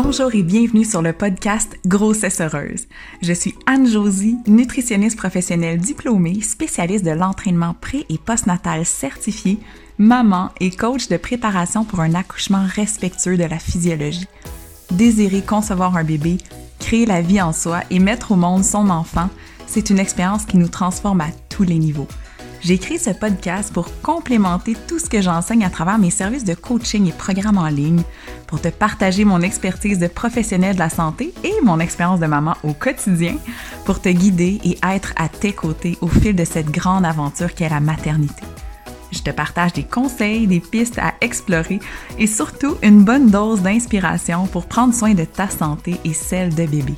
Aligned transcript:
Bonjour 0.00 0.32
et 0.32 0.44
bienvenue 0.44 0.84
sur 0.84 1.02
le 1.02 1.12
podcast 1.12 1.76
Grossesse 1.84 2.40
heureuse. 2.40 2.86
Je 3.20 3.32
suis 3.32 3.56
Anne-Josie, 3.66 4.38
nutritionniste 4.46 5.16
professionnelle 5.18 5.78
diplômée, 5.78 6.40
spécialiste 6.40 7.04
de 7.04 7.10
l'entraînement 7.10 7.74
pré- 7.74 8.06
et 8.08 8.16
postnatal 8.16 8.86
certifié, 8.86 9.58
maman 9.98 10.50
et 10.60 10.70
coach 10.70 11.08
de 11.08 11.16
préparation 11.16 11.84
pour 11.84 11.98
un 11.98 12.14
accouchement 12.14 12.64
respectueux 12.64 13.36
de 13.36 13.42
la 13.42 13.58
physiologie. 13.58 14.28
Désirer 14.92 15.42
concevoir 15.42 15.96
un 15.96 16.04
bébé, 16.04 16.38
créer 16.78 17.04
la 17.04 17.20
vie 17.20 17.42
en 17.42 17.52
soi 17.52 17.80
et 17.90 17.98
mettre 17.98 18.30
au 18.30 18.36
monde 18.36 18.62
son 18.62 18.90
enfant, 18.90 19.28
c'est 19.66 19.90
une 19.90 19.98
expérience 19.98 20.44
qui 20.44 20.58
nous 20.58 20.68
transforme 20.68 21.22
à 21.22 21.30
tous 21.48 21.64
les 21.64 21.78
niveaux. 21.78 22.06
J'ai 22.60 22.78
créé 22.78 22.98
ce 22.98 23.10
podcast 23.10 23.72
pour 23.72 23.88
complémenter 24.02 24.76
tout 24.88 24.98
ce 24.98 25.08
que 25.08 25.22
j'enseigne 25.22 25.64
à 25.64 25.70
travers 25.70 25.98
mes 25.98 26.10
services 26.10 26.44
de 26.44 26.54
coaching 26.54 27.08
et 27.08 27.12
programmes 27.12 27.58
en 27.58 27.68
ligne, 27.68 28.02
pour 28.48 28.60
te 28.60 28.68
partager 28.68 29.24
mon 29.24 29.42
expertise 29.42 30.00
de 30.00 30.08
professionnel 30.08 30.74
de 30.74 30.80
la 30.80 30.90
santé 30.90 31.32
et 31.44 31.54
mon 31.62 31.78
expérience 31.78 32.18
de 32.18 32.26
maman 32.26 32.54
au 32.64 32.72
quotidien, 32.72 33.36
pour 33.84 34.00
te 34.00 34.08
guider 34.08 34.58
et 34.64 34.78
être 34.82 35.12
à 35.16 35.28
tes 35.28 35.52
côtés 35.52 35.96
au 36.00 36.08
fil 36.08 36.34
de 36.34 36.44
cette 36.44 36.70
grande 36.70 37.04
aventure 37.04 37.54
qu'est 37.54 37.68
la 37.68 37.80
maternité. 37.80 38.42
Je 39.12 39.20
te 39.20 39.30
partage 39.30 39.72
des 39.74 39.84
conseils, 39.84 40.46
des 40.46 40.60
pistes 40.60 40.98
à 40.98 41.14
explorer 41.20 41.78
et 42.18 42.26
surtout 42.26 42.76
une 42.82 43.04
bonne 43.04 43.30
dose 43.30 43.62
d'inspiration 43.62 44.46
pour 44.46 44.66
prendre 44.66 44.94
soin 44.94 45.14
de 45.14 45.24
ta 45.24 45.48
santé 45.48 45.96
et 46.04 46.12
celle 46.12 46.54
de 46.54 46.66
bébé. 46.66 46.94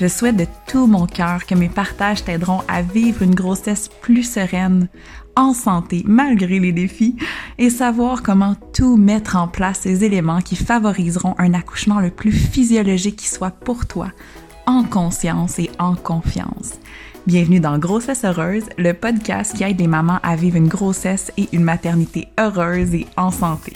Je 0.00 0.06
souhaite 0.06 0.36
de 0.36 0.46
tout 0.68 0.86
mon 0.86 1.06
cœur 1.06 1.44
que 1.44 1.56
mes 1.56 1.68
partages 1.68 2.22
t'aideront 2.22 2.62
à 2.68 2.82
vivre 2.82 3.22
une 3.22 3.34
grossesse 3.34 3.88
plus 4.00 4.22
sereine, 4.22 4.88
en 5.38 5.54
santé 5.54 6.02
malgré 6.04 6.58
les 6.58 6.72
défis, 6.72 7.16
et 7.58 7.70
savoir 7.70 8.22
comment 8.22 8.56
tout 8.74 8.96
mettre 8.96 9.36
en 9.36 9.48
place 9.48 9.80
ces 9.82 10.04
éléments 10.04 10.40
qui 10.40 10.56
favoriseront 10.56 11.36
un 11.38 11.54
accouchement 11.54 12.00
le 12.00 12.10
plus 12.10 12.32
physiologique 12.32 13.16
qui 13.16 13.28
soit 13.28 13.52
pour 13.52 13.86
toi, 13.86 14.08
en 14.66 14.82
conscience 14.82 15.58
et 15.60 15.70
en 15.78 15.94
confiance. 15.94 16.74
Bienvenue 17.26 17.60
dans 17.60 17.78
Grossesse 17.78 18.24
Heureuse, 18.24 18.64
le 18.78 18.92
podcast 18.94 19.56
qui 19.56 19.62
aide 19.62 19.78
les 19.78 19.86
mamans 19.86 20.18
à 20.22 20.34
vivre 20.34 20.56
une 20.56 20.68
grossesse 20.68 21.30
et 21.36 21.48
une 21.52 21.62
maternité 21.62 22.28
heureuse 22.38 22.94
et 22.94 23.06
en 23.16 23.30
santé. 23.30 23.72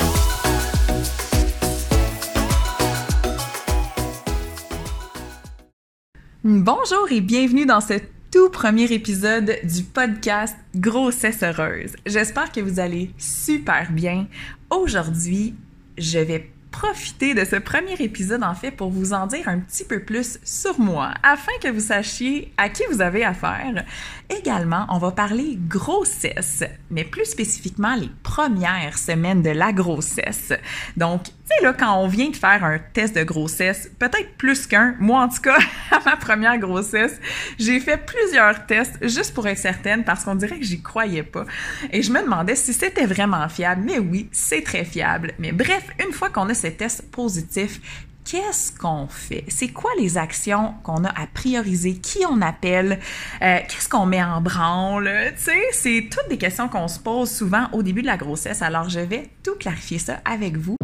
Bonjour 6.45 7.07
et 7.13 7.21
bienvenue 7.21 7.67
dans 7.67 7.81
ce 7.81 8.01
tout 8.33 8.49
premier 8.49 8.91
épisode 8.91 9.59
du 9.63 9.83
podcast 9.83 10.57
Grossesse 10.75 11.43
Heureuse. 11.43 11.93
J'espère 12.07 12.51
que 12.51 12.61
vous 12.63 12.81
allez 12.81 13.11
super 13.19 13.93
bien. 13.93 14.27
Aujourd'hui, 14.71 15.55
je 15.99 16.19
vais 16.19 16.51
profiter 16.71 17.35
de 17.35 17.45
ce 17.45 17.57
premier 17.57 17.93
épisode 18.01 18.43
en 18.43 18.55
fait 18.55 18.71
pour 18.71 18.89
vous 18.89 19.13
en 19.13 19.27
dire 19.27 19.47
un 19.49 19.59
petit 19.59 19.85
peu 19.85 20.01
plus 20.01 20.39
sur 20.45 20.81
moi 20.81 21.13
afin 21.23 21.53
que 21.63 21.69
vous 21.69 21.81
sachiez 21.81 22.51
à 22.57 22.71
qui 22.71 22.85
vous 22.91 23.03
avez 23.03 23.23
affaire. 23.23 23.85
Également, 24.31 24.87
on 24.89 24.97
va 24.97 25.11
parler 25.11 25.59
grossesse, 25.69 26.65
mais 26.91 27.05
plus 27.05 27.27
spécifiquement 27.27 27.95
les 27.95 28.11
premières 28.23 28.97
semaines 28.97 29.43
de 29.43 29.51
la 29.51 29.75
grossesse. 29.75 30.55
Donc, 30.97 31.25
tu 31.45 31.57
sais 31.57 31.62
là 31.62 31.73
quand 31.73 31.98
on 31.98 32.07
vient 32.07 32.31
de 32.31 32.37
faire 32.37 32.65
un 32.65 32.79
test 32.79 33.17
de 33.17 33.23
grossesse, 33.23 33.91
peut-être 33.98 34.37
plus 34.37 34.67
qu'un, 34.67 34.95
moi 35.01 35.23
en 35.23 35.29
tout 35.29 35.41
cas 35.43 35.59
à 35.91 36.01
ma 36.05 36.17
première 36.17 36.59
grossesse, 36.59 37.19
j'ai 37.59 37.81
fait 37.81 37.98
plusieurs 37.98 38.67
tests 38.67 38.97
juste 39.07 39.35
pour 39.35 39.47
être 39.47 39.59
certaine 39.59 40.05
parce 40.05 40.25
qu'on 40.25 40.35
dirait 40.35 40.59
que 40.59 40.65
j'y 40.65 40.83
croyais 40.83 41.23
pas 41.23 41.45
et 41.91 42.03
je 42.03 42.13
me 42.13 42.23
demandais 42.23 42.55
si 42.55 42.73
c'était 42.73 43.07
vraiment 43.07 43.48
fiable. 43.48 43.83
Mais 43.85 43.98
oui, 43.98 44.29
c'est 44.33 44.63
très 44.63 44.85
fiable. 44.85 45.33
Mais 45.39 45.53
bref, 45.53 45.87
une 46.05 46.13
fois 46.13 46.31
qu'on 46.31 46.48
a 46.48 46.55
ce 46.55 46.69
test 46.69 47.11
positif, 47.11 47.80
qu'est-ce 48.24 48.73
qu'on 48.73 49.07
fait? 49.09 49.45
C'est 49.48 49.69
quoi 49.69 49.91
les 49.98 50.19
actions 50.19 50.74
qu'on 50.83 51.05
a 51.05 51.09
à 51.09 51.27
prioriser? 51.33 51.95
Qui 51.95 52.20
on 52.29 52.41
appelle? 52.41 52.98
Euh, 53.42 53.59
qu'est-ce 53.69 53.89
qu'on 53.89 54.07
met 54.07 54.23
en 54.23 54.41
branle? 54.41 55.11
Tu 55.36 55.42
sais, 55.42 55.63
c'est 55.73 56.09
toutes 56.11 56.29
des 56.29 56.39
questions 56.39 56.69
qu'on 56.69 56.89
se 56.89 56.98
pose 56.98 57.30
souvent 57.30 57.69
au 57.73 57.83
début 57.83 58.03
de 58.03 58.07
la 58.07 58.17
grossesse. 58.17 58.63
Alors, 58.63 58.89
je 58.89 59.01
vais 59.01 59.29
tout 59.42 59.55
clarifier 59.59 59.98
ça 59.98 60.20
avec 60.24 60.57
vous. 60.57 60.77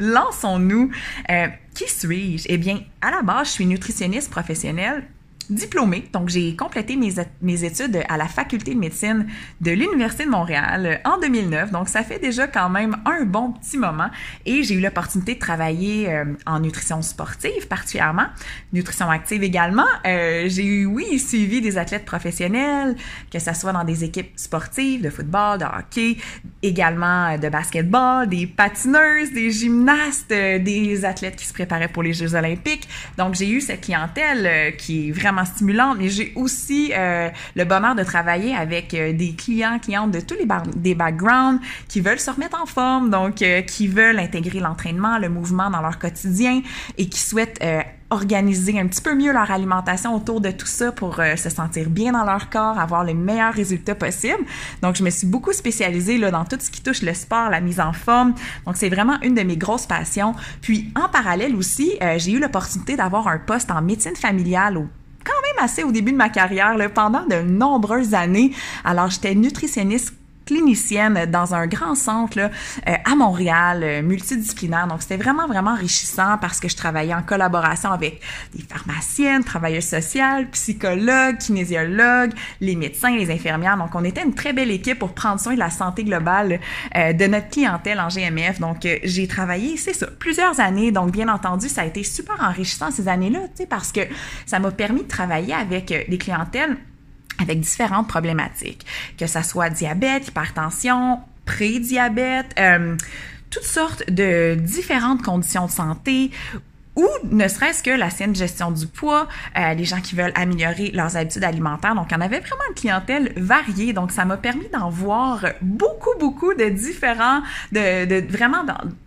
Lançons-nous. 0.00 0.90
Euh, 1.30 1.46
qui 1.74 1.88
suis-je? 1.88 2.46
Eh 2.48 2.58
bien, 2.58 2.80
à 3.00 3.10
la 3.10 3.22
base, 3.22 3.48
je 3.48 3.52
suis 3.52 3.66
nutritionniste 3.66 4.30
professionnelle 4.30 5.04
diplômée. 5.50 6.04
Donc, 6.12 6.28
j'ai 6.28 6.54
complété 6.56 6.96
mes, 6.96 7.14
mes, 7.42 7.64
études 7.64 8.02
à 8.08 8.16
la 8.16 8.26
faculté 8.26 8.74
de 8.74 8.78
médecine 8.78 9.26
de 9.60 9.70
l'Université 9.70 10.24
de 10.24 10.30
Montréal 10.30 11.00
en 11.04 11.18
2009. 11.18 11.70
Donc, 11.70 11.88
ça 11.88 12.02
fait 12.02 12.18
déjà 12.18 12.46
quand 12.46 12.70
même 12.70 12.96
un 13.04 13.24
bon 13.24 13.52
petit 13.52 13.78
moment. 13.78 14.10
Et 14.46 14.62
j'ai 14.62 14.74
eu 14.74 14.80
l'opportunité 14.80 15.34
de 15.34 15.40
travailler 15.40 16.10
euh, 16.10 16.24
en 16.46 16.60
nutrition 16.60 17.02
sportive 17.02 17.66
particulièrement, 17.68 18.26
nutrition 18.72 19.10
active 19.10 19.42
également. 19.42 19.86
Euh, 20.06 20.44
j'ai 20.48 20.64
eu, 20.64 20.86
oui, 20.86 21.18
suivi 21.18 21.60
des 21.60 21.78
athlètes 21.78 22.04
professionnels, 22.04 22.96
que 23.32 23.38
ce 23.38 23.52
soit 23.54 23.72
dans 23.72 23.84
des 23.84 24.04
équipes 24.04 24.32
sportives, 24.36 25.02
de 25.02 25.10
football, 25.10 25.58
de 25.58 25.64
hockey, 25.64 26.16
également 26.62 27.36
de 27.38 27.48
basketball, 27.48 28.28
des 28.28 28.46
patineuses, 28.46 29.32
des 29.32 29.50
gymnastes, 29.50 30.28
des 30.28 31.04
athlètes 31.04 31.36
qui 31.36 31.46
se 31.46 31.52
préparaient 31.52 31.88
pour 31.88 32.02
les 32.02 32.12
Jeux 32.12 32.34
olympiques. 32.34 32.88
Donc, 33.18 33.34
j'ai 33.34 33.48
eu 33.48 33.60
cette 33.60 33.82
clientèle 33.82 34.46
euh, 34.46 34.70
qui 34.72 35.08
est 35.08 35.12
vraiment 35.12 35.39
stimulante, 35.44 35.96
mais 35.98 36.08
j'ai 36.08 36.32
aussi 36.36 36.92
euh, 36.94 37.28
le 37.54 37.64
bonheur 37.64 37.94
de 37.94 38.02
travailler 38.02 38.54
avec 38.54 38.94
euh, 38.94 39.12
des 39.12 39.32
clients, 39.32 39.78
clientes 39.78 40.10
de 40.10 40.20
tous 40.20 40.34
les 40.34 40.46
des 40.76 40.94
backgrounds 40.94 41.60
qui 41.88 42.00
veulent 42.00 42.18
se 42.18 42.30
remettre 42.30 42.60
en 42.60 42.66
forme, 42.66 43.10
donc 43.10 43.42
euh, 43.42 43.62
qui 43.62 43.88
veulent 43.88 44.18
intégrer 44.18 44.60
l'entraînement, 44.60 45.18
le 45.18 45.28
mouvement 45.28 45.70
dans 45.70 45.80
leur 45.80 45.98
quotidien 45.98 46.62
et 46.98 47.08
qui 47.08 47.20
souhaitent 47.20 47.62
organiser 48.12 48.80
un 48.80 48.88
petit 48.88 49.00
peu 49.00 49.14
mieux 49.14 49.32
leur 49.32 49.52
alimentation 49.52 50.16
autour 50.16 50.40
de 50.40 50.50
tout 50.50 50.66
ça 50.66 50.90
pour 50.90 51.20
se 51.36 51.48
sentir 51.48 51.88
bien 51.88 52.10
dans 52.10 52.24
leur 52.24 52.50
corps, 52.50 52.76
avoir 52.76 53.04
les 53.04 53.14
meilleurs 53.14 53.54
résultats 53.54 53.94
possibles. 53.94 54.44
Donc, 54.82 54.96
je 54.96 55.04
me 55.04 55.10
suis 55.10 55.28
beaucoup 55.28 55.52
spécialisée 55.52 56.18
là, 56.18 56.32
dans 56.32 56.44
tout 56.44 56.56
ce 56.58 56.72
qui 56.72 56.82
touche 56.82 57.02
le 57.02 57.14
sport, 57.14 57.50
la 57.50 57.60
mise 57.60 57.78
en 57.78 57.92
forme. 57.92 58.34
Donc, 58.66 58.76
c'est 58.76 58.88
vraiment 58.88 59.20
une 59.22 59.36
de 59.36 59.42
mes 59.42 59.56
grosses 59.56 59.86
passions. 59.86 60.34
Puis, 60.60 60.92
en 60.96 61.08
parallèle 61.08 61.54
aussi, 61.54 61.92
j'ai 62.16 62.32
eu 62.32 62.40
l'opportunité 62.40 62.96
d'avoir 62.96 63.28
un 63.28 63.38
poste 63.38 63.70
en 63.70 63.80
médecine 63.80 64.16
familiale 64.16 64.76
au 64.76 64.88
quand 65.24 65.32
même 65.42 65.64
assez 65.64 65.82
au 65.84 65.92
début 65.92 66.12
de 66.12 66.16
ma 66.16 66.28
carrière, 66.28 66.76
là, 66.76 66.88
pendant 66.88 67.26
de 67.26 67.42
nombreuses 67.42 68.14
années. 68.14 68.52
Alors, 68.84 69.10
j'étais 69.10 69.34
nutritionniste 69.34 70.14
clinicienne 70.50 71.26
dans 71.26 71.54
un 71.54 71.66
grand 71.66 71.94
centre 71.94 72.36
là, 72.36 72.50
euh, 72.88 72.94
à 73.04 73.14
Montréal, 73.14 73.82
euh, 73.82 74.02
multidisciplinaire. 74.02 74.86
Donc, 74.88 75.02
c'était 75.02 75.16
vraiment, 75.16 75.46
vraiment 75.46 75.72
enrichissant 75.72 76.38
parce 76.40 76.58
que 76.58 76.68
je 76.68 76.76
travaillais 76.76 77.14
en 77.14 77.22
collaboration 77.22 77.92
avec 77.92 78.20
des 78.54 78.62
pharmaciennes, 78.62 79.44
travailleuses 79.44 79.86
sociales, 79.86 80.48
psychologues, 80.50 81.38
kinésiologues, 81.38 82.32
les 82.60 82.74
médecins, 82.74 83.16
les 83.16 83.30
infirmières. 83.30 83.76
Donc, 83.76 83.94
on 83.94 84.04
était 84.04 84.22
une 84.22 84.34
très 84.34 84.52
belle 84.52 84.70
équipe 84.70 84.98
pour 84.98 85.12
prendre 85.14 85.40
soin 85.40 85.54
de 85.54 85.58
la 85.58 85.70
santé 85.70 86.04
globale 86.04 86.60
euh, 86.96 87.12
de 87.12 87.26
notre 87.26 87.48
clientèle 87.48 88.00
en 88.00 88.08
GMF. 88.08 88.58
Donc, 88.58 88.84
euh, 88.84 88.98
j'ai 89.04 89.26
travaillé, 89.28 89.76
c'est 89.76 89.92
ça, 89.92 90.06
plusieurs 90.18 90.58
années. 90.60 90.90
Donc, 90.90 91.12
bien 91.12 91.28
entendu, 91.28 91.68
ça 91.68 91.82
a 91.82 91.84
été 91.84 92.02
super 92.02 92.36
enrichissant 92.40 92.90
ces 92.90 93.08
années-là, 93.08 93.40
tu 93.40 93.62
sais, 93.62 93.66
parce 93.66 93.92
que 93.92 94.00
ça 94.46 94.58
m'a 94.58 94.70
permis 94.70 95.02
de 95.02 95.08
travailler 95.08 95.54
avec 95.54 95.92
euh, 95.92 96.02
des 96.08 96.18
clientèles 96.18 96.76
avec 97.40 97.60
différentes 97.60 98.08
problématiques, 98.08 98.86
que 99.18 99.26
ça 99.26 99.42
soit 99.42 99.70
diabète, 99.70 100.28
hypertension, 100.28 101.20
prédiabète, 101.44 102.54
euh, 102.58 102.96
toutes 103.50 103.64
sortes 103.64 104.08
de 104.10 104.54
différentes 104.54 105.22
conditions 105.22 105.66
de 105.66 105.70
santé 105.70 106.30
ou 106.96 107.06
ne 107.24 107.46
serait-ce 107.48 107.82
que 107.82 107.90
la 107.90 108.10
saine 108.10 108.34
gestion 108.34 108.70
du 108.70 108.86
poids, 108.86 109.28
euh, 109.56 109.74
les 109.74 109.84
gens 109.84 110.00
qui 110.00 110.14
veulent 110.14 110.32
améliorer 110.34 110.90
leurs 110.92 111.16
habitudes 111.16 111.44
alimentaires. 111.44 111.94
Donc, 111.94 112.08
on 112.12 112.20
avait 112.20 112.40
vraiment 112.40 112.64
une 112.68 112.74
clientèle 112.74 113.32
variée. 113.36 113.92
Donc, 113.92 114.10
ça 114.10 114.24
m'a 114.24 114.36
permis 114.36 114.68
d'en 114.72 114.90
voir 114.90 115.46
beaucoup, 115.62 116.18
beaucoup 116.18 116.52
de 116.54 116.68
différents, 116.68 117.42
de, 117.72 118.04
de 118.06 118.26
vraiment 118.30 118.64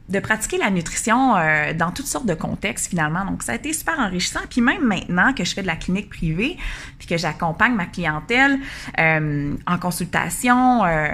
de 0.09 0.19
pratiquer 0.19 0.57
la 0.57 0.69
nutrition 0.69 1.35
euh, 1.35 1.73
dans 1.73 1.91
toutes 1.91 2.07
sortes 2.07 2.25
de 2.25 2.33
contextes 2.33 2.89
finalement. 2.89 3.25
Donc, 3.25 3.43
ça 3.43 3.53
a 3.53 3.55
été 3.55 3.73
super 3.73 3.99
enrichissant. 3.99 4.41
Puis 4.49 4.61
même 4.61 4.83
maintenant 4.85 5.33
que 5.33 5.43
je 5.43 5.53
fais 5.53 5.61
de 5.61 5.67
la 5.67 5.75
clinique 5.75 6.09
privée, 6.09 6.57
puis 6.99 7.07
que 7.07 7.17
j'accompagne 7.17 7.73
ma 7.73 7.85
clientèle 7.85 8.59
euh, 8.99 9.53
en 9.67 9.77
consultation, 9.77 10.85
euh, 10.85 11.09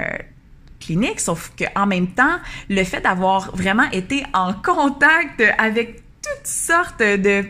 clinique, 0.80 1.20
sauf 1.20 1.52
qu'en 1.58 1.86
même 1.86 2.08
temps, 2.08 2.38
le 2.70 2.84
fait 2.84 3.02
d'avoir 3.02 3.56
vraiment 3.56 3.90
été 3.92 4.24
en 4.34 4.54
contact 4.54 5.44
avec 5.58 6.04
toutes 6.38 6.48
sortes 6.48 7.00
de 7.00 7.46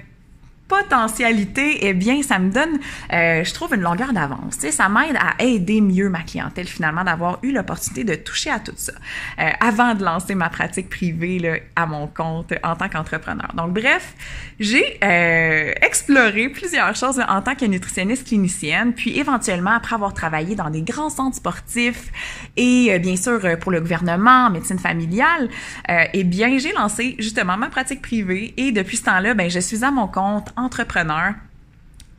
potentialité, 0.70 1.88
eh 1.88 1.94
bien, 1.94 2.22
ça 2.22 2.40
me 2.40 2.52
donne, 2.52 2.80
euh, 3.12 3.44
je 3.44 3.54
trouve, 3.54 3.74
une 3.74 3.82
longueur 3.82 4.14
d'avance. 4.14 4.60
Ça 4.72 4.88
m'aide 4.88 5.18
à 5.18 5.44
aider 5.44 5.82
mieux 5.82 6.10
ma 6.10 6.22
clientèle, 6.22 6.68
finalement, 6.68 7.04
d'avoir 7.04 7.40
eu 7.42 7.52
l'opportunité 7.52 8.04
de 8.04 8.16
toucher 8.16 8.52
à 8.52 8.60
tout 8.60 8.74
ça 8.76 8.94
euh, 9.40 9.50
avant 9.60 9.96
de 9.96 10.06
lancer 10.06 10.36
ma 10.36 10.50
pratique 10.50 10.88
privée 10.88 11.64
à 11.76 11.88
mon 11.88 12.06
compte 12.08 12.54
en 12.64 12.76
tant 12.76 12.88
qu'entrepreneur. 12.88 13.50
Donc, 13.56 13.74
bref, 13.74 14.14
j'ai 14.60 15.00
euh, 15.04 15.74
exploré 15.82 16.50
plusieurs 16.50 16.96
choses 16.96 17.20
en 17.28 17.42
tant 17.42 17.56
que 17.56 17.66
nutritionniste 17.66 18.28
clinicienne, 18.28 18.94
puis 18.94 19.18
éventuellement, 19.18 19.72
après 19.72 19.96
avoir 19.96 20.14
travaillé 20.14 20.56
dans 20.56 20.70
des 20.70 20.84
grands 20.84 21.10
centres 21.10 21.38
sportifs 21.38 22.12
et 22.58 23.00
bien 23.00 23.16
sûr 23.16 23.40
pour 23.60 23.72
le 23.72 23.80
gouvernement, 23.80 24.46
en 24.46 24.50
médecine 24.52 24.78
familiale, 24.78 25.50
eh 25.88 26.24
bien, 26.24 26.58
j'ai 26.60 26.74
lancé 26.74 27.16
justement 27.18 27.58
ma 27.58 27.70
pratique 27.70 28.02
privée 28.02 28.54
et 28.58 28.72
depuis 28.72 28.98
ce 28.98 29.06
temps-là, 29.06 29.34
ben, 29.34 29.50
je 29.50 29.60
suis 29.60 29.84
à 29.84 29.92
mon 29.92 30.08
compte 30.08 30.54
entrepreneur. 30.60 31.34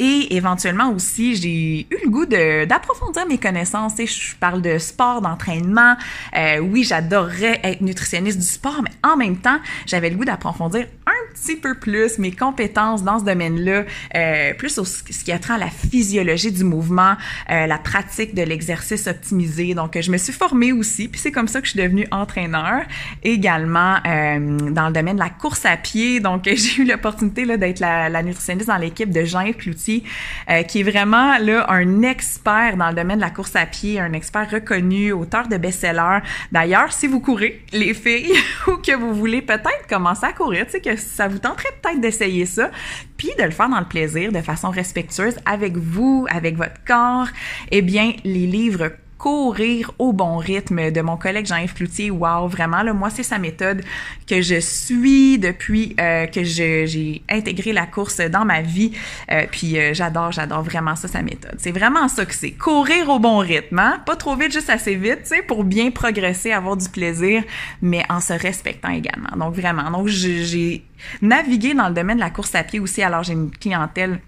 Et 0.03 0.35
éventuellement 0.35 0.91
aussi, 0.93 1.37
j'ai 1.37 1.87
eu 1.91 1.99
le 2.03 2.09
goût 2.09 2.25
d'approfondir 2.25 3.27
mes 3.27 3.37
connaissances. 3.37 4.01
Et 4.01 4.07
je 4.07 4.35
parle 4.37 4.63
de 4.63 4.79
sport, 4.79 5.21
d'entraînement. 5.21 5.95
Euh, 6.35 6.59
oui, 6.59 6.85
j'adorerais 6.85 7.61
être 7.63 7.83
nutritionniste 7.83 8.39
du 8.39 8.47
sport, 8.47 8.81
mais 8.83 8.93
en 9.07 9.19
même 9.19 9.37
temps, 9.37 9.59
j'avais 9.85 10.09
le 10.09 10.17
goût 10.17 10.25
d'approfondir 10.25 10.87
petit 11.33 11.57
peu 11.57 11.75
plus 11.75 12.19
mes 12.19 12.33
compétences 12.33 13.03
dans 13.03 13.19
ce 13.19 13.25
domaine-là, 13.25 13.85
euh, 14.17 14.55
plus 14.55 14.79
au, 14.79 14.85
ce 14.85 15.03
qui 15.03 15.33
a 15.33 15.39
trait 15.39 15.55
à 15.55 15.59
la 15.59 15.71
physiologie 15.71 16.53
du 16.53 16.65
mouvement, 16.65 17.17
euh, 17.51 17.67
la 17.67 17.79
pratique 17.79 18.35
de 18.35 18.43
l'exercice 18.43 19.07
optimisé. 19.07 19.75
Donc, 19.75 19.99
je 20.01 20.11
me 20.11 20.17
suis 20.17 20.33
formée 20.33 20.73
aussi, 20.73 21.09
puis 21.09 21.21
c'est 21.21 21.33
comme 21.33 21.49
ça 21.49 21.61
que 21.61 21.67
je 21.67 21.73
suis 21.73 21.81
devenue 21.81 22.07
entraîneur. 22.11 22.83
Également 23.23 23.97
euh, 24.07 24.71
dans 24.71 24.89
le 24.89 24.93
domaine 24.93 25.17
de 25.17 25.21
la 25.21 25.31
course 25.31 25.65
à 25.65 25.77
pied. 25.77 26.21
Donc, 26.21 26.45
j'ai 26.47 26.83
eu 26.83 26.85
l'opportunité 26.85 27.45
d'être 27.57 27.81
la, 27.81 28.09
la, 28.09 28.23
nutritionniste 28.23 28.69
dans 28.69 28.77
l'équipe 28.77 29.11
de 29.11 29.25
Jean-Yves 29.25 29.57
Cloutier 29.57 30.05
euh, 30.51 30.63
qui 30.63 30.81
est 30.81 30.83
vraiment 30.83 31.39
là 31.39 31.67
un 31.69 32.03
expert 32.03 32.77
dans 32.77 32.89
le 32.89 32.95
domaine 32.95 33.17
de 33.17 33.23
la 33.23 33.31
course 33.31 33.57
à 33.57 33.67
pied, 33.67 34.01
un 34.01 34.13
expert 34.13 34.51
reconnu, 34.51 35.13
auteur 35.13 35.49
de 35.49 35.57
best-sellers. 35.57 36.21
D'ailleurs, 36.53 36.93
si 36.93 37.07
vous 37.07 37.21
courez, 37.21 37.63
les 37.73 37.95
filles, 37.95 38.33
ou 38.67 38.77
que 38.77 38.95
vous 38.95 39.15
voulez 39.15 39.43
peut-être 39.43 39.87
commencer 39.89 40.27
à 40.27 40.33
courir, 40.33 40.67
tu 40.67 40.73
sais, 40.73 40.81
que 40.81 40.97
ça 41.21 41.29
vous 41.29 41.39
tenterait 41.39 41.69
peut-être 41.83 42.01
d'essayer 42.01 42.47
ça, 42.47 42.71
puis 43.19 43.29
de 43.39 43.45
le 43.45 43.51
faire 43.51 43.69
dans 43.69 43.79
le 43.79 43.85
plaisir, 43.85 44.33
de 44.33 44.41
façon 44.41 44.71
respectueuse 44.71 45.37
avec 45.45 45.77
vous, 45.77 46.27
avec 46.31 46.57
votre 46.57 46.83
corps, 46.87 47.29
eh 47.71 47.83
bien, 47.83 48.15
les 48.25 48.47
livres 48.47 48.93
courir 49.21 49.93
au 49.99 50.15
bon 50.15 50.39
rythme 50.39 50.91
de 50.91 51.01
mon 51.03 51.19
collègue 51.19 51.45
Jean-Yves 51.45 51.75
Cloutier. 51.75 52.11
Wow, 52.11 52.49
vraiment, 52.49 52.83
là, 52.83 52.95
moi, 52.95 53.11
c'est 53.11 53.23
sa 53.23 53.39
méthode 53.39 53.83
que 54.27 54.41
je 54.41 54.59
suis 54.59 55.39
depuis 55.39 55.95
euh, 56.01 56.27
que 56.27 56.43
j'ai 56.43 57.23
intégré 57.29 57.75
la 57.75 57.85
course 57.85 58.19
dans 58.19 58.47
ma 58.47 58.63
vie. 58.63 58.93
Euh, 59.31 59.45
puis 59.51 59.79
euh, 59.79 59.93
j'adore, 59.93 60.33
j'adore 60.33 60.63
vraiment 60.63 60.97
ça, 60.97 61.07
sa 61.07 61.21
méthode. 61.21 61.55
C'est 61.59 61.71
vraiment 61.71 62.09
ça 62.09 62.25
que 62.25 62.35
c'est. 62.35 62.53
Courir 62.53 63.11
au 63.11 63.19
bon 63.19 63.39
rythme, 63.39 63.79
hein? 63.79 64.01
Pas 64.07 64.17
trop 64.17 64.37
vite, 64.37 64.53
juste 64.53 64.71
assez 64.71 64.95
vite, 64.95 65.25
tu 65.25 65.37
sais, 65.37 65.43
pour 65.43 65.65
bien 65.65 65.91
progresser, 65.91 66.53
avoir 66.53 66.79
du 66.79 66.89
plaisir, 66.89 67.45
mais 67.83 68.03
en 68.09 68.21
se 68.21 68.33
respectant 68.33 68.91
également. 68.91 69.37
Donc 69.37 69.55
vraiment, 69.55 69.91
donc 69.91 70.07
j'ai 70.07 70.83
navigué 71.21 71.75
dans 71.75 71.89
le 71.89 71.95
domaine 71.95 72.17
de 72.17 72.23
la 72.23 72.31
course 72.31 72.55
à 72.55 72.63
pied 72.63 72.81
aussi. 72.81 73.03
Alors 73.03 73.23
j'ai 73.23 73.35
une 73.35 73.51
clientèle 73.51 74.21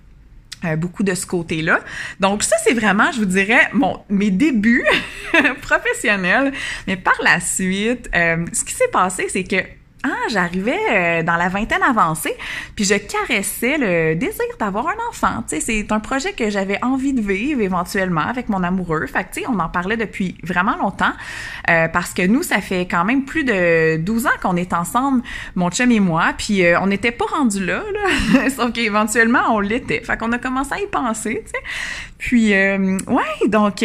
euh, 0.65 0.77
beaucoup 0.77 1.03
de 1.03 1.15
ce 1.15 1.27
côté-là. 1.27 1.81
Donc 2.21 2.43
ça, 2.43 2.57
c'est 2.65 2.75
vraiment, 2.75 3.11
je 3.13 3.19
vous 3.19 3.27
dirais, 3.27 3.69
mon, 3.73 4.01
mes 4.09 4.31
débuts 4.31 4.87
professionnels. 5.63 6.53
Mais 6.87 6.97
par 6.97 7.19
la 7.23 7.41
suite, 7.41 8.09
euh, 8.15 8.45
ce 8.53 8.65
qui 8.65 8.75
s'est 8.75 8.89
passé, 8.93 9.27
c'est 9.29 9.45
que 9.45 9.63
ah, 10.05 10.29
j'arrivais 10.31 10.79
euh, 10.91 11.23
dans 11.23 11.37
la 11.37 11.49
vingtaine 11.49 11.83
avancée, 11.83 12.35
puis 12.75 12.85
je 12.85 12.95
caressais 12.95 13.79
le 13.79 14.15
désir 14.17 14.45
d'avoir 14.59 14.89
un 14.89 14.97
enfant. 15.09 15.45
Tu 15.49 15.57
sais, 15.57 15.61
c'est 15.61 15.93
un 15.93 16.01
projet 16.01 16.33
que 16.33 16.51
j'avais 16.51 16.83
envie 16.83 17.13
de 17.13 17.21
vivre 17.21 17.61
éventuellement 17.61 18.23
avec 18.23 18.49
mon 18.49 18.63
amoureux. 18.65 19.07
Fait 19.07 19.25
que, 19.25 19.35
tu 19.35 19.41
sais, 19.41 19.47
on 19.49 19.59
en 19.61 19.69
parlait 19.69 19.97
depuis 19.97 20.37
vraiment 20.43 20.77
longtemps 20.77 21.13
euh, 21.71 21.87
parce 21.89 22.15
que 22.15 22.27
nous, 22.27 22.43
ça 22.43 22.61
fait 22.61 22.87
quand 22.87 23.05
même 23.05 23.25
plus 23.25 23.45
de 23.45 23.97
12 23.99 24.27
ans 24.27 24.31
qu'on 24.43 24.57
est 24.57 24.73
ensemble, 24.73 25.23
mon 25.55 25.71
chum 25.71 25.91
et 25.93 26.01
moi, 26.01 26.33
puis 26.37 26.65
euh, 26.65 26.81
on 26.81 26.89
n'était 26.89 27.13
pas 27.13 27.27
rendu 27.27 27.65
là, 27.65 27.83
là. 27.93 28.51
sauf 28.57 28.73
qu'éventuellement, 28.73 29.43
on 29.51 29.61
l'était. 29.61 30.01
Fait 30.01 30.17
qu'on 30.17 30.33
a 30.33 30.39
commencé 30.39 30.73
à 30.75 30.81
y 30.81 30.87
penser, 30.87 31.45
tu 31.45 31.51
sais. 31.51 31.65
Puis, 32.19 32.53
ouais, 32.53 33.49
donc 33.49 33.83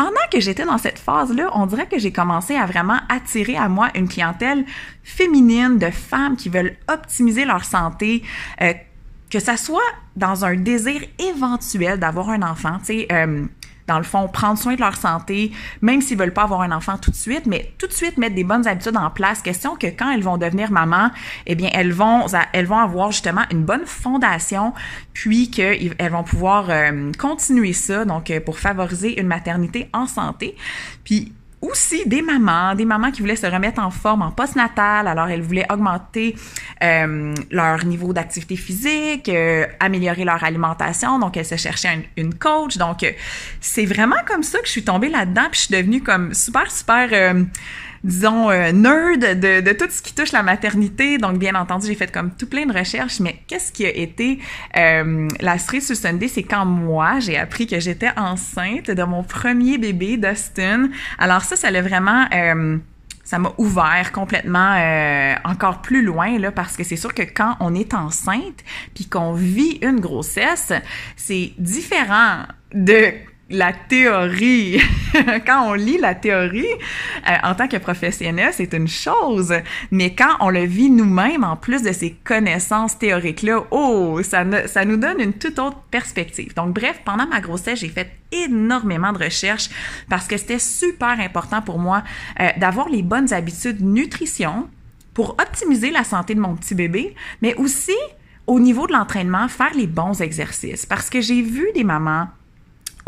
pendant 0.00 0.14
que 0.32 0.40
j'étais 0.40 0.64
dans 0.64 0.78
cette 0.78 0.98
phase-là, 0.98 1.50
on 1.52 1.66
dirait 1.66 1.86
que 1.86 1.98
j'ai 1.98 2.10
commencé 2.10 2.56
à 2.56 2.64
vraiment 2.64 3.00
attirer 3.10 3.58
à 3.58 3.68
moi 3.68 3.90
une 3.94 4.08
clientèle 4.08 4.64
féminine 5.02 5.76
de 5.76 5.90
femmes 5.90 6.36
qui 6.36 6.48
veulent 6.48 6.74
optimiser 6.88 7.44
leur 7.44 7.66
santé, 7.66 8.22
euh, 8.62 8.72
que 9.28 9.38
ça 9.38 9.58
soit 9.58 9.92
dans 10.16 10.46
un 10.46 10.54
désir 10.54 11.02
éventuel 11.18 11.98
d'avoir 11.98 12.30
un 12.30 12.40
enfant, 12.40 12.78
tu 12.78 12.86
sais. 12.86 13.08
Euh, 13.12 13.44
dans 13.90 13.98
le 13.98 14.04
fond, 14.04 14.28
prendre 14.28 14.56
soin 14.56 14.74
de 14.74 14.80
leur 14.80 14.96
santé, 14.96 15.50
même 15.82 16.00
s'ils 16.00 16.16
veulent 16.16 16.32
pas 16.32 16.44
avoir 16.44 16.60
un 16.60 16.70
enfant 16.70 16.96
tout 16.96 17.10
de 17.10 17.16
suite, 17.16 17.46
mais 17.46 17.72
tout 17.76 17.88
de 17.88 17.92
suite 17.92 18.18
mettre 18.18 18.36
des 18.36 18.44
bonnes 18.44 18.68
habitudes 18.68 18.96
en 18.96 19.10
place. 19.10 19.42
Question 19.42 19.74
que 19.74 19.88
quand 19.88 20.12
elles 20.12 20.22
vont 20.22 20.38
devenir 20.38 20.70
maman, 20.70 21.10
eh 21.46 21.56
bien, 21.56 21.70
elles 21.72 21.92
vont, 21.92 22.26
elles 22.52 22.66
vont 22.66 22.78
avoir 22.78 23.10
justement 23.10 23.42
une 23.50 23.64
bonne 23.64 23.86
fondation, 23.86 24.72
puis 25.12 25.50
qu'elles 25.50 26.12
vont 26.12 26.22
pouvoir 26.22 26.66
euh, 26.70 27.10
continuer 27.18 27.72
ça, 27.72 28.04
donc 28.04 28.30
euh, 28.30 28.38
pour 28.38 28.60
favoriser 28.60 29.20
une 29.20 29.26
maternité 29.26 29.88
en 29.92 30.06
santé. 30.06 30.54
Puis 31.02 31.32
aussi 31.62 32.06
des 32.06 32.22
mamans, 32.22 32.74
des 32.74 32.84
mamans 32.84 33.10
qui 33.10 33.20
voulaient 33.20 33.36
se 33.36 33.46
remettre 33.46 33.80
en 33.82 33.90
forme 33.90 34.22
en 34.22 34.30
postnatal, 34.30 35.06
alors 35.06 35.28
elles 35.28 35.42
voulaient 35.42 35.70
augmenter 35.70 36.34
euh, 36.82 37.34
leur 37.50 37.84
niveau 37.84 38.12
d'activité 38.12 38.56
physique, 38.56 39.28
euh, 39.28 39.66
améliorer 39.78 40.24
leur 40.24 40.42
alimentation, 40.42 41.18
donc 41.18 41.36
elles 41.36 41.44
se 41.44 41.56
cherchaient 41.56 42.08
une, 42.16 42.34
coach. 42.34 42.78
Donc 42.78 43.02
euh, 43.02 43.12
c'est 43.60 43.84
vraiment 43.84 44.16
comme 44.26 44.42
ça 44.42 44.58
que 44.60 44.66
je 44.66 44.72
suis 44.72 44.84
tombée 44.84 45.10
là-dedans, 45.10 45.48
puis 45.50 45.60
je 45.60 45.66
suis 45.66 45.76
devenue 45.76 46.02
comme 46.02 46.32
super 46.32 46.70
super 46.70 47.08
euh, 47.12 47.44
disons, 48.04 48.50
euh, 48.50 48.72
nerd 48.72 49.20
de, 49.20 49.60
de, 49.60 49.72
tout 49.72 49.86
ce 49.90 50.02
qui 50.02 50.14
touche 50.14 50.32
la 50.32 50.42
maternité. 50.42 51.18
Donc, 51.18 51.38
bien 51.38 51.54
entendu, 51.54 51.86
j'ai 51.86 51.94
fait 51.94 52.10
comme 52.10 52.30
tout 52.30 52.46
plein 52.46 52.66
de 52.66 52.76
recherches, 52.76 53.20
mais 53.20 53.42
qu'est-ce 53.46 53.72
qui 53.72 53.84
a 53.86 53.90
été 53.90 54.38
euh, 54.76 55.28
la 55.40 55.58
cerise 55.58 55.86
sur 55.86 55.96
Sunday? 55.96 56.28
C'est 56.28 56.42
quand 56.42 56.64
moi, 56.64 57.20
j'ai 57.20 57.36
appris 57.36 57.66
que 57.66 57.80
j'étais 57.80 58.10
enceinte 58.16 58.90
de 58.90 59.02
mon 59.02 59.22
premier 59.22 59.78
bébé, 59.78 60.16
Dustin. 60.16 60.88
Alors 61.18 61.42
ça, 61.42 61.56
ça 61.56 61.70
l'a 61.70 61.82
vraiment... 61.82 62.26
Euh, 62.32 62.78
ça 63.30 63.38
m'a 63.38 63.52
ouvert 63.58 64.10
complètement 64.10 64.74
euh, 64.76 65.34
encore 65.44 65.82
plus 65.82 66.02
loin 66.02 66.36
là 66.40 66.50
parce 66.50 66.76
que 66.76 66.82
c'est 66.82 66.96
sûr 66.96 67.14
que 67.14 67.22
quand 67.22 67.54
on 67.60 67.76
est 67.76 67.94
enceinte 67.94 68.64
puis 68.92 69.06
qu'on 69.06 69.34
vit 69.34 69.78
une 69.82 70.00
grossesse, 70.00 70.72
c'est 71.14 71.52
différent 71.56 72.38
de 72.74 73.12
la 73.50 73.72
théorie, 73.72 74.80
quand 75.46 75.70
on 75.70 75.74
lit 75.74 75.98
la 75.98 76.14
théorie 76.14 76.72
euh, 77.28 77.32
en 77.42 77.54
tant 77.54 77.66
que 77.66 77.76
professionnel, 77.76 78.52
c'est 78.54 78.72
une 78.72 78.86
chose, 78.86 79.52
mais 79.90 80.14
quand 80.14 80.36
on 80.38 80.50
le 80.50 80.64
vit 80.64 80.88
nous-mêmes, 80.88 81.42
en 81.42 81.56
plus 81.56 81.82
de 81.82 81.92
ces 81.92 82.12
connaissances 82.12 82.96
théoriques-là, 82.98 83.64
oh, 83.72 84.20
ça, 84.22 84.44
nous 84.44 84.96
donne 84.96 85.20
une 85.20 85.32
toute 85.32 85.58
autre 85.58 85.78
perspective. 85.90 86.54
Donc, 86.54 86.74
bref, 86.74 87.00
pendant 87.04 87.26
ma 87.26 87.40
grossesse, 87.40 87.80
j'ai 87.80 87.88
fait 87.88 88.12
énormément 88.30 89.12
de 89.12 89.24
recherches 89.24 89.68
parce 90.08 90.28
que 90.28 90.36
c'était 90.36 90.60
super 90.60 91.18
important 91.18 91.60
pour 91.60 91.80
moi 91.80 92.04
euh, 92.38 92.48
d'avoir 92.58 92.88
les 92.88 93.02
bonnes 93.02 93.32
habitudes 93.32 93.82
nutrition 93.82 94.68
pour 95.12 95.30
optimiser 95.40 95.90
la 95.90 96.04
santé 96.04 96.36
de 96.36 96.40
mon 96.40 96.54
petit 96.54 96.76
bébé, 96.76 97.16
mais 97.42 97.54
aussi 97.56 97.96
au 98.46 98.60
niveau 98.60 98.86
de 98.86 98.92
l'entraînement, 98.92 99.48
faire 99.48 99.74
les 99.74 99.86
bons 99.86 100.22
exercices. 100.22 100.86
Parce 100.86 101.10
que 101.10 101.20
j'ai 101.20 101.42
vu 101.42 101.68
des 101.74 101.84
mamans 101.84 102.28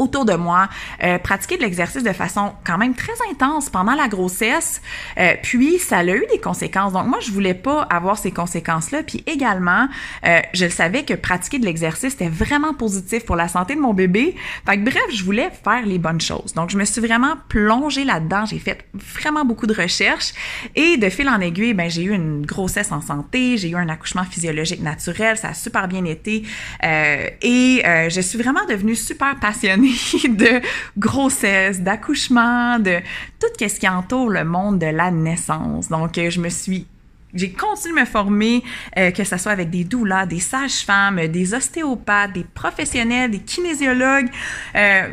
autour 0.03 0.25
de 0.25 0.35
moi, 0.35 0.69
euh, 1.03 1.19
pratiquer 1.19 1.57
de 1.57 1.63
l'exercice 1.63 2.03
de 2.03 2.13
façon 2.13 2.53
quand 2.65 2.79
même 2.79 2.95
très 2.95 3.13
intense 3.31 3.71
pendant 3.71 3.95
la 3.95 4.09
grossesse, 4.09 4.83
euh, 5.19 5.35
puis 5.43 5.79
ça 5.79 5.99
a 5.99 6.05
eu 6.05 6.25
des 6.31 6.39
conséquences. 6.39 6.93
Donc 6.93 7.07
moi, 7.07 7.19
je 7.21 7.31
voulais 7.31 7.55
pas 7.55 7.83
avoir 7.83 8.19
ces 8.19 8.33
conséquences-là, 8.33 9.03
puis 9.03 9.23
également, 9.27 9.89
euh, 10.27 10.41
je 10.53 10.69
savais 10.69 11.05
que 11.05 11.15
pratiquer 11.15 11.59
de 11.59 11.65
l'exercice 11.65 12.15
était 12.15 12.29
vraiment 12.29 12.75
positif 12.75 13.25
pour 13.25 13.37
la 13.37 13.49
santé 13.49 13.75
de 13.75 13.81
mon 13.81 13.95
bébé. 13.95 14.35
Fait 14.67 14.77
que 14.77 14.85
bref, 14.85 15.03
je 15.13 15.25
voulais 15.25 15.51
faire 15.65 15.87
les 15.87 15.99
bonnes 15.99 16.21
choses. 16.21 16.53
Donc 16.55 16.71
je 16.71 16.77
me 16.77 16.85
suis 16.85 17.01
vraiment 17.01 17.35
plongée 17.49 18.05
là-dedans, 18.05 18.45
j'ai 18.45 18.59
fait 18.59 18.85
vraiment 19.15 19.45
beaucoup 19.45 19.67
de 19.67 19.75
recherches. 19.75 20.33
Et 20.75 20.97
de 20.97 21.09
fil 21.09 21.29
en 21.29 21.41
aiguille, 21.41 21.75
ben 21.75 21.89
j'ai 21.89 22.03
eu 22.03 22.13
une 22.13 22.45
grossesse 22.45 22.91
en 22.93 23.01
santé, 23.01 23.57
j'ai 23.57 23.71
eu 23.71 23.77
un 23.77 23.89
accouchement 23.89 24.25
physiologique 24.25 24.83
naturel, 24.83 25.37
ça 25.37 25.49
a 25.49 25.55
super 25.55 25.87
bien 25.89 26.05
été. 26.05 26.43
Et 26.83 27.83
je 27.85 28.21
suis 28.21 28.39
vraiment 28.39 28.65
devenue 28.69 28.97
super 28.97 29.37
passionnée 29.37 29.92
de 30.29 30.61
grossesse, 30.99 31.81
d'accouchement, 31.81 32.79
de 32.79 32.99
tout 33.41 33.49
ce 33.59 33.79
qui 33.79 33.89
entoure 33.89 34.31
le 34.31 34.45
monde 34.45 34.79
de 34.79 34.87
la 34.87 35.11
naissance. 35.11 35.89
Donc, 35.89 36.19
euh, 36.19 36.31
je 36.31 36.41
me 36.41 36.49
suis 36.49 36.87
j'ai 37.35 37.51
continué 37.51 37.95
de 37.95 38.01
me 38.01 38.05
former, 38.05 38.63
euh, 38.99 39.11
que 39.11 39.25
ce 39.25 39.39
soit 39.39 39.53
avec 39.53 39.71
des 39.71 39.85
doulas, 39.85 40.27
des 40.27 40.39
sages-femmes, 40.39 41.29
des 41.29 41.55
ostéopathes, 41.55 42.35
des 42.35 42.45
professionnels, 42.45 43.31
des 43.31 43.39
kinésiologues, 43.39 44.29
euh, 44.77 45.09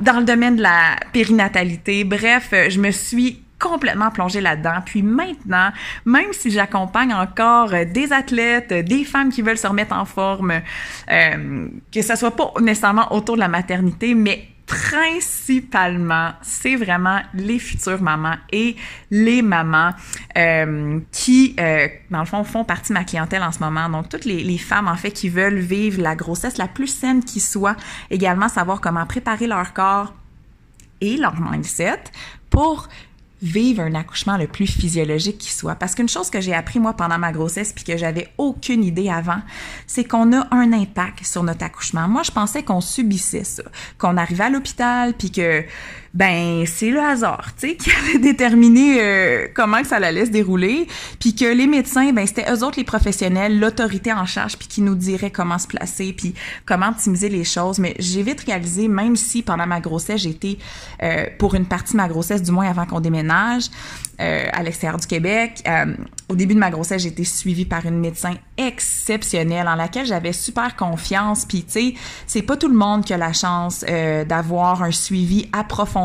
dans 0.00 0.20
le 0.20 0.24
domaine 0.24 0.54
de 0.54 0.62
la 0.62 0.96
périnatalité. 1.12 2.04
Bref, 2.04 2.50
je 2.68 2.78
me 2.78 2.92
suis 2.92 3.43
complètement 3.58 4.10
plongée 4.10 4.40
là-dedans. 4.40 4.80
Puis 4.84 5.02
maintenant, 5.02 5.70
même 6.04 6.32
si 6.32 6.50
j'accompagne 6.50 7.12
encore 7.14 7.72
euh, 7.72 7.84
des 7.84 8.12
athlètes, 8.12 8.72
euh, 8.72 8.82
des 8.82 9.04
femmes 9.04 9.30
qui 9.30 9.42
veulent 9.42 9.58
se 9.58 9.66
remettre 9.66 9.94
en 9.94 10.04
forme, 10.04 10.52
euh, 11.10 11.68
que 11.92 12.02
ça 12.02 12.16
soit 12.16 12.36
pas 12.36 12.52
nécessairement 12.60 13.12
autour 13.12 13.36
de 13.36 13.40
la 13.40 13.48
maternité, 13.48 14.14
mais 14.14 14.48
principalement, 14.66 16.30
c'est 16.40 16.76
vraiment 16.76 17.20
les 17.34 17.58
futures 17.58 18.00
mamans 18.00 18.36
et 18.50 18.76
les 19.10 19.42
mamans 19.42 19.90
euh, 20.38 21.00
qui, 21.12 21.54
dans 22.10 22.20
le 22.20 22.24
fond, 22.24 22.44
font 22.44 22.64
partie 22.64 22.88
de 22.88 22.94
ma 22.94 23.04
clientèle 23.04 23.42
en 23.42 23.52
ce 23.52 23.58
moment. 23.58 23.90
Donc, 23.90 24.08
toutes 24.08 24.24
les, 24.24 24.56
femmes, 24.56 24.88
en 24.88 24.96
fait, 24.96 25.10
qui 25.10 25.28
veulent 25.28 25.58
vivre 25.58 26.00
la 26.00 26.16
grossesse 26.16 26.56
la 26.56 26.66
plus 26.66 26.86
saine 26.86 27.22
qui 27.22 27.40
soit, 27.40 27.76
également 28.10 28.48
savoir 28.48 28.80
comment 28.80 29.04
préparer 29.04 29.46
leur 29.46 29.74
corps 29.74 30.14
et 31.02 31.18
leur 31.18 31.38
mindset 31.38 32.00
pour 32.48 32.88
vivre 33.44 33.82
un 33.82 33.94
accouchement 33.94 34.38
le 34.38 34.46
plus 34.46 34.66
physiologique 34.66 35.38
qui 35.38 35.52
soit. 35.52 35.74
Parce 35.74 35.94
qu'une 35.94 36.08
chose 36.08 36.30
que 36.30 36.40
j'ai 36.40 36.54
appris 36.54 36.80
moi 36.80 36.94
pendant 36.94 37.18
ma 37.18 37.30
grossesse 37.30 37.72
puis 37.72 37.84
que 37.84 37.96
j'avais 37.96 38.28
aucune 38.38 38.82
idée 38.82 39.10
avant, 39.10 39.40
c'est 39.86 40.04
qu'on 40.04 40.32
a 40.32 40.48
un 40.50 40.72
impact 40.72 41.24
sur 41.26 41.42
notre 41.42 41.64
accouchement. 41.64 42.08
Moi, 42.08 42.22
je 42.22 42.30
pensais 42.30 42.62
qu'on 42.62 42.80
subissait 42.80 43.44
ça, 43.44 43.62
qu'on 43.98 44.16
arrivait 44.16 44.44
à 44.44 44.50
l'hôpital 44.50 45.12
puis 45.12 45.30
que 45.30 45.62
ben 46.14 46.64
c'est 46.66 46.90
le 46.90 47.00
hasard, 47.00 47.50
tu 47.58 47.70
sais, 47.70 47.76
qui 47.76 47.90
allait 47.90 48.20
déterminer 48.20 48.98
euh, 49.00 49.48
comment 49.52 49.82
que 49.82 49.88
ça 49.88 49.96
allait 49.96 50.26
se 50.26 50.30
dérouler, 50.30 50.86
puis 51.18 51.34
que 51.34 51.44
les 51.44 51.66
médecins, 51.66 52.12
ben 52.12 52.24
c'était 52.26 52.50
eux 52.52 52.64
autres 52.64 52.78
les 52.78 52.84
professionnels, 52.84 53.58
l'autorité 53.58 54.12
en 54.12 54.24
charge, 54.24 54.56
puis 54.56 54.68
qui 54.68 54.80
nous 54.80 54.94
diraient 54.94 55.32
comment 55.32 55.58
se 55.58 55.66
placer, 55.66 56.12
puis 56.12 56.34
comment 56.66 56.90
optimiser 56.90 57.28
les 57.28 57.42
choses. 57.42 57.80
Mais 57.80 57.96
j'ai 57.98 58.22
vite 58.22 58.42
réalisé, 58.46 58.86
même 58.86 59.16
si 59.16 59.42
pendant 59.42 59.66
ma 59.66 59.80
grossesse 59.80 60.22
j'étais 60.22 60.58
euh, 61.02 61.26
pour 61.38 61.56
une 61.56 61.66
partie 61.66 61.92
de 61.92 61.96
ma 61.98 62.06
grossesse, 62.06 62.42
du 62.42 62.52
moins 62.52 62.68
avant 62.68 62.86
qu'on 62.86 63.00
déménage, 63.00 63.70
euh, 64.20 64.46
à 64.52 64.62
l'extérieur 64.62 65.00
du 65.00 65.08
Québec. 65.08 65.60
Euh, 65.66 65.92
au 66.28 66.36
début 66.36 66.54
de 66.54 66.60
ma 66.60 66.70
grossesse, 66.70 67.04
été 67.04 67.24
suivie 67.24 67.64
par 67.64 67.84
une 67.84 67.98
médecin 67.98 68.34
exceptionnelle 68.56 69.66
en 69.66 69.74
laquelle 69.74 70.06
j'avais 70.06 70.32
super 70.32 70.76
confiance. 70.76 71.44
Puis, 71.44 71.64
tu 71.64 71.72
sais, 71.72 71.94
c'est 72.28 72.42
pas 72.42 72.56
tout 72.56 72.68
le 72.68 72.76
monde 72.76 73.04
qui 73.04 73.12
a 73.12 73.16
la 73.16 73.32
chance 73.32 73.84
euh, 73.88 74.24
d'avoir 74.24 74.84
un 74.84 74.92
suivi 74.92 75.48
approfondi, 75.52 76.03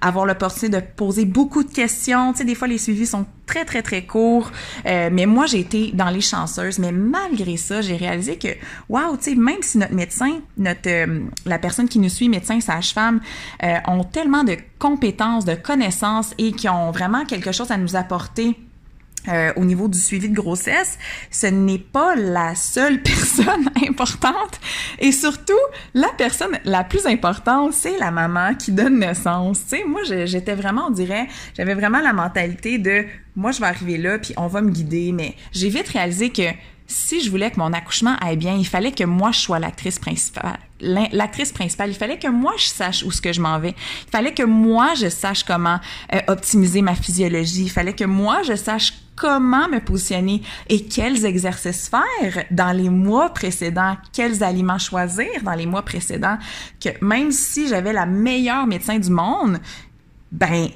avoir 0.00 0.26
l'opportunité 0.26 0.80
de 0.80 0.82
poser 0.96 1.24
beaucoup 1.24 1.62
de 1.62 1.72
questions. 1.72 2.32
Tu 2.32 2.38
sais, 2.38 2.44
des 2.44 2.54
fois, 2.54 2.68
les 2.68 2.78
suivis 2.78 3.06
sont 3.06 3.26
très, 3.46 3.64
très, 3.64 3.82
très 3.82 4.04
courts. 4.04 4.50
Euh, 4.86 5.10
mais 5.12 5.26
moi, 5.26 5.46
j'ai 5.46 5.60
été 5.60 5.90
dans 5.92 6.10
les 6.10 6.20
chanceuses. 6.20 6.78
Mais 6.78 6.92
malgré 6.92 7.56
ça, 7.56 7.80
j'ai 7.80 7.96
réalisé 7.96 8.36
que, 8.36 8.48
waouh, 8.88 9.16
tu 9.16 9.24
sais, 9.24 9.34
même 9.34 9.62
si 9.62 9.78
notre 9.78 9.94
médecin, 9.94 10.40
notre, 10.56 10.88
euh, 10.88 11.20
la 11.46 11.58
personne 11.58 11.88
qui 11.88 11.98
nous 11.98 12.08
suit, 12.08 12.28
médecin, 12.28 12.60
sage-femme, 12.60 13.20
euh, 13.62 13.76
ont 13.88 14.04
tellement 14.04 14.44
de 14.44 14.56
compétences, 14.78 15.44
de 15.44 15.54
connaissances 15.54 16.34
et 16.38 16.52
qui 16.52 16.68
ont 16.68 16.90
vraiment 16.90 17.24
quelque 17.24 17.52
chose 17.52 17.70
à 17.70 17.76
nous 17.76 17.96
apporter 17.96 18.56
euh, 19.28 19.52
au 19.56 19.64
niveau 19.64 19.88
du 19.88 19.98
suivi 19.98 20.28
de 20.28 20.34
grossesse, 20.34 20.98
ce 21.30 21.46
n'est 21.46 21.78
pas 21.78 22.16
la 22.16 22.54
seule 22.54 23.02
personne 23.02 23.70
importante 23.88 24.60
et 24.98 25.12
surtout 25.12 25.52
la 25.94 26.08
personne 26.18 26.58
la 26.64 26.84
plus 26.84 27.06
importante, 27.06 27.72
c'est 27.72 27.98
la 27.98 28.10
maman 28.10 28.54
qui 28.54 28.72
donne 28.72 28.98
naissance. 28.98 29.60
Tu 29.62 29.76
sais, 29.76 29.84
moi 29.84 30.00
j'étais 30.04 30.54
vraiment, 30.54 30.86
on 30.88 30.90
dirait, 30.90 31.28
j'avais 31.56 31.74
vraiment 31.74 32.00
la 32.00 32.12
mentalité 32.12 32.78
de 32.78 33.04
moi 33.36 33.52
je 33.52 33.60
vais 33.60 33.66
arriver 33.66 33.96
là 33.96 34.18
puis 34.18 34.34
on 34.36 34.46
va 34.46 34.60
me 34.60 34.70
guider, 34.70 35.12
mais 35.12 35.36
j'ai 35.52 35.68
vite 35.68 35.88
réalisé 35.88 36.30
que 36.30 36.50
si 36.92 37.22
je 37.22 37.30
voulais 37.30 37.50
que 37.50 37.58
mon 37.58 37.72
accouchement 37.72 38.16
aille 38.20 38.36
bien, 38.36 38.54
il 38.56 38.66
fallait 38.66 38.92
que 38.92 39.04
moi 39.04 39.32
je 39.32 39.40
sois 39.40 39.58
l'actrice 39.58 39.98
principale. 39.98 40.58
L'actrice 40.80 41.52
principale, 41.52 41.90
il 41.90 41.96
fallait 41.96 42.18
que 42.18 42.28
moi 42.28 42.52
je 42.58 42.66
sache 42.66 43.02
où 43.04 43.10
ce 43.10 43.20
que 43.20 43.32
je 43.32 43.40
m'en 43.40 43.58
vais. 43.58 43.74
Il 44.06 44.10
fallait 44.10 44.34
que 44.34 44.42
moi 44.42 44.94
je 44.94 45.08
sache 45.08 45.44
comment 45.44 45.78
euh, 46.12 46.20
optimiser 46.26 46.82
ma 46.82 46.94
physiologie. 46.94 47.64
Il 47.64 47.70
fallait 47.70 47.94
que 47.94 48.04
moi 48.04 48.42
je 48.42 48.56
sache 48.56 48.92
comment 49.16 49.68
me 49.68 49.78
positionner 49.78 50.42
et 50.68 50.84
quels 50.84 51.24
exercices 51.24 51.88
faire 51.88 52.44
dans 52.50 52.72
les 52.76 52.88
mois 52.88 53.30
précédents, 53.30 53.96
quels 54.12 54.42
aliments 54.42 54.78
choisir 54.78 55.42
dans 55.44 55.54
les 55.54 55.66
mois 55.66 55.82
précédents, 55.82 56.38
que 56.80 56.90
même 57.04 57.30
si 57.30 57.68
j'avais 57.68 57.92
la 57.92 58.06
meilleure 58.06 58.66
médecin 58.66 58.98
du 58.98 59.10
monde, 59.10 59.58
ben 60.30 60.68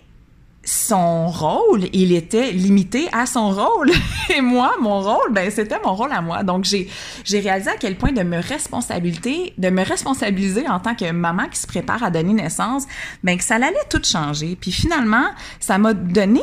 son 0.66 1.28
rôle, 1.28 1.84
il 1.92 2.12
était 2.12 2.50
limité 2.50 3.08
à 3.12 3.24
son 3.24 3.50
rôle. 3.50 3.92
Et 4.36 4.40
moi, 4.40 4.74
mon 4.80 5.00
rôle, 5.00 5.32
ben 5.32 5.48
c'était 5.50 5.78
mon 5.84 5.94
rôle 5.94 6.12
à 6.12 6.20
moi. 6.20 6.42
Donc 6.42 6.64
j'ai 6.64 6.90
j'ai 7.24 7.38
réalisé 7.38 7.70
à 7.70 7.76
quel 7.76 7.96
point 7.96 8.10
de 8.10 8.22
me 8.22 8.38
responsabilité, 8.38 9.54
de 9.58 9.70
me 9.70 9.84
responsabiliser 9.84 10.68
en 10.68 10.80
tant 10.80 10.96
que 10.96 11.10
maman 11.12 11.48
qui 11.48 11.60
se 11.60 11.68
prépare 11.68 12.02
à 12.02 12.10
donner 12.10 12.32
naissance, 12.32 12.84
ben 13.22 13.38
que 13.38 13.44
ça 13.44 13.54
allait 13.54 13.76
tout 13.88 14.02
changer. 14.02 14.56
Puis 14.60 14.72
finalement, 14.72 15.26
ça 15.60 15.78
m'a 15.78 15.94
donné 15.94 16.42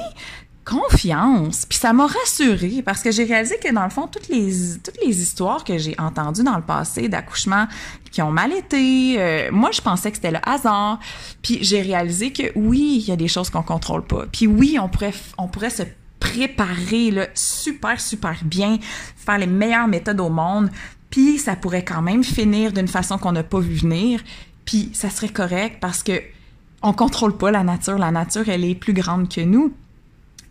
confiance. 0.66 1.66
Puis 1.68 1.78
ça 1.78 1.94
m'a 1.94 2.08
rassurée 2.08 2.82
parce 2.84 3.02
que 3.02 3.12
j'ai 3.12 3.24
réalisé 3.24 3.58
que 3.58 3.72
dans 3.74 3.84
le 3.84 3.90
fond, 3.90 4.08
toutes 4.08 4.28
les, 4.30 4.52
toutes 4.84 4.98
les 5.06 5.22
histoires 5.22 5.64
que 5.64 5.78
j'ai 5.78 5.96
entendues 6.00 6.44
dans 6.44 6.56
le 6.56 6.64
passé 6.64 7.10
d'accouchement 7.10 7.68
qui 8.12 8.22
ont 8.22 8.32
mal 8.32 8.52
été, 8.54 9.16
euh, 9.20 9.50
moi 9.52 9.72
je 9.72 9.82
pensais 9.82 10.12
que 10.12 10.18
c'était 10.18 10.32
le 10.32 10.40
hasard. 10.48 11.00
Puis 11.42 11.60
j'ai 11.62 11.82
réalisé 11.82 12.32
que 12.32 12.44
oui, 12.56 13.00
il 13.04 13.10
y 13.10 13.12
a 13.12 13.16
des 13.16 13.28
choses 13.28 13.50
qu'on 13.50 13.64
contrôle 13.64 14.04
pas. 14.04 14.26
Puis 14.32 14.48
oui, 14.48 14.78
on 14.80 14.90
pourrait, 14.90 15.14
on 15.38 15.48
pourrait 15.48 15.70
se 15.70 15.84
préparer 16.20 17.12
là, 17.12 17.28
super, 17.34 18.00
super 18.00 18.38
bien, 18.46 18.78
faire 19.16 19.38
les 19.38 19.48
meilleures 19.48 19.88
méthodes 19.88 20.22
au 20.22 20.30
monde. 20.30 20.70
Puis 21.10 21.38
ça 21.38 21.56
pourrait 21.56 21.84
quand 21.84 22.02
même 22.02 22.24
finir 22.24 22.72
d'une 22.72 22.88
façon 22.88 23.18
qu'on 23.18 23.34
n'a 23.34 23.44
pas 23.44 23.60
vu 23.60 23.76
venir. 23.76 24.22
Puis 24.66 24.90
ça 24.94 25.10
serait 25.10 25.30
correct 25.30 25.78
parce 25.82 26.02
que 26.02 26.22
on 26.82 26.94
contrôle 26.94 27.38
pas 27.38 27.52
la 27.52 27.64
nature. 27.64 27.98
La 27.98 28.12
nature, 28.12 28.48
elle 28.50 28.66
est 28.66 28.76
plus 28.76 28.94
grande 28.94 29.30
que 29.30 29.42
nous 29.42 29.74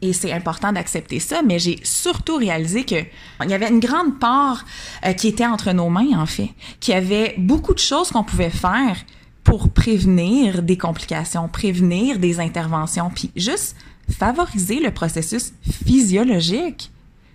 et 0.03 0.13
c'est 0.13 0.33
important 0.33 0.73
d'accepter 0.73 1.21
ça, 1.21 1.43
mais 1.43 1.59
j'ai 1.59 1.79
surtout 1.85 2.37
réalisé 2.37 2.85
que 2.85 2.97
il 3.45 3.51
y 3.51 3.55
avait 3.55 3.69
une 3.69 3.81
grande 3.81 4.19
part 4.19 4.65
euh, 5.07 5.13
qui 5.13 5.29
était 5.29 5.47
entre 5.47 5.71
nos 5.73 5.89
mains 5.89 6.19
en 6.19 6.27
fait, 6.27 6.51
qu'il 6.81 6.93
y 6.93 6.97
avait 6.97 7.37
beaucoup 7.39 7.73
de 7.73 7.79
choses 7.79 8.11
qu'on 8.11 8.25
pouvait 8.25 8.51
faire 8.51 8.97
pour 9.45 9.71
prévenir 9.71 10.63
des 10.63 10.77
complications, 10.77 11.49
prévenir 11.49 12.19
des 12.19 12.41
interventions, 12.41 13.11
puis 13.11 13.31
juste 13.37 13.77
favoriser 14.11 14.81
le 14.81 14.91
processus 14.91 15.53
physiologique 15.87 16.91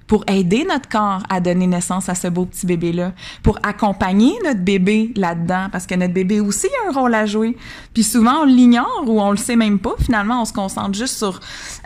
pour 0.07 0.23
aider 0.27 0.65
notre 0.67 0.89
corps 0.89 1.21
à 1.29 1.39
donner 1.39 1.67
naissance 1.67 2.09
à 2.09 2.15
ce 2.15 2.27
beau 2.27 2.45
petit 2.45 2.65
bébé-là, 2.65 3.11
pour 3.43 3.59
accompagner 3.61 4.33
notre 4.43 4.61
bébé 4.61 5.11
là-dedans, 5.15 5.67
parce 5.71 5.85
que 5.85 5.95
notre 5.95 6.13
bébé 6.13 6.39
aussi 6.39 6.67
a 6.85 6.89
un 6.89 6.93
rôle 6.93 7.13
à 7.13 7.25
jouer. 7.25 7.57
Puis 7.93 8.03
souvent, 8.03 8.41
on 8.41 8.45
l'ignore 8.45 9.03
ou 9.05 9.21
on 9.21 9.31
le 9.31 9.37
sait 9.37 9.57
même 9.57 9.79
pas. 9.79 9.95
Finalement, 9.99 10.41
on 10.41 10.45
se 10.45 10.53
concentre 10.53 10.97
juste 10.97 11.17
sur, 11.17 11.39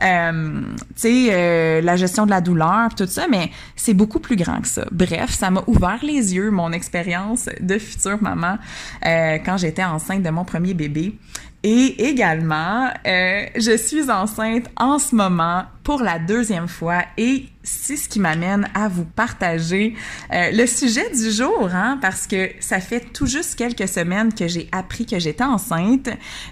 euh, 0.04 0.62
tu 0.96 1.01
sais, 1.01 1.28
euh, 1.32 1.82
la 1.82 1.96
gestion 1.96 2.25
de 2.25 2.30
la 2.30 2.42
douleur, 2.42 2.94
tout 2.96 3.08
ça, 3.08 3.28
mais 3.30 3.51
c'est 3.75 3.96
beaucoup 3.96 4.20
plus 4.20 4.36
grand 4.36 4.62
que 4.62 4.68
ça. 4.68 4.86
Bref, 4.92 5.32
ça 5.32 5.50
m'a 5.50 5.63
ouvert 5.68 6.00
les 6.04 6.36
yeux, 6.36 6.51
mon 6.51 6.72
expérience 6.72 7.50
de 7.60 7.78
future 7.80 8.22
maman, 8.22 8.58
euh, 9.06 9.38
quand 9.44 9.58
j'étais 9.58 9.84
enceinte 9.84 10.22
de 10.22 10.30
mon 10.30 10.46
premier 10.46 10.74
bébé. 10.74 11.16
Et 11.63 12.08
également, 12.08 12.90
euh, 13.06 13.46
je 13.56 13.78
suis 13.78 14.10
enceinte 14.10 14.66
en 14.78 14.98
ce 14.98 15.16
moment 15.16 15.66
pour 15.83 16.01
la 16.01 16.19
deuxième 16.19 16.67
fois 16.67 17.03
et 17.17 17.45
c'est 17.63 17.95
ce 17.95 18.09
qui 18.09 18.19
m'amène 18.19 18.67
à 18.73 18.88
vous 18.88 19.05
partager 19.05 19.95
euh, 20.33 20.51
le 20.51 20.65
sujet 20.65 21.09
du 21.11 21.31
jour, 21.31 21.69
hein, 21.71 22.00
parce 22.01 22.25
que 22.25 22.50
ça 22.59 22.79
fait 22.79 23.01
tout 23.13 23.27
juste 23.27 23.55
quelques 23.55 23.88
semaines 23.88 24.33
que 24.33 24.47
j'ai 24.47 24.67
appris 24.71 25.05
que 25.05 25.19
j'étais 25.19 25.43
enceinte 25.43 26.09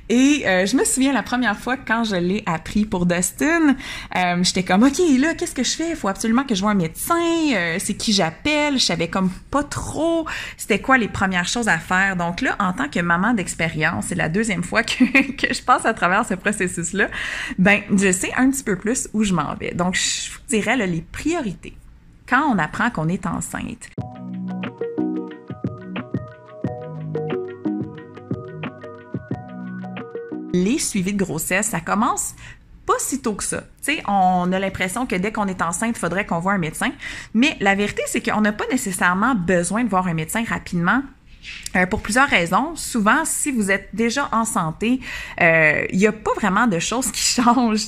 et 0.07 0.43
euh, 0.45 0.65
je 0.65 0.75
me 0.77 0.86
souviens 0.86 1.13
la 1.13 1.24
première 1.24 1.57
fois 1.57 1.77
quand 1.77 2.03
je 2.03 2.15
l'ai 2.15 2.43
appris 2.45 2.86
pour 2.86 3.05
Dustin, 3.05 3.75
euh, 4.15 4.43
j'étais 4.43 4.63
comme 4.63 4.83
ok 4.83 5.00
là 5.19 5.33
qu'est-ce 5.33 5.55
que 5.55 5.63
je 5.63 5.75
fais? 5.75 5.89
Il 5.89 5.95
faut 5.95 6.09
absolument 6.09 6.43
que 6.43 6.53
je 6.53 6.62
vois 6.62 6.71
un 6.71 6.75
médecin, 6.75 7.15
c'est 7.79 7.95
qui 7.95 8.13
j'appelle, 8.13 8.77
je 8.77 8.86
savais 8.86 9.07
comme 9.07 9.31
pas 9.50 9.63
trop 9.63 10.27
c'était 10.57 10.79
quoi 10.79 10.98
les 10.98 11.07
premières 11.07 11.48
choses 11.48 11.67
à 11.67 11.77
faire. 11.77 12.15
Donc 12.15 12.41
là 12.41 12.55
en 12.59 12.74
tant 12.74 12.88
que 12.88 13.00
maman 13.00 13.33
d'expérience, 13.33 14.05
c'est 14.09 14.15
la 14.15 14.29
deuxième 14.29 14.63
fois 14.63 14.83
que, 14.83 15.31
que 15.48 15.53
je 15.53 15.62
passe 15.62 15.86
à 15.86 15.93
travers 15.93 16.25
ce 16.25 16.36
processus 16.36 16.93
là, 16.93 17.07
ben 17.57 17.81
je 17.95 18.12
sais 18.12 18.31
un 18.38 18.50
petit 18.51 18.63
peu 18.63 18.75
plus 18.75 19.09
où 19.13 19.19
je 19.24 19.34
m'en 19.34 19.56
vais. 19.56 19.74
Donc 19.74 19.96
je 19.96 20.32
vous 20.32 20.40
dirais 20.48 20.76
les 20.76 21.02
priorités 21.02 21.76
quand 22.28 22.44
on 22.44 22.58
apprend 22.60 22.90
qu'on 22.92 23.08
est 23.08 23.26
enceinte. 23.26 23.90
Les 30.54 30.80
suivis 30.80 31.14
de 31.14 31.24
grossesse, 31.24 31.68
ça 31.68 31.80
commence 31.80 32.34
pas 32.90 32.96
si 32.98 33.22
tôt 33.22 33.36
que 33.36 33.44
ça. 33.44 33.62
sais, 33.82 34.02
on 34.08 34.52
a 34.52 34.58
l'impression 34.58 35.06
que 35.06 35.16
dès 35.16 35.32
qu'on 35.32 35.46
est 35.46 35.62
enceinte, 35.62 35.96
il 35.96 36.00
faudrait 36.00 36.26
qu'on 36.26 36.40
voit 36.40 36.54
un 36.54 36.58
médecin. 36.58 36.92
Mais 37.36 37.56
la 37.60 37.76
vérité, 37.76 38.02
c'est 38.08 38.20
qu'on 38.20 38.42
n'a 38.42 38.52
pas 38.52 38.66
nécessairement 38.72 39.36
besoin 39.36 39.84
de 39.84 39.90
voir 39.90 40.08
un 40.08 40.16
médecin 40.16 40.44
rapidement 40.44 41.04
euh, 41.75 41.86
pour 41.86 42.01
plusieurs 42.01 42.27
raisons. 42.27 42.75
Souvent, 42.75 43.25
si 43.25 43.51
vous 43.51 43.72
êtes 43.72 43.89
déjà 43.94 44.29
en 44.32 44.46
santé, 44.46 45.00
euh, 45.41 45.86
il 45.91 46.00
n'y 46.00 46.08
a 46.08 46.12
pas 46.12 46.34
vraiment 46.36 46.68
de 46.68 46.79
choses 46.79 47.12
qui 47.12 47.22
changent. 47.22 47.88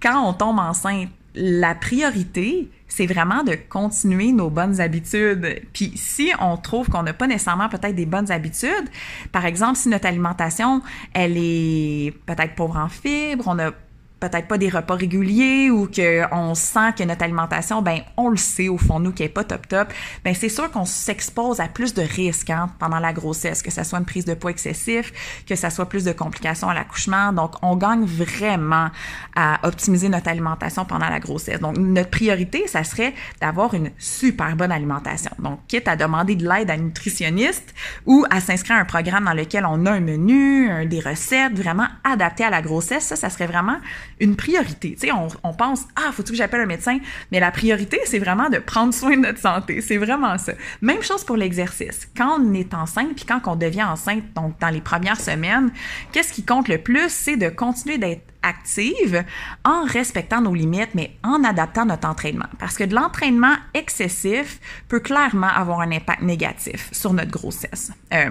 Quand 0.00 0.28
on 0.28 0.32
tombe 0.32 0.58
enceinte, 0.58 1.08
la 1.34 1.74
priorité, 1.74 2.68
c'est 2.88 3.06
vraiment 3.06 3.44
de 3.44 3.54
continuer 3.54 4.32
nos 4.32 4.50
bonnes 4.50 4.80
habitudes. 4.80 5.62
Puis 5.72 5.92
si 5.94 6.32
on 6.40 6.56
trouve 6.56 6.88
qu'on 6.88 7.02
n'a 7.02 7.12
pas 7.12 7.26
nécessairement 7.26 7.68
peut-être 7.68 7.94
des 7.94 8.06
bonnes 8.06 8.30
habitudes, 8.32 8.88
par 9.30 9.46
exemple, 9.46 9.76
si 9.76 9.88
notre 9.88 10.06
alimentation, 10.06 10.82
elle 11.12 11.36
est 11.36 12.12
peut-être 12.26 12.54
pauvre 12.54 12.76
en 12.76 12.88
fibres, 12.88 13.44
on 13.46 13.58
a 13.58 13.70
peut-être 14.20 14.48
pas 14.48 14.58
des 14.58 14.68
repas 14.68 14.94
réguliers 14.94 15.70
ou 15.70 15.86
qu'on 15.86 16.54
sent 16.54 16.92
que 16.96 17.04
notre 17.04 17.22
alimentation, 17.22 17.82
ben 17.82 18.00
on 18.16 18.28
le 18.28 18.36
sait 18.36 18.68
au 18.68 18.78
fond 18.78 18.98
nous 18.98 19.12
qui 19.12 19.22
est 19.22 19.28
pas 19.28 19.44
top 19.44 19.68
top, 19.68 19.92
ben 20.24 20.34
c'est 20.34 20.48
sûr 20.48 20.70
qu'on 20.70 20.84
s'expose 20.84 21.60
à 21.60 21.68
plus 21.68 21.94
de 21.94 22.02
risques 22.02 22.50
hein, 22.50 22.70
pendant 22.78 22.98
la 22.98 23.12
grossesse, 23.12 23.62
que 23.62 23.70
ça 23.70 23.84
soit 23.84 23.98
une 23.98 24.04
prise 24.04 24.24
de 24.24 24.34
poids 24.34 24.50
excessif, 24.50 25.12
que 25.46 25.54
ça 25.54 25.70
soit 25.70 25.88
plus 25.88 26.04
de 26.04 26.12
complications 26.12 26.68
à 26.68 26.74
l'accouchement. 26.74 27.32
Donc 27.32 27.52
on 27.62 27.76
gagne 27.76 28.04
vraiment 28.04 28.90
à 29.36 29.60
optimiser 29.66 30.08
notre 30.08 30.28
alimentation 30.28 30.84
pendant 30.84 31.08
la 31.08 31.20
grossesse. 31.20 31.60
Donc 31.60 31.78
notre 31.78 32.10
priorité, 32.10 32.66
ça 32.66 32.82
serait 32.84 33.14
d'avoir 33.40 33.74
une 33.74 33.90
super 33.98 34.56
bonne 34.56 34.72
alimentation. 34.72 35.30
Donc 35.38 35.60
quitte 35.68 35.86
à 35.86 35.96
demander 35.96 36.34
de 36.34 36.48
l'aide 36.48 36.70
à 36.70 36.74
une 36.74 36.86
nutritionniste 36.86 37.74
ou 38.06 38.24
à 38.30 38.40
s'inscrire 38.40 38.76
à 38.76 38.80
un 38.80 38.84
programme 38.84 39.24
dans 39.24 39.34
lequel 39.34 39.64
on 39.64 39.86
a 39.86 39.92
un 39.92 40.00
menu, 40.00 40.86
des 40.86 41.00
recettes 41.00 41.56
vraiment 41.56 41.86
adaptées 42.04 42.44
à 42.44 42.50
la 42.50 42.62
grossesse, 42.62 43.04
ça 43.04 43.16
ça 43.16 43.30
serait 43.30 43.46
vraiment 43.46 43.76
une 44.20 44.36
priorité. 44.36 44.92
Tu 44.92 45.06
sais, 45.06 45.12
on, 45.12 45.28
on 45.42 45.52
pense, 45.52 45.84
ah, 45.96 46.12
faut-tu 46.12 46.32
que 46.32 46.38
j'appelle 46.38 46.60
un 46.60 46.66
médecin? 46.66 46.98
Mais 47.32 47.40
la 47.40 47.50
priorité, 47.50 48.00
c'est 48.04 48.18
vraiment 48.18 48.48
de 48.48 48.58
prendre 48.58 48.92
soin 48.92 49.16
de 49.16 49.22
notre 49.22 49.38
santé. 49.38 49.80
C'est 49.80 49.96
vraiment 49.96 50.38
ça. 50.38 50.52
Même 50.82 51.02
chose 51.02 51.24
pour 51.24 51.36
l'exercice. 51.36 52.08
Quand 52.16 52.40
on 52.40 52.54
est 52.54 52.74
enceinte, 52.74 53.14
puis 53.14 53.24
quand 53.24 53.40
on 53.46 53.56
devient 53.56 53.84
enceinte, 53.84 54.24
donc 54.34 54.58
dans 54.60 54.68
les 54.68 54.80
premières 54.80 55.20
semaines, 55.20 55.70
qu'est-ce 56.12 56.32
qui 56.32 56.44
compte 56.44 56.68
le 56.68 56.78
plus? 56.78 57.08
C'est 57.08 57.36
de 57.36 57.48
continuer 57.48 57.98
d'être 57.98 58.22
active 58.42 59.24
en 59.64 59.84
respectant 59.84 60.40
nos 60.40 60.54
limites, 60.54 60.94
mais 60.94 61.16
en 61.22 61.42
adaptant 61.44 61.84
notre 61.86 62.08
entraînement. 62.08 62.46
Parce 62.58 62.76
que 62.76 62.84
de 62.84 62.94
l'entraînement 62.94 63.54
excessif 63.74 64.60
peut 64.88 65.00
clairement 65.00 65.48
avoir 65.48 65.80
un 65.80 65.90
impact 65.90 66.22
négatif 66.22 66.88
sur 66.92 67.12
notre 67.12 67.30
grossesse. 67.30 67.92
Euh, 68.12 68.30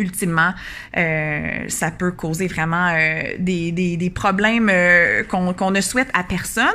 ultimement, 0.00 0.52
euh, 0.96 1.64
ça 1.68 1.90
peut 1.90 2.10
causer 2.10 2.48
vraiment 2.48 2.88
euh, 2.88 3.34
des, 3.38 3.70
des, 3.70 3.96
des, 3.96 4.10
problèmes 4.10 4.68
euh, 4.72 5.22
qu'on 5.24 5.70
ne 5.70 5.80
souhaite 5.80 6.08
à 6.14 6.24
personne. 6.24 6.66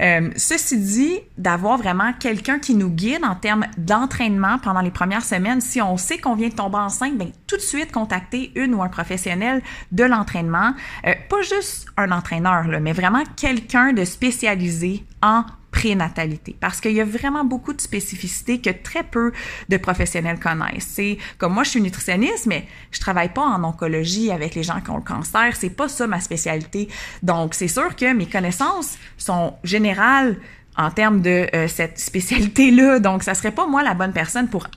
Euh, 0.00 0.30
ceci 0.36 0.78
dit, 0.78 1.20
d'avoir 1.38 1.78
vraiment 1.78 2.12
quelqu'un 2.12 2.58
qui 2.58 2.74
nous 2.74 2.90
guide 2.90 3.24
en 3.24 3.34
termes 3.34 3.66
d'entraînement 3.78 4.58
pendant 4.58 4.80
les 4.80 4.90
premières 4.90 5.24
semaines, 5.24 5.60
si 5.60 5.80
on 5.80 5.96
sait 5.96 6.18
qu'on 6.18 6.34
vient 6.34 6.48
de 6.48 6.54
tomber 6.54 6.78
enceinte, 6.78 7.16
bien, 7.16 7.28
tout 7.46 7.56
de 7.56 7.62
suite 7.62 7.92
contacter 7.92 8.52
une 8.56 8.74
ou 8.74 8.82
un 8.82 8.88
professionnel 8.88 9.62
de 9.92 10.04
l'entraînement, 10.04 10.74
euh, 11.06 11.14
pas 11.28 11.42
juste 11.42 11.86
un 11.96 12.10
entraîneur, 12.10 12.66
là, 12.66 12.80
mais 12.80 12.92
vraiment 12.92 13.22
quelqu'un 13.36 13.92
de 13.92 14.04
spécialisé 14.04 15.04
en 15.22 15.44
prénatalité 15.76 16.56
parce 16.58 16.80
qu'il 16.80 16.92
y 16.92 17.02
a 17.02 17.04
vraiment 17.04 17.44
beaucoup 17.44 17.74
de 17.74 17.82
spécificités 17.82 18.62
que 18.62 18.70
très 18.70 19.02
peu 19.02 19.32
de 19.68 19.76
professionnels 19.76 20.40
connaissent. 20.40 20.88
C'est 20.88 21.18
comme 21.36 21.52
moi 21.52 21.64
je 21.64 21.70
suis 21.70 21.82
nutritionniste 21.82 22.46
mais 22.46 22.66
je 22.92 22.98
travaille 22.98 23.28
pas 23.28 23.42
en 23.42 23.62
oncologie 23.62 24.30
avec 24.30 24.54
les 24.54 24.62
gens 24.62 24.80
qui 24.80 24.88
ont 24.88 24.96
le 24.96 25.02
cancer, 25.02 25.54
c'est 25.54 25.68
pas 25.68 25.88
ça 25.88 26.06
ma 26.06 26.20
spécialité. 26.20 26.88
Donc 27.22 27.52
c'est 27.52 27.68
sûr 27.68 27.94
que 27.94 28.10
mes 28.14 28.24
connaissances 28.24 28.96
sont 29.18 29.52
générales 29.64 30.38
en 30.78 30.90
termes 30.90 31.20
de 31.20 31.46
euh, 31.54 31.68
cette 31.68 31.98
spécialité 31.98 32.70
là. 32.70 32.98
Donc 32.98 33.22
ça 33.22 33.34
serait 33.34 33.52
pas 33.52 33.66
moi 33.66 33.82
la 33.82 33.92
bonne 33.92 34.12
personne 34.14 34.48
pour 34.48 34.68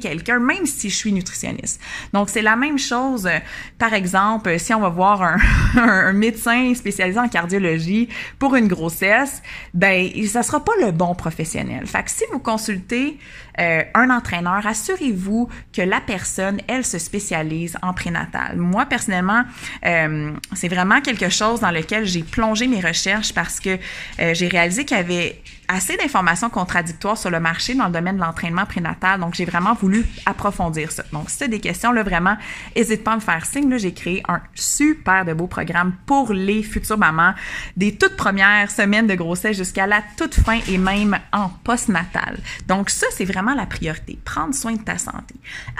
quelqu'un, 0.00 0.38
même 0.38 0.66
si 0.66 0.90
je 0.90 0.96
suis 0.96 1.12
nutritionniste. 1.12 1.80
Donc, 2.12 2.28
c'est 2.30 2.42
la 2.42 2.56
même 2.56 2.78
chose. 2.78 3.26
euh, 3.26 3.38
Par 3.78 3.94
exemple, 3.94 4.58
si 4.58 4.72
on 4.74 4.80
va 4.80 4.88
voir 4.88 5.22
un, 5.76 6.12
médecin 6.12 6.74
spécialisé 6.74 7.18
en 7.18 7.28
cardiologie 7.28 8.08
pour 8.38 8.56
une 8.56 8.68
grossesse, 8.68 9.42
ben, 9.74 10.08
ça 10.26 10.42
sera 10.42 10.64
pas 10.64 10.72
le 10.80 10.92
bon 10.92 11.14
professionnel. 11.14 11.86
Fait 11.86 12.02
que 12.02 12.10
si 12.10 12.24
vous 12.32 12.38
consultez 12.38 13.18
euh, 13.60 13.82
un 13.94 14.10
entraîneur, 14.10 14.66
assurez-vous 14.66 15.48
que 15.72 15.82
la 15.82 16.00
personne, 16.00 16.60
elle, 16.68 16.84
se 16.84 16.98
spécialise 16.98 17.76
en 17.82 17.92
prénatal. 17.92 18.56
Moi, 18.56 18.86
personnellement, 18.86 19.42
euh, 19.84 20.32
c'est 20.54 20.68
vraiment 20.68 21.00
quelque 21.00 21.28
chose 21.28 21.60
dans 21.60 21.70
lequel 21.70 22.06
j'ai 22.06 22.22
plongé 22.22 22.66
mes 22.66 22.80
recherches 22.80 23.34
parce 23.34 23.60
que 23.60 23.78
euh, 24.20 24.34
j'ai 24.34 24.48
réalisé 24.48 24.84
qu'il 24.84 24.96
y 24.96 25.00
avait 25.00 25.40
assez 25.68 25.96
d'informations 25.96 26.50
contradictoires 26.50 27.16
sur 27.16 27.30
le 27.30 27.40
marché 27.40 27.74
dans 27.74 27.86
le 27.86 27.92
domaine 27.92 28.16
de 28.16 28.20
l'entraînement 28.20 28.66
prénatal. 28.66 29.20
Donc, 29.20 29.34
j'ai 29.34 29.44
vraiment 29.44 29.74
voulu 29.74 30.04
approfondir 30.26 30.90
ça. 30.90 31.04
Donc, 31.12 31.30
si 31.30 31.38
tu 31.38 31.44
as 31.44 31.48
des 31.48 31.60
questions, 31.60 31.92
là, 31.92 32.02
vraiment, 32.02 32.36
n'hésite 32.76 33.04
pas 33.04 33.12
à 33.12 33.16
me 33.16 33.20
faire 33.20 33.46
signe. 33.46 33.76
J'ai 33.78 33.94
créé 33.94 34.22
un 34.28 34.40
super 34.54 35.24
de 35.24 35.32
beau 35.32 35.46
programme 35.46 35.94
pour 36.06 36.32
les 36.32 36.62
futures 36.62 36.98
mamans, 36.98 37.34
des 37.76 37.96
toutes 37.96 38.16
premières 38.16 38.70
semaines 38.70 39.06
de 39.06 39.14
grossesse 39.14 39.56
jusqu'à 39.56 39.86
la 39.86 40.02
toute 40.16 40.34
fin 40.34 40.60
et 40.68 40.78
même 40.78 41.18
en 41.32 41.48
postnatal. 41.48 42.38
Donc, 42.66 42.90
ça, 42.90 43.06
c'est 43.12 43.24
vraiment 43.24 43.54
la 43.54 43.66
priorité. 43.66 44.18
Prendre 44.24 44.54
soin 44.54 44.72
de 44.72 44.82
ta 44.82 44.98
santé. 44.98 45.34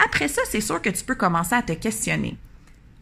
Après 0.05 0.27
ça, 0.27 0.41
c'est 0.49 0.61
sûr 0.61 0.81
que 0.81 0.89
tu 0.89 1.03
peux 1.03 1.15
commencer 1.15 1.55
à 1.55 1.61
te 1.61 1.73
questionner 1.73 2.37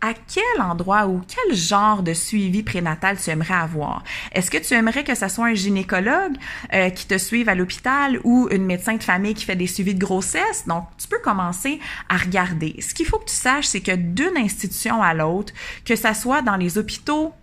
à 0.02 0.14
quel 0.14 0.62
endroit 0.62 1.08
ou 1.08 1.22
quel 1.28 1.56
genre 1.56 2.04
de 2.04 2.14
suivi 2.14 2.64
prénatal 2.64 3.18
tu 3.18 3.30
aimerais 3.30 3.54
avoir? 3.54 4.04
Est-ce 4.34 4.50
que 4.52 4.58
tu 4.58 4.74
aimerais 4.74 5.04
que 5.04 5.16
ce 5.16 5.28
soit 5.28 5.46
un 5.46 5.54
gynécologue 5.54 6.36
euh, 6.74 6.90
qui 6.90 7.06
te 7.08 7.18
suive 7.18 7.50
à 7.50 7.56
l'hôpital 7.56 8.20
ou 8.24 8.48
une 8.52 8.66
médecin 8.66 8.96
de 8.96 9.04
famille 9.04 9.34
qui 9.34 9.46
fait 9.46 9.56
des 9.56 9.68
suivis 9.68 9.96
de 9.96 10.00
grossesse? 10.00 10.66
Donc, 10.68 10.86
tu 10.98 11.08
peux 11.08 11.20
commencer 11.20 11.80
à 12.10 12.18
regarder. 12.18 12.76
Ce 12.82 12.94
qu'il 12.94 13.06
faut 13.06 13.20
que 13.20 13.30
tu 13.30 13.36
saches, 13.36 13.68
c'est 13.68 13.82
que 13.82 13.96
d'une 13.96 14.38
institution 14.38 15.02
à 15.02 15.14
l'autre, 15.14 15.54
que 15.86 15.96
ça 15.96 16.14
soit 16.14 16.42
dans 16.42 16.56
les 16.56 16.78
hôpitaux, 16.78 17.34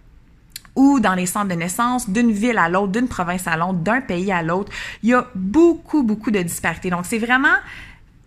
ou 0.79 1.01
dans 1.01 1.15
les 1.15 1.27
centres 1.27 1.49
de 1.49 1.55
naissance, 1.55 2.09
d'une 2.09 2.31
ville 2.31 2.57
à 2.57 2.69
l'autre, 2.69 2.93
d'une 2.93 3.09
province 3.09 3.49
à 3.49 3.57
l'autre, 3.57 3.81
d'un 3.81 4.01
pays 4.01 4.31
à 4.31 4.43
l'autre, 4.43 4.71
il 5.03 5.09
y 5.09 5.15
a 5.15 5.27
beaucoup, 5.35 6.05
beaucoup 6.05 6.31
de 6.31 6.41
disparités. 6.41 6.89
Donc, 6.89 7.05
c'est 7.05 7.19
vraiment 7.19 7.57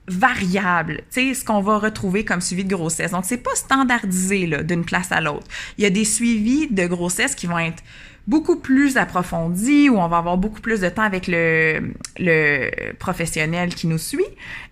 variable, 0.08 1.02
tu 1.12 1.30
sais, 1.30 1.34
ce 1.34 1.46
qu'on 1.46 1.62
va 1.62 1.78
retrouver 1.78 2.26
comme 2.26 2.42
suivi 2.42 2.64
de 2.64 2.76
grossesse. 2.76 3.12
Donc, 3.12 3.26
c'est 3.26 3.38
pas 3.38 3.56
standardisé 3.56 4.48
d'une 4.64 4.84
place 4.84 5.12
à 5.12 5.22
l'autre. 5.22 5.48
Il 5.78 5.84
y 5.84 5.88
a 5.88 5.90
des 5.90 6.06
suivis 6.06 6.68
de 6.68 6.86
grossesse 6.88 7.36
qui 7.36 7.48
vont 7.48 7.60
être 7.60 7.84
beaucoup 8.28 8.58
plus 8.58 8.98
approfondis, 8.98 9.90
où 9.90 9.98
on 9.98 10.08
va 10.08 10.18
avoir 10.18 10.38
beaucoup 10.38 10.62
plus 10.62 10.80
de 10.80 10.90
temps 10.90 11.02
avec 11.02 11.28
le, 11.28 11.94
le 12.20 12.94
professionnel 12.94 13.74
qui 13.74 13.88
nous 13.88 13.98
suit, 13.98 14.26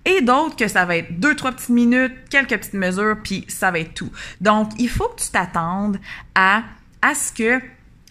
et 0.05 0.21
d'autres 0.21 0.55
que 0.55 0.67
ça 0.67 0.85
va 0.85 0.97
être 0.97 1.19
deux, 1.19 1.35
trois 1.35 1.51
petites 1.51 1.69
minutes, 1.69 2.13
quelques 2.29 2.57
petites 2.57 2.73
mesures, 2.73 3.17
puis 3.23 3.45
ça 3.47 3.71
va 3.71 3.79
être 3.79 3.93
tout. 3.93 4.11
Donc, 4.41 4.69
il 4.77 4.89
faut 4.89 5.07
que 5.07 5.21
tu 5.21 5.29
t'attendes 5.29 5.99
à, 6.35 6.63
à 7.01 7.15
ce 7.15 7.31
que 7.33 7.61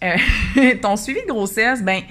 euh, 0.04 0.74
ton 0.82 0.96
suivi 0.96 1.20
de 1.22 1.28
grossesse, 1.28 1.82
ben, 1.82 2.02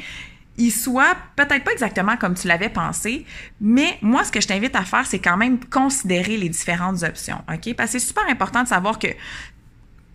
il 0.58 0.72
soit 0.72 1.16
peut-être 1.36 1.64
pas 1.64 1.72
exactement 1.72 2.18
comme 2.18 2.34
tu 2.34 2.48
l'avais 2.48 2.70
pensé, 2.70 3.26
mais 3.62 3.98
moi, 4.02 4.24
ce 4.24 4.32
que 4.32 4.42
je 4.42 4.48
t'invite 4.48 4.76
à 4.76 4.84
faire, 4.84 5.06
c'est 5.06 5.20
quand 5.20 5.38
même 5.38 5.60
considérer 5.66 6.38
les 6.38 6.50
différentes 6.50 7.04
options, 7.04 7.38
OK? 7.52 7.76
Parce 7.76 7.94
que 7.94 8.00
c'est 8.00 8.08
super 8.08 8.28
important 8.28 8.64
de 8.64 8.68
savoir 8.68 8.98
que 8.98 9.08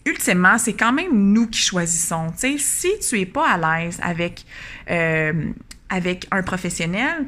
ultimement, 0.04 0.58
c'est 0.58 0.72
quand 0.72 0.92
même 0.92 1.12
nous 1.12 1.46
qui 1.46 1.60
choisissons. 1.60 2.32
Tu 2.32 2.58
sais, 2.58 2.58
si 2.58 2.98
tu 2.98 3.20
es 3.20 3.26
pas 3.26 3.48
à 3.50 3.80
l'aise 3.80 4.00
avec, 4.02 4.44
euh, 4.90 5.52
avec 5.88 6.26
un 6.32 6.42
professionnel, 6.42 7.26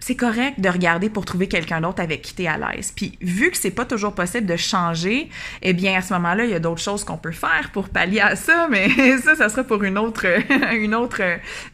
c'est 0.00 0.16
correct 0.16 0.58
de 0.58 0.68
regarder 0.68 1.08
pour 1.10 1.24
trouver 1.24 1.46
quelqu'un 1.46 1.80
d'autre 1.80 2.02
avec 2.02 2.22
qui 2.22 2.34
tu 2.34 2.42
es 2.42 2.46
à 2.48 2.56
l'aise. 2.56 2.92
Puis 2.94 3.18
vu 3.20 3.50
que 3.50 3.56
c'est 3.56 3.70
pas 3.70 3.84
toujours 3.84 4.14
possible 4.14 4.46
de 4.46 4.56
changer, 4.56 5.28
eh 5.62 5.72
bien 5.72 5.96
à 5.96 6.02
ce 6.02 6.12
moment-là, 6.14 6.44
il 6.44 6.50
y 6.50 6.54
a 6.54 6.58
d'autres 6.58 6.80
choses 6.80 7.04
qu'on 7.04 7.18
peut 7.18 7.32
faire 7.32 7.70
pour 7.72 7.88
pallier 7.88 8.20
à 8.20 8.36
ça, 8.36 8.66
mais 8.70 8.88
ça 9.24 9.36
ça 9.36 9.48
sera 9.48 9.64
pour 9.64 9.82
une 9.84 9.98
autre 9.98 10.26
autre 10.94 11.22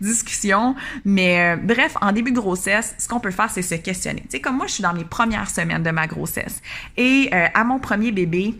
discussion. 0.00 0.74
Mais 1.04 1.54
euh, 1.54 1.56
bref, 1.56 1.96
en 2.00 2.12
début 2.12 2.32
de 2.32 2.38
grossesse, 2.38 2.94
ce 2.98 3.08
qu'on 3.08 3.20
peut 3.20 3.30
faire 3.30 3.50
c'est 3.50 3.62
se 3.62 3.76
questionner. 3.76 4.22
Tu 4.22 4.36
sais 4.36 4.40
comme 4.40 4.56
moi 4.56 4.66
je 4.66 4.72
suis 4.72 4.82
dans 4.82 4.94
mes 4.94 5.04
premières 5.04 5.48
semaines 5.48 5.82
de 5.82 5.90
ma 5.90 6.06
grossesse 6.06 6.60
et 6.96 7.30
euh, 7.32 7.46
à 7.54 7.64
mon 7.64 7.78
premier 7.78 8.12
bébé, 8.12 8.54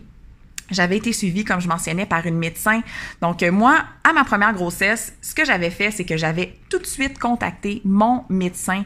j'avais 0.69 0.97
été 0.97 1.13
suivie, 1.13 1.43
comme 1.43 1.61
je 1.61 1.67
mentionnais, 1.67 2.05
par 2.05 2.25
une 2.25 2.37
médecin. 2.37 2.81
Donc, 3.21 3.41
euh, 3.41 3.51
moi, 3.51 3.85
à 4.03 4.13
ma 4.13 4.23
première 4.23 4.53
grossesse, 4.53 5.15
ce 5.21 5.33
que 5.33 5.45
j'avais 5.45 5.69
fait, 5.69 5.91
c'est 5.91 6.03
que 6.03 6.17
j'avais 6.17 6.55
tout 6.69 6.79
de 6.79 6.85
suite 6.85 7.19
contacté 7.19 7.81
mon 7.85 8.25
médecin 8.29 8.83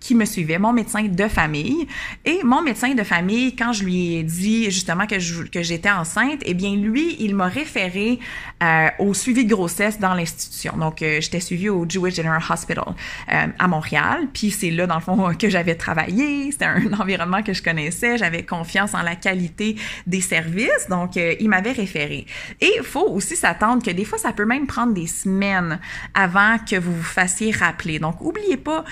qui 0.00 0.14
me 0.14 0.24
suivait, 0.24 0.58
mon 0.58 0.72
médecin 0.72 1.02
de 1.02 1.28
famille. 1.28 1.86
Et 2.24 2.40
mon 2.44 2.62
médecin 2.62 2.94
de 2.94 3.02
famille, 3.02 3.56
quand 3.56 3.72
je 3.72 3.84
lui 3.84 4.14
ai 4.16 4.22
dit 4.22 4.70
justement 4.70 5.06
que, 5.06 5.18
j'étais 5.18 5.90
enceinte, 5.90 6.42
eh 6.44 6.54
bien, 6.54 6.76
lui, 6.76 7.16
il 7.18 7.34
m'a 7.34 7.48
référé 7.48 8.20
euh, 8.62 8.88
au 8.98 9.14
suivi 9.14 9.44
de 9.44 9.54
grossesse 9.54 9.98
dans 9.98 10.14
l'institution. 10.14 10.76
Donc, 10.76 11.02
euh, 11.02 11.20
j'étais 11.20 11.40
suivie 11.40 11.68
au 11.68 11.86
Jewish 11.88 12.14
General 12.14 12.40
Hospital 12.48 12.84
euh, 13.32 13.46
à 13.58 13.68
Montréal. 13.68 14.28
Puis 14.32 14.50
c'est 14.50 14.70
là, 14.70 14.86
dans 14.86 14.96
le 14.96 15.00
fond, 15.00 15.34
que 15.38 15.48
j'avais 15.48 15.74
travaillé. 15.74 16.52
C'était 16.52 16.66
un 16.66 16.92
environnement 17.00 17.42
que 17.42 17.52
je 17.52 17.62
connaissais. 17.62 18.18
J'avais 18.18 18.44
confiance 18.44 18.94
en 18.94 19.02
la 19.02 19.16
qualité 19.16 19.76
des 20.06 20.20
services. 20.20 20.88
Donc, 20.88 21.16
il 21.16 21.48
m'avait 21.48 21.72
référé. 21.72 22.26
Et 22.60 22.70
il 22.78 22.84
faut 22.84 23.08
aussi 23.08 23.36
s'attendre 23.36 23.82
que 23.82 23.90
des 23.90 24.04
fois, 24.04 24.18
ça 24.18 24.32
peut 24.32 24.46
même 24.46 24.66
prendre 24.66 24.92
des 24.92 25.06
semaines 25.06 25.80
avant 26.14 26.58
que 26.58 26.76
vous 26.76 26.94
vous 26.94 27.02
fassiez 27.02 27.50
rappeler. 27.50 27.98
Donc, 27.98 28.20
oubliez 28.20 28.56
pas 28.56 28.84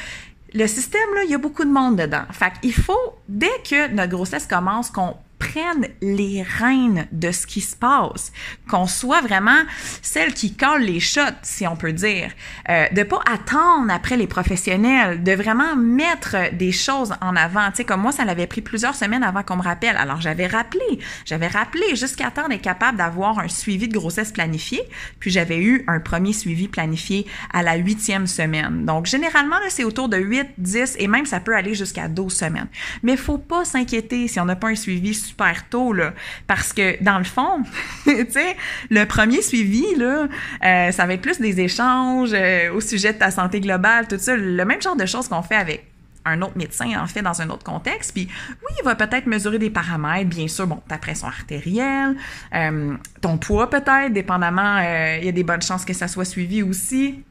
le 0.55 0.67
système, 0.69 1.15
là, 1.15 1.25
il 1.25 1.31
y 1.31 1.35
a 1.35 1.39
beaucoup 1.39 1.65
de 1.65 1.71
monde 1.71 1.97
dedans. 1.97 2.23
Fait 2.31 2.53
qu'il 2.61 2.73
faut, 2.73 3.15
dès 3.29 3.61
que 3.69 3.89
notre 3.89 4.13
grossesse 4.13 4.47
commence, 4.47 4.89
qu'on 4.89 5.17
prenne 5.39 5.87
les 6.01 6.43
rênes 6.43 7.07
de 7.13 7.31
ce 7.31 7.47
qui 7.47 7.61
se 7.61 7.77
passe, 7.77 8.33
qu'on 8.69 8.87
soit 8.87 9.21
vraiment 9.21 9.63
celle 10.03 10.35
qui 10.35 10.55
colle 10.57 10.83
les 10.83 11.01
shots, 11.01 11.21
si 11.43 11.67
on 11.67 11.77
peut 11.77 11.93
dire, 11.93 12.31
euh, 12.69 12.87
de 12.91 13.03
pas 13.03 13.21
attendre 13.31 13.93
après 13.93 14.17
les 14.17 14.27
professionnels, 14.27 15.23
de 15.23 15.33
vraiment 15.33 15.77
mettre 15.77 16.55
des 16.55 16.73
choses 16.73 17.15
en 17.21 17.37
avant. 17.37 17.69
Tu 17.71 17.79
sais, 17.79 17.85
comme 17.85 18.03
moi, 18.03 18.13
ça 18.13 18.25
l'avait 18.25 18.47
pris 18.47 18.61
plusieurs 18.61 18.95
semaines 18.95 19.23
avant 19.23 19.43
qu'on 19.43 19.57
me 19.57 19.63
rappelle. 19.63 19.97
Alors, 19.97 20.21
j'avais 20.21 20.47
rappelé, 20.47 20.99
j'avais 21.25 21.49
rappelé 21.49 21.97
jusqu'à 21.97 22.31
temps 22.31 22.49
d'être 22.49 22.63
capable 22.63 22.99
d'avoir 22.99 23.39
un 23.39 23.49
suivi 23.49 23.89
de 23.89 23.95
grossesse 23.95 24.33
planifié, 24.33 24.81
puis 25.21 25.31
j'avais 25.31 25.63
eu 25.63 25.85
un 25.87 26.01
premier 26.01 26.33
suivi 26.33 26.69
planifié 26.69 27.27
à 27.53 27.63
la 27.63 27.77
huitième 27.77 28.27
semaine. 28.27 28.85
Donc, 28.85 29.07
généralement, 29.07 29.59
là, 29.59 29.67
c'est 29.69 29.85
autour 29.85 30.09
de 30.09 30.17
8, 30.17 30.49
10 30.59 30.97
et 30.99 31.09
même 31.09 31.27
ça 31.27 31.41
peut 31.41 31.55
aller 31.55 31.75
jusqu'à 31.75 32.09
12 32.09 32.33
semaines. 32.33 32.69
Mais 33.03 33.17
faut 33.17 33.39
pas 33.39 33.65
s'inquiéter 33.65 34.29
si 34.29 34.41
on 34.41 34.45
n'a 34.45 34.57
pas 34.57 34.69
un 34.69 34.75
suivi 34.75 35.15
super 35.25 35.69
tôt, 35.69 35.93
là, 35.93 36.13
parce 36.47 36.73
que 36.73 37.03
dans 37.03 37.19
le 37.19 37.25
fond, 37.25 37.63
tu 38.05 38.27
sais, 38.31 38.57
le 38.91 39.05
premier 39.05 39.43
suivi, 39.43 39.85
là, 39.97 40.29
euh, 40.65 40.91
ça 40.93 41.07
va 41.07 41.15
être 41.15 41.23
plus 41.23 41.41
des 41.41 41.61
échanges 41.61 42.33
euh, 42.33 42.73
au 42.73 42.81
sujet 42.81 43.13
de 43.13 43.19
ta 43.19 43.31
santé 43.31 43.61
globale, 43.61 44.07
tout 44.09 44.19
ça, 44.19 44.37
le 44.37 44.65
même 44.65 44.81
genre 44.81 44.97
de 44.97 45.07
choses 45.07 45.29
qu'on 45.29 45.43
fait 45.43 45.57
avec 45.57 45.87
un 46.27 46.41
autre 46.41 46.57
médecin, 46.57 46.99
en 46.99 47.07
fait, 47.07 47.21
dans 47.21 47.43
un 47.43 47.51
autre 47.51 47.65
contexte. 47.65 48.13
Puis 48.15 48.29
oui, 48.49 48.75
il 48.81 48.85
va 48.85 48.95
peut-être 48.95 49.27
mesurer 49.27 49.59
des 49.59 49.71
paramètres, 49.71 50.31
bien 50.31 50.49
sûr, 50.49 50.67
bon, 50.67 50.81
ta 50.89 50.97
pression 50.97 51.27
artérielle, 51.27 52.17
euh, 52.55 52.95
ton 53.21 53.37
poids 53.37 53.69
peut-être, 53.69 54.13
dépendamment, 54.13 54.79
il 55.19 55.25
y 55.25 55.29
a 55.29 55.33
des 55.33 55.45
bonnes 55.45 55.63
chances 55.63 55.85
que 55.85 55.93
ça 55.93 56.09
soit 56.09 56.25
suivi 56.25 56.63
aussi. 56.63 57.23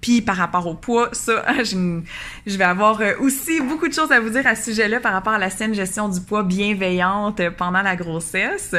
Puis 0.00 0.22
par 0.22 0.36
rapport 0.36 0.66
au 0.66 0.74
poids, 0.74 1.10
ça, 1.12 1.44
je, 1.62 2.56
vais 2.56 2.64
avoir 2.64 3.00
euh, 3.00 3.12
aussi 3.20 3.60
beaucoup 3.60 3.86
de 3.86 3.92
choses 3.92 4.12
à 4.12 4.20
vous 4.20 4.30
dire 4.30 4.46
à 4.46 4.54
ce 4.54 4.70
sujet-là 4.70 5.00
par 5.00 5.12
rapport 5.12 5.34
à 5.34 5.38
la 5.38 5.50
saine 5.50 5.74
gestion 5.74 6.08
du 6.08 6.20
poids 6.20 6.42
bienveillante 6.42 7.42
pendant 7.50 7.82
la 7.82 7.94
grossesse. 7.94 8.74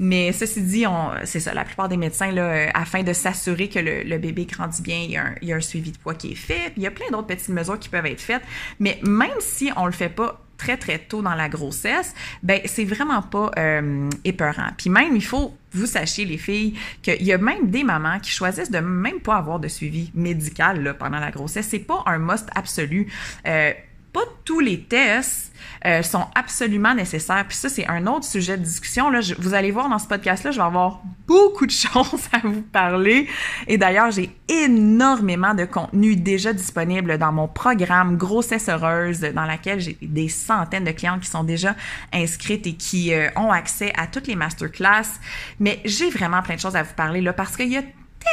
Mais 0.00 0.32
ceci 0.32 0.62
dit, 0.62 0.84
c'est 1.24 1.40
ça, 1.40 1.52
la 1.52 1.64
plupart 1.64 1.88
des 1.88 1.98
médecins, 1.98 2.32
là, 2.32 2.42
euh, 2.42 2.68
afin 2.72 3.02
de 3.02 3.12
s'assurer 3.12 3.68
que 3.68 3.78
le, 3.78 4.18
bébé 4.18 4.46
grandit 4.46 4.80
bien, 4.80 4.98
il 4.98 5.10
y, 5.10 5.52
a 5.52 5.56
un, 5.56 5.60
suivi 5.60 5.92
de 5.92 5.98
poids 5.98 6.14
qui 6.14 6.32
est 6.32 6.36
fait. 6.36 6.72
Il 6.76 6.82
y 6.82 6.86
a 6.86 6.90
plein 6.90 7.06
d'autres 7.10 7.26
petites 7.26 7.50
mesures 7.50 7.78
qui 7.78 7.90
peuvent 7.90 8.06
être 8.06 8.20
faites. 8.20 8.42
Mais 8.80 8.98
même 9.02 9.28
si 9.40 9.70
on 9.76 9.84
le 9.84 9.92
fait 9.92 10.08
pas 10.08 10.45
très 10.56 10.76
très 10.76 10.98
tôt 10.98 11.22
dans 11.22 11.34
la 11.34 11.48
grossesse, 11.48 12.14
ben 12.42 12.60
c'est 12.64 12.84
vraiment 12.84 13.22
pas 13.22 13.50
euh, 13.58 14.08
épeurant. 14.24 14.68
Puis 14.76 14.90
même 14.90 15.14
il 15.16 15.24
faut 15.24 15.54
vous 15.72 15.86
sachiez 15.86 16.24
les 16.24 16.38
filles 16.38 16.74
qu'il 17.02 17.22
y 17.22 17.32
a 17.32 17.38
même 17.38 17.70
des 17.70 17.84
mamans 17.84 18.18
qui 18.18 18.30
choisissent 18.30 18.70
de 18.70 18.78
même 18.78 19.20
pas 19.20 19.36
avoir 19.36 19.60
de 19.60 19.68
suivi 19.68 20.10
médical 20.14 20.82
là, 20.82 20.94
pendant 20.94 21.18
la 21.20 21.30
grossesse. 21.30 21.68
C'est 21.68 21.80
pas 21.80 22.02
un 22.06 22.18
must 22.18 22.48
absolu. 22.54 23.12
Euh, 23.46 23.72
pas 24.16 24.24
tous 24.46 24.60
les 24.60 24.80
tests 24.80 25.52
euh, 25.84 26.02
sont 26.02 26.24
absolument 26.34 26.94
nécessaires. 26.94 27.44
Puis 27.46 27.58
ça, 27.58 27.68
c'est 27.68 27.86
un 27.86 28.06
autre 28.06 28.24
sujet 28.24 28.56
de 28.56 28.62
discussion. 28.62 29.10
Là. 29.10 29.20
vous 29.38 29.52
allez 29.52 29.70
voir 29.70 29.90
dans 29.90 29.98
ce 29.98 30.08
podcast-là, 30.08 30.52
je 30.52 30.56
vais 30.56 30.64
avoir 30.64 31.02
beaucoup 31.26 31.66
de 31.66 31.70
choses 31.92 32.26
à 32.32 32.38
vous 32.42 32.62
parler. 32.62 33.28
Et 33.66 33.76
d'ailleurs, 33.76 34.10
j'ai 34.10 34.30
énormément 34.48 35.52
de 35.52 35.66
contenu 35.66 36.16
déjà 36.16 36.54
disponible 36.54 37.18
dans 37.18 37.30
mon 37.30 37.46
programme 37.46 38.16
Grossesse 38.16 38.70
heureuse, 38.70 39.20
dans 39.20 39.44
laquelle 39.44 39.80
j'ai 39.80 39.98
des 40.00 40.28
centaines 40.28 40.84
de 40.84 40.92
clientes 40.92 41.20
qui 41.20 41.28
sont 41.28 41.44
déjà 41.44 41.76
inscrites 42.10 42.66
et 42.66 42.72
qui 42.72 43.12
euh, 43.12 43.28
ont 43.36 43.52
accès 43.52 43.92
à 43.98 44.06
toutes 44.06 44.28
les 44.28 44.36
masterclass. 44.36 45.20
Mais 45.60 45.82
j'ai 45.84 46.08
vraiment 46.08 46.40
plein 46.40 46.54
de 46.54 46.60
choses 46.60 46.76
à 46.76 46.82
vous 46.82 46.94
parler 46.94 47.20
là 47.20 47.34
parce 47.34 47.54
qu'il 47.54 47.68
y 47.68 47.76
a 47.76 47.82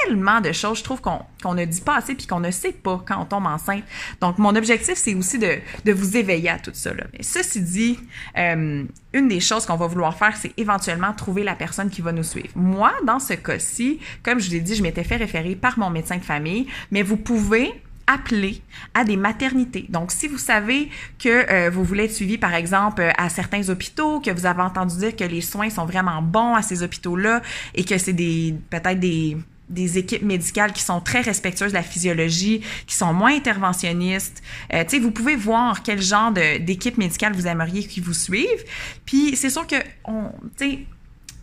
tellement 0.01 0.41
de 0.41 0.51
choses, 0.51 0.79
je 0.79 0.83
trouve, 0.83 1.01
qu'on 1.01 1.53
ne 1.53 1.65
dit 1.65 1.81
pas 1.81 1.97
assez 1.97 2.15
puis 2.15 2.27
qu'on 2.27 2.39
ne 2.39 2.51
sait 2.51 2.71
pas 2.71 3.03
quand 3.05 3.21
on 3.21 3.25
tombe 3.25 3.45
enceinte. 3.45 3.83
Donc, 4.21 4.37
mon 4.37 4.55
objectif, 4.55 4.95
c'est 4.95 5.13
aussi 5.13 5.39
de, 5.39 5.57
de, 5.85 5.91
vous 5.91 6.17
éveiller 6.17 6.49
à 6.49 6.59
tout 6.59 6.71
ça. 6.73 6.93
Là. 6.93 7.03
Mais 7.13 7.23
ceci 7.23 7.61
dit, 7.61 7.99
euh, 8.37 8.83
une 9.13 9.27
des 9.27 9.39
choses 9.39 9.65
qu'on 9.65 9.75
va 9.75 9.87
vouloir 9.87 10.17
faire, 10.17 10.35
c'est 10.35 10.51
éventuellement 10.57 11.13
trouver 11.13 11.43
la 11.43 11.55
personne 11.55 11.89
qui 11.89 12.01
va 12.01 12.11
nous 12.11 12.23
suivre. 12.23 12.49
Moi, 12.55 12.91
dans 13.05 13.19
ce 13.19 13.33
cas-ci, 13.33 13.99
comme 14.23 14.39
je 14.39 14.47
vous 14.47 14.53
l'ai 14.53 14.61
dit, 14.61 14.75
je 14.75 14.83
m'étais 14.83 15.03
fait 15.03 15.17
référer 15.17 15.55
par 15.55 15.77
mon 15.77 15.89
médecin 15.89 16.17
de 16.17 16.23
famille, 16.23 16.67
mais 16.91 17.03
vous 17.03 17.17
pouvez 17.17 17.73
appeler 18.07 18.61
à 18.93 19.03
des 19.03 19.17
maternités. 19.17 19.85
Donc, 19.89 20.11
si 20.11 20.27
vous 20.27 20.37
savez 20.37 20.89
que 21.19 21.49
euh, 21.51 21.69
vous 21.69 21.83
voulez 21.83 22.05
être 22.05 22.13
suivi, 22.13 22.37
par 22.37 22.53
exemple, 22.53 23.03
à 23.17 23.29
certains 23.29 23.69
hôpitaux, 23.69 24.19
que 24.19 24.31
vous 24.31 24.45
avez 24.45 24.61
entendu 24.61 24.97
dire 24.97 25.15
que 25.15 25.23
les 25.23 25.41
soins 25.41 25.69
sont 25.69 25.85
vraiment 25.85 26.21
bons 26.21 26.55
à 26.55 26.61
ces 26.61 26.83
hôpitaux-là 26.83 27.41
et 27.75 27.83
que 27.83 27.97
c'est 27.97 28.13
des 28.13 28.55
peut-être 28.69 28.99
des 28.99 29.37
des 29.73 29.97
équipes 29.97 30.23
médicales 30.23 30.71
qui 30.73 30.81
sont 30.81 31.01
très 31.01 31.21
respectueuses 31.21 31.71
de 31.71 31.77
la 31.77 31.83
physiologie, 31.83 32.61
qui 32.87 32.95
sont 32.95 33.13
moins 33.13 33.35
interventionnistes. 33.35 34.41
Euh, 34.73 34.83
tu 34.83 34.91
sais, 34.91 34.99
vous 34.99 35.11
pouvez 35.11 35.35
voir 35.35 35.83
quel 35.83 36.01
genre 36.01 36.31
d'équipe 36.31 36.97
médicale 36.97 37.33
vous 37.33 37.47
aimeriez 37.47 37.85
qu'ils 37.85 38.03
vous 38.03 38.13
suivent. 38.13 38.63
Puis 39.05 39.35
c'est 39.35 39.49
sûr 39.49 39.67
que 39.67 39.75
on, 40.05 40.31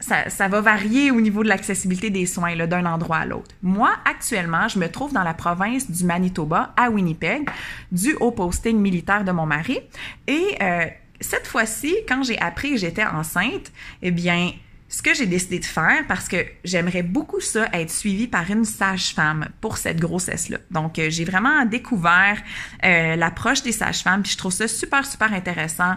ça, 0.01 0.31
ça, 0.31 0.49
va 0.49 0.61
varier 0.61 1.11
au 1.11 1.21
niveau 1.21 1.43
de 1.43 1.49
l'accessibilité 1.49 2.11
des 2.11 2.27
soins 2.27 2.57
d'un 2.57 2.87
endroit 2.87 3.19
à 3.19 3.27
l'autre. 3.27 3.55
Moi, 3.63 3.91
actuellement, 4.05 4.67
je 4.69 4.79
me 4.79 4.89
trouve 4.89 5.13
dans 5.13 5.23
la 5.23 5.35
province 5.35 5.91
du 5.91 6.05
Manitoba, 6.05 6.73
à 6.77 6.91
Winnipeg, 6.91 7.49
du 7.93 8.15
haut 8.15 8.33
posting 8.33 8.79
militaire 8.79 9.25
de 9.25 9.33
mon 9.33 9.47
mari. 9.47 9.79
Et 10.27 10.57
euh, 10.63 10.87
cette 11.21 11.47
fois-ci, 11.47 11.95
quand 12.09 12.23
j'ai 12.23 12.39
appris 12.41 12.71
que 12.71 12.77
j'étais 12.79 13.05
enceinte, 13.05 13.71
eh 14.01 14.11
bien, 14.11 14.53
ce 14.91 15.03
que 15.03 15.15
j'ai 15.15 15.27
décidé 15.27 15.61
de 15.61 15.65
faire, 15.65 16.05
parce 16.09 16.29
que 16.29 16.45
j'aimerais 16.65 17.05
beaucoup 17.05 17.41
ça, 17.41 17.69
être 17.73 17.91
suivie 17.91 18.27
par 18.27 18.51
une 18.51 18.65
sage-femme 18.65 19.49
pour 19.61 19.79
cette 19.79 20.01
grossesse-là. 20.01 20.59
Donc, 20.73 20.99
euh, 20.99 21.09
j'ai 21.11 21.25
vraiment 21.25 21.65
découvert 21.65 22.43
euh, 22.85 23.15
l'approche 23.15 23.63
des 23.63 23.73
sages-femmes, 23.73 24.23
puis 24.23 24.33
je 24.33 24.39
trouve 24.39 24.53
ça 24.53 24.67
super, 24.67 25.07
super 25.07 25.33
intéressant 25.33 25.95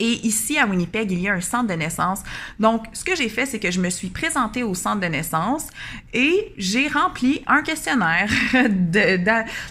et 0.00 0.26
ici, 0.26 0.58
à 0.58 0.66
Winnipeg, 0.66 1.10
il 1.12 1.20
y 1.20 1.28
a 1.28 1.32
un 1.32 1.40
centre 1.40 1.68
de 1.68 1.74
naissance. 1.74 2.20
Donc, 2.58 2.84
ce 2.92 3.04
que 3.04 3.14
j'ai 3.14 3.28
fait, 3.28 3.46
c'est 3.46 3.60
que 3.60 3.70
je 3.70 3.80
me 3.80 3.90
suis 3.90 4.08
présentée 4.08 4.64
au 4.64 4.74
centre 4.74 5.00
de 5.00 5.06
naissance 5.06 5.68
et 6.12 6.52
j'ai 6.56 6.88
rempli 6.88 7.42
un 7.46 7.62
questionnaire, 7.62 8.28
de, 8.52 9.24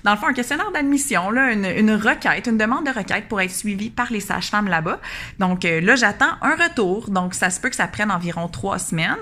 dans 0.04 0.12
le 0.12 0.18
fond, 0.18 0.28
un 0.28 0.34
questionnaire 0.34 0.72
d'admission, 0.72 1.30
là, 1.30 1.52
une, 1.52 1.92
requête, 1.92 2.48
une 2.48 2.58
demande 2.58 2.86
de 2.86 2.92
requête 2.92 3.28
pour 3.28 3.42
être 3.42 3.52
suivie 3.52 3.90
par 3.90 4.12
les 4.12 4.22
sages-femmes 4.22 4.68
là-bas. 4.68 5.02
Donc, 5.40 5.66
euh, 5.66 5.82
là, 5.82 5.96
j'attends 5.96 6.32
un 6.42 6.56
retour. 6.56 7.10
Donc, 7.10 7.34
ça 7.34 7.50
se 7.50 7.60
peut 7.60 7.70
que 7.70 7.76
ça 7.76 7.88
prenne 7.88 8.12
environ 8.12 8.48
trois 8.48 8.80
semaines. 8.80 9.18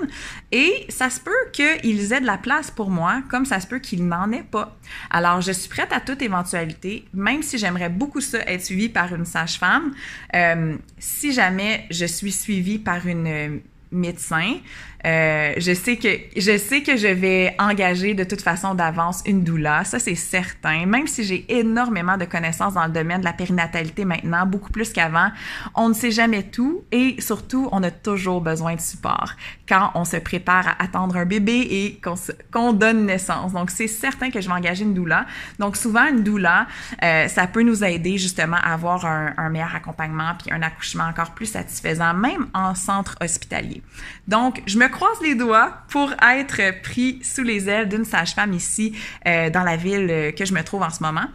Et 0.51 0.85
ça 0.89 1.09
se 1.09 1.19
peut 1.19 1.31
qu'ils 1.51 2.13
aient 2.13 2.21
de 2.21 2.25
la 2.27 2.37
place 2.37 2.69
pour 2.69 2.91
moi, 2.91 3.23
comme 3.29 3.45
ça 3.45 3.59
se 3.59 3.65
peut 3.65 3.79
qu'ils 3.79 4.07
n'en 4.07 4.31
aient 4.31 4.43
pas. 4.43 4.77
Alors, 5.09 5.41
je 5.41 5.51
suis 5.51 5.69
prête 5.69 5.91
à 5.91 5.99
toute 5.99 6.21
éventualité, 6.21 7.05
même 7.13 7.41
si 7.41 7.57
j'aimerais 7.57 7.89
beaucoup 7.89 8.21
ça, 8.21 8.39
être 8.45 8.63
suivie 8.63 8.89
par 8.89 9.13
une 9.15 9.25
sage-femme. 9.25 9.93
Euh, 10.35 10.77
si 11.01 11.33
jamais 11.33 11.87
je 11.89 12.05
suis 12.05 12.31
suivie 12.31 12.77
par 12.77 13.07
une 13.07 13.27
euh, 13.27 13.57
médecin, 13.91 14.59
euh, 15.05 15.53
je 15.57 15.73
sais 15.73 15.97
que 15.97 16.07
je 16.37 16.57
sais 16.57 16.83
que 16.83 16.95
je 16.95 17.07
vais 17.07 17.55
engager 17.57 18.13
de 18.13 18.23
toute 18.23 18.41
façon 18.41 18.75
d'avance 18.75 19.23
une 19.25 19.43
doula, 19.43 19.83
ça 19.83 19.99
c'est 19.99 20.15
certain. 20.15 20.85
Même 20.85 21.07
si 21.07 21.23
j'ai 21.23 21.45
énormément 21.49 22.17
de 22.17 22.25
connaissances 22.25 22.75
dans 22.75 22.85
le 22.85 22.91
domaine 22.91 23.21
de 23.21 23.25
la 23.25 23.33
périnatalité 23.33 24.05
maintenant, 24.05 24.45
beaucoup 24.45 24.71
plus 24.71 24.93
qu'avant, 24.93 25.29
on 25.75 25.89
ne 25.89 25.93
sait 25.93 26.11
jamais 26.11 26.43
tout 26.43 26.83
et 26.91 27.19
surtout 27.19 27.67
on 27.71 27.81
a 27.83 27.91
toujours 27.91 28.41
besoin 28.41 28.75
de 28.75 28.81
support 28.81 29.33
quand 29.67 29.91
on 29.95 30.05
se 30.05 30.17
prépare 30.17 30.67
à 30.67 30.83
attendre 30.83 31.15
un 31.17 31.25
bébé 31.25 31.67
et 31.71 32.01
qu'on 32.51 32.73
donne 32.73 33.05
naissance. 33.05 33.53
Donc 33.53 33.71
c'est 33.71 33.87
certain 33.87 34.29
que 34.29 34.39
je 34.39 34.47
vais 34.47 34.53
engager 34.53 34.83
une 34.83 34.93
doula. 34.93 35.25
Donc 35.57 35.77
souvent 35.77 36.05
une 36.07 36.23
doula, 36.23 36.67
euh, 37.03 37.27
ça 37.27 37.47
peut 37.47 37.63
nous 37.63 37.83
aider 37.83 38.17
justement 38.17 38.57
à 38.57 38.73
avoir 38.73 39.05
un, 39.05 39.33
un 39.37 39.49
meilleur 39.49 39.73
accompagnement 39.73 40.33
puis 40.39 40.53
un 40.53 40.61
accouchement 40.61 41.05
encore 41.05 41.31
plus 41.31 41.47
satisfaisant, 41.47 42.13
même 42.13 42.47
en 42.53 42.75
centre 42.75 43.15
hospitalier. 43.21 43.81
Donc 44.27 44.61
je 44.67 44.77
me 44.77 44.90
croise 44.91 45.19
les 45.21 45.35
doigts 45.35 45.73
pour 45.89 46.11
être 46.21 46.81
pris 46.81 47.19
sous 47.23 47.43
les 47.43 47.69
ailes 47.69 47.89
d'une 47.89 48.05
sage-femme 48.05 48.53
ici 48.53 48.95
euh, 49.27 49.49
dans 49.49 49.63
la 49.63 49.77
ville 49.77 50.07
euh, 50.09 50.31
que 50.31 50.45
je 50.45 50.53
me 50.53 50.63
trouve 50.63 50.83
en 50.83 50.89
ce 50.89 51.01
moment. 51.01 51.27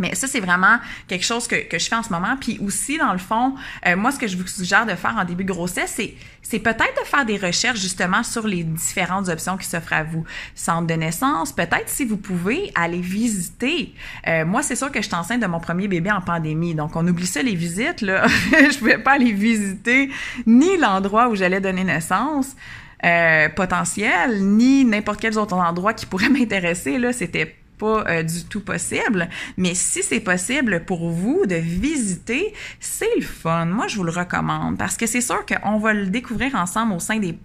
Mais 0.00 0.14
ça, 0.14 0.26
c'est 0.26 0.40
vraiment 0.40 0.78
quelque 1.06 1.24
chose 1.24 1.46
que, 1.46 1.68
que, 1.68 1.78
je 1.78 1.86
fais 1.86 1.94
en 1.94 2.02
ce 2.02 2.10
moment. 2.10 2.36
Puis 2.40 2.58
aussi, 2.64 2.98
dans 2.98 3.12
le 3.12 3.18
fond, 3.18 3.54
euh, 3.86 3.96
moi, 3.96 4.10
ce 4.10 4.18
que 4.18 4.26
je 4.26 4.36
vous 4.36 4.46
suggère 4.46 4.86
de 4.86 4.94
faire 4.94 5.14
en 5.16 5.24
début 5.24 5.44
de 5.44 5.52
grossesse, 5.52 5.92
c'est, 5.94 6.14
c'est 6.42 6.58
peut-être 6.58 7.00
de 7.00 7.06
faire 7.06 7.24
des 7.24 7.36
recherches 7.36 7.78
justement 7.78 8.22
sur 8.22 8.46
les 8.46 8.64
différentes 8.64 9.28
options 9.28 9.56
qui 9.58 9.66
s'offrent 9.66 9.92
à 9.92 10.02
vous. 10.02 10.24
Centre 10.54 10.86
de 10.86 10.94
naissance, 10.94 11.52
peut-être 11.52 11.88
si 11.88 12.04
vous 12.06 12.16
pouvez 12.16 12.72
aller 12.74 13.00
visiter. 13.00 13.94
Euh, 14.26 14.44
moi, 14.46 14.62
c'est 14.62 14.76
sûr 14.76 14.90
que 14.90 15.02
je 15.02 15.06
suis 15.06 15.14
enceinte 15.14 15.40
de 15.40 15.46
mon 15.46 15.60
premier 15.60 15.86
bébé 15.86 16.10
en 16.10 16.22
pandémie. 16.22 16.74
Donc, 16.74 16.96
on 16.96 17.06
oublie 17.06 17.26
ça, 17.26 17.42
les 17.42 17.54
visites, 17.54 18.00
là. 18.00 18.26
je 18.52 18.78
pouvais 18.78 18.98
pas 18.98 19.12
aller 19.12 19.32
visiter 19.32 20.10
ni 20.46 20.78
l'endroit 20.78 21.28
où 21.28 21.36
j'allais 21.36 21.60
donner 21.60 21.84
naissance. 21.84 22.56
Euh, 23.02 23.48
potentiel, 23.48 24.42
ni 24.44 24.84
n'importe 24.84 25.20
quel 25.20 25.38
autre 25.38 25.54
endroit 25.54 25.94
qui 25.94 26.04
pourrait 26.04 26.28
m'intéresser. 26.30 26.98
Là, 26.98 27.14
c'était 27.14 27.56
pas 27.80 28.04
euh, 28.06 28.22
du 28.22 28.44
tout 28.44 28.60
possible. 28.60 29.28
Mais 29.56 29.74
si 29.74 30.02
c'est 30.02 30.20
possible 30.20 30.84
pour 30.84 31.10
vous 31.10 31.46
de 31.46 31.56
visiter, 31.56 32.54
c'est 32.78 33.16
le 33.16 33.22
fun. 33.22 33.64
Moi, 33.66 33.88
je 33.88 33.96
vous 33.96 34.04
le 34.04 34.12
recommande 34.12 34.76
parce 34.78 34.96
que 34.96 35.06
c'est 35.06 35.22
sûr 35.22 35.44
qu'on 35.46 35.78
va 35.78 35.92
le 35.94 36.06
découvrir 36.06 36.54
ensemble 36.54 36.92
au 36.92 37.00
sein 37.00 37.18
des 37.18 37.36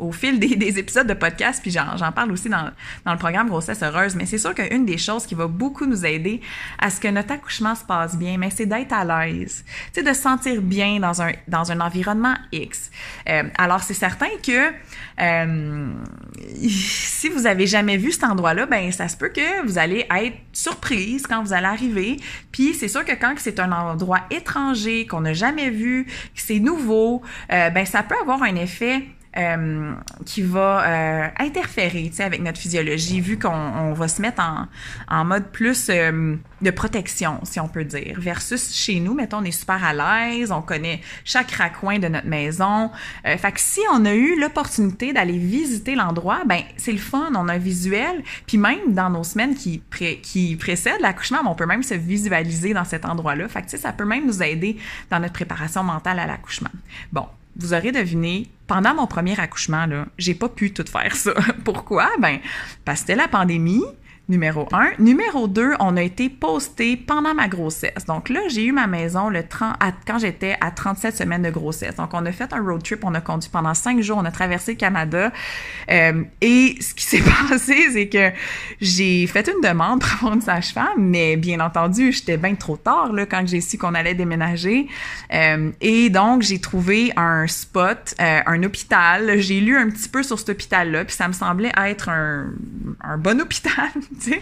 au 0.00 0.12
fil 0.12 0.38
des, 0.38 0.78
épisodes 0.78 1.06
de 1.06 1.14
podcast, 1.14 1.60
puis 1.62 1.70
j'en 1.70 2.12
parle 2.12 2.32
aussi 2.32 2.48
dans, 2.48 2.70
dans, 3.04 3.12
le 3.12 3.18
programme 3.18 3.48
Grossesse 3.48 3.82
Heureuse, 3.82 4.14
mais 4.14 4.26
c'est 4.26 4.38
sûr 4.38 4.54
qu'une 4.54 4.84
des 4.84 4.98
choses 4.98 5.26
qui 5.26 5.34
va 5.34 5.46
beaucoup 5.46 5.86
nous 5.86 6.04
aider 6.06 6.40
à 6.78 6.90
ce 6.90 7.00
que 7.00 7.08
notre 7.08 7.32
accouchement 7.32 7.74
se 7.74 7.84
passe 7.84 8.16
bien, 8.16 8.38
mais 8.38 8.50
c'est 8.50 8.66
d'être 8.66 8.92
à 8.92 9.04
l'aise, 9.04 9.64
sais, 9.92 10.02
de 10.02 10.12
se 10.12 10.20
sentir 10.20 10.62
bien 10.62 11.00
dans 11.00 11.22
un, 11.22 11.32
dans 11.48 11.72
un 11.72 11.80
environnement 11.80 12.34
X. 12.52 12.90
Euh, 13.28 13.44
alors, 13.58 13.82
c'est 13.82 13.94
certain 13.94 14.28
que 14.44 14.72
euh, 15.20 15.92
si 16.68 17.28
vous 17.28 17.46
avez 17.46 17.66
jamais 17.66 17.96
vu 17.96 18.12
cet 18.12 18.24
endroit-là, 18.24 18.66
ben 18.66 18.90
ça 18.92 19.08
se 19.08 19.16
peut 19.16 19.28
que 19.28 19.66
vous 19.66 19.78
allez 19.78 20.06
être 20.10 20.36
surprise 20.52 21.26
quand 21.26 21.42
vous 21.42 21.52
allez 21.52 21.66
arriver. 21.66 22.16
Puis 22.52 22.74
c'est 22.74 22.88
sûr 22.88 23.04
que 23.04 23.12
quand 23.12 23.34
c'est 23.36 23.60
un 23.60 23.72
endroit 23.72 24.20
étranger 24.30 25.06
qu'on 25.06 25.20
n'a 25.20 25.34
jamais 25.34 25.70
vu, 25.70 26.06
que 26.06 26.40
c'est 26.40 26.60
nouveau, 26.60 27.22
euh, 27.52 27.70
ben 27.70 27.84
ça 27.84 28.02
peut 28.02 28.16
avoir 28.20 28.42
un 28.42 28.54
effet 28.54 29.02
euh, 29.36 29.94
qui 30.26 30.42
va 30.42 30.84
euh, 30.86 31.28
interférer 31.38 32.10
avec 32.18 32.42
notre 32.42 32.58
physiologie, 32.58 33.20
vu 33.20 33.38
qu'on 33.38 33.92
va 33.92 34.08
se 34.08 34.20
mettre 34.20 34.42
en, 34.42 34.66
en 35.08 35.24
mode 35.24 35.46
plus 35.50 35.88
euh, 35.88 36.36
de 36.60 36.70
protection, 36.70 37.40
si 37.44 37.60
on 37.60 37.68
peut 37.68 37.84
dire, 37.84 38.16
versus 38.18 38.74
chez 38.74 39.00
nous, 39.00 39.14
mettons, 39.14 39.38
on 39.38 39.44
est 39.44 39.50
super 39.50 39.82
à 39.84 39.92
l'aise, 39.92 40.50
on 40.50 40.62
connaît 40.62 41.00
chaque 41.24 41.50
raccoin 41.52 41.98
de 41.98 42.08
notre 42.08 42.26
maison. 42.26 42.90
Euh, 43.26 43.36
fait 43.36 43.52
que 43.52 43.60
si 43.60 43.80
on 43.92 44.04
a 44.04 44.14
eu 44.14 44.38
l'opportunité 44.40 45.12
d'aller 45.12 45.38
visiter 45.38 45.94
l'endroit, 45.94 46.40
ben 46.44 46.62
c'est 46.76 46.92
le 46.92 46.98
fun, 46.98 47.30
on 47.36 47.48
a 47.48 47.54
un 47.54 47.58
visuel, 47.58 48.22
puis 48.46 48.58
même 48.58 48.94
dans 48.94 49.10
nos 49.10 49.24
semaines 49.24 49.54
qui, 49.54 49.78
pré 49.78 50.20
qui 50.22 50.56
précèdent 50.56 51.00
l'accouchement, 51.00 51.38
on 51.46 51.54
peut 51.54 51.66
même 51.66 51.82
se 51.82 51.94
visualiser 51.94 52.74
dans 52.74 52.84
cet 52.84 53.04
endroit-là. 53.04 53.48
Fait 53.48 53.62
que 53.62 53.76
ça 53.76 53.92
peut 53.92 54.04
même 54.04 54.26
nous 54.26 54.42
aider 54.42 54.76
dans 55.10 55.20
notre 55.20 55.32
préparation 55.32 55.82
mentale 55.82 56.18
à 56.18 56.26
l'accouchement. 56.26 56.70
Bon, 57.12 57.26
vous 57.60 57.74
aurez 57.74 57.92
deviné, 57.92 58.48
pendant 58.66 58.94
mon 58.94 59.06
premier 59.06 59.38
accouchement, 59.38 59.86
là, 59.86 60.06
j'ai 60.18 60.34
pas 60.34 60.48
pu 60.48 60.72
tout 60.72 60.84
faire 60.90 61.14
ça. 61.14 61.34
Pourquoi? 61.64 62.08
Ben, 62.18 62.38
parce 62.84 63.00
que 63.00 63.06
c'était 63.08 63.20
la 63.20 63.28
pandémie, 63.28 63.84
numéro 64.30 64.68
un. 64.72 64.90
Numéro 64.98 65.48
deux, 65.48 65.72
on 65.80 65.96
a 65.96 66.02
été 66.02 66.30
posté 66.30 66.96
pendant 66.96 67.34
ma 67.34 67.48
grossesse. 67.48 68.06
Donc 68.06 68.28
là, 68.28 68.40
j'ai 68.48 68.64
eu 68.64 68.72
ma 68.72 68.86
maison 68.86 69.28
le 69.28 69.46
30, 69.46 69.76
quand 70.06 70.18
j'étais 70.18 70.56
à 70.60 70.70
37 70.70 71.16
semaines 71.16 71.42
de 71.42 71.50
grossesse. 71.50 71.96
Donc 71.96 72.10
on 72.14 72.24
a 72.24 72.32
fait 72.32 72.52
un 72.52 72.62
road 72.62 72.82
trip, 72.82 73.00
on 73.02 73.14
a 73.14 73.20
conduit 73.20 73.50
pendant 73.50 73.74
cinq 73.74 74.00
jours, 74.00 74.18
on 74.18 74.24
a 74.24 74.30
traversé 74.30 74.72
le 74.72 74.78
Canada. 74.78 75.32
Euh, 75.90 76.22
et 76.40 76.76
ce 76.80 76.94
qui 76.94 77.04
s'est 77.10 77.22
passé, 77.48 77.88
c'est 77.92 78.08
que 78.08 78.30
j'ai 78.80 79.26
fait 79.26 79.48
une 79.48 79.60
demande 79.60 80.00
pour 80.00 80.12
avoir 80.14 80.34
une 80.34 80.40
sage-femme, 80.40 80.98
mais 80.98 81.36
bien 81.36 81.60
entendu, 81.60 82.12
j'étais 82.12 82.36
bien 82.36 82.54
trop 82.54 82.76
tard 82.76 83.12
là, 83.12 83.26
quand 83.26 83.46
j'ai 83.46 83.60
su 83.60 83.76
qu'on 83.76 83.94
allait 83.94 84.14
déménager. 84.14 84.86
Euh, 85.34 85.70
et 85.80 86.08
donc, 86.08 86.42
j'ai 86.42 86.60
trouvé 86.60 87.12
un 87.16 87.46
spot, 87.46 88.14
euh, 88.20 88.40
un 88.46 88.62
hôpital. 88.62 89.40
J'ai 89.40 89.60
lu 89.60 89.76
un 89.76 89.90
petit 89.90 90.08
peu 90.08 90.22
sur 90.22 90.38
cet 90.38 90.50
hôpital-là, 90.50 91.04
puis 91.04 91.16
ça 91.16 91.26
me 91.26 91.32
semblait 91.32 91.72
être 91.76 92.08
un, 92.08 92.46
un 93.00 93.18
bon 93.18 93.40
hôpital. 93.40 93.90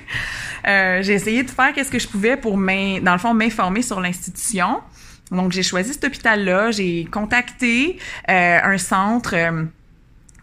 Euh, 0.67 1.03
j'ai 1.03 1.13
essayé 1.13 1.45
de 1.45 1.51
faire 1.51 1.73
qu'est-ce 1.73 1.91
que 1.91 2.01
je 2.01 2.09
pouvais 2.09 2.37
pour, 2.37 2.57
dans 2.57 3.13
le 3.13 3.19
fond, 3.19 3.33
m'informer 3.33 3.81
sur 3.81 4.01
l'institution. 4.01 4.81
Donc, 5.31 5.53
j'ai 5.53 5.63
choisi 5.63 5.93
cet 5.93 6.05
hôpital-là. 6.05 6.73
J'ai 6.73 7.05
contacté 7.05 7.97
euh, 8.29 8.59
un 8.63 8.77
centre... 8.77 9.35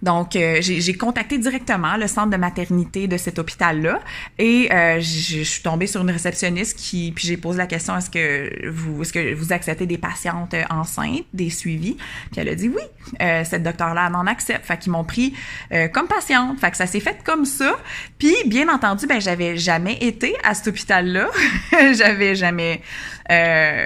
Donc, 0.01 0.35
euh, 0.35 0.57
j'ai 0.61 0.93
contacté 0.93 1.37
directement 1.37 1.97
le 1.97 2.07
centre 2.07 2.29
de 2.29 2.37
maternité 2.37 3.07
de 3.07 3.17
cet 3.17 3.39
hôpital-là 3.39 3.99
et 4.37 4.71
euh, 4.71 4.99
je 4.99 5.43
suis 5.43 5.63
tombée 5.63 5.87
sur 5.87 6.01
une 6.01 6.11
réceptionniste 6.11 6.77
qui, 6.77 7.11
puis 7.15 7.27
j'ai 7.27 7.37
posé 7.37 7.57
la 7.57 7.67
question 7.67 7.95
est-ce 7.97 8.09
que 8.09 8.69
vous, 8.69 9.01
est-ce 9.01 9.13
que 9.13 9.33
vous 9.33 9.53
acceptez 9.53 9.85
des 9.85 9.97
patientes 9.97 10.53
euh, 10.53 10.63
enceintes, 10.69 11.25
des 11.33 11.49
suivis? 11.49 11.95
Puis 12.31 12.41
elle 12.41 12.49
a 12.49 12.55
dit 12.55 12.69
oui. 12.69 12.81
Euh, 13.21 13.43
cette 13.43 13.63
docteur-là 13.63 14.09
m'en 14.09 14.25
accepte. 14.25 14.65
Fait 14.65 14.77
qu'ils 14.77 14.91
m'ont 14.91 15.03
pris 15.03 15.33
euh, 15.71 15.87
comme 15.87 16.07
patiente. 16.07 16.59
Fait 16.59 16.71
que 16.71 16.77
ça 16.77 16.87
s'est 16.87 16.99
fait 16.99 17.17
comme 17.23 17.45
ça. 17.45 17.75
Puis 18.17 18.35
bien 18.45 18.69
entendu, 18.69 19.07
ben 19.07 19.21
j'avais 19.21 19.57
jamais 19.57 19.97
été 20.01 20.35
à 20.43 20.53
cet 20.53 20.67
hôpital-là. 20.67 21.27
j'avais 21.93 22.35
jamais 22.35 22.81
euh, 23.31 23.85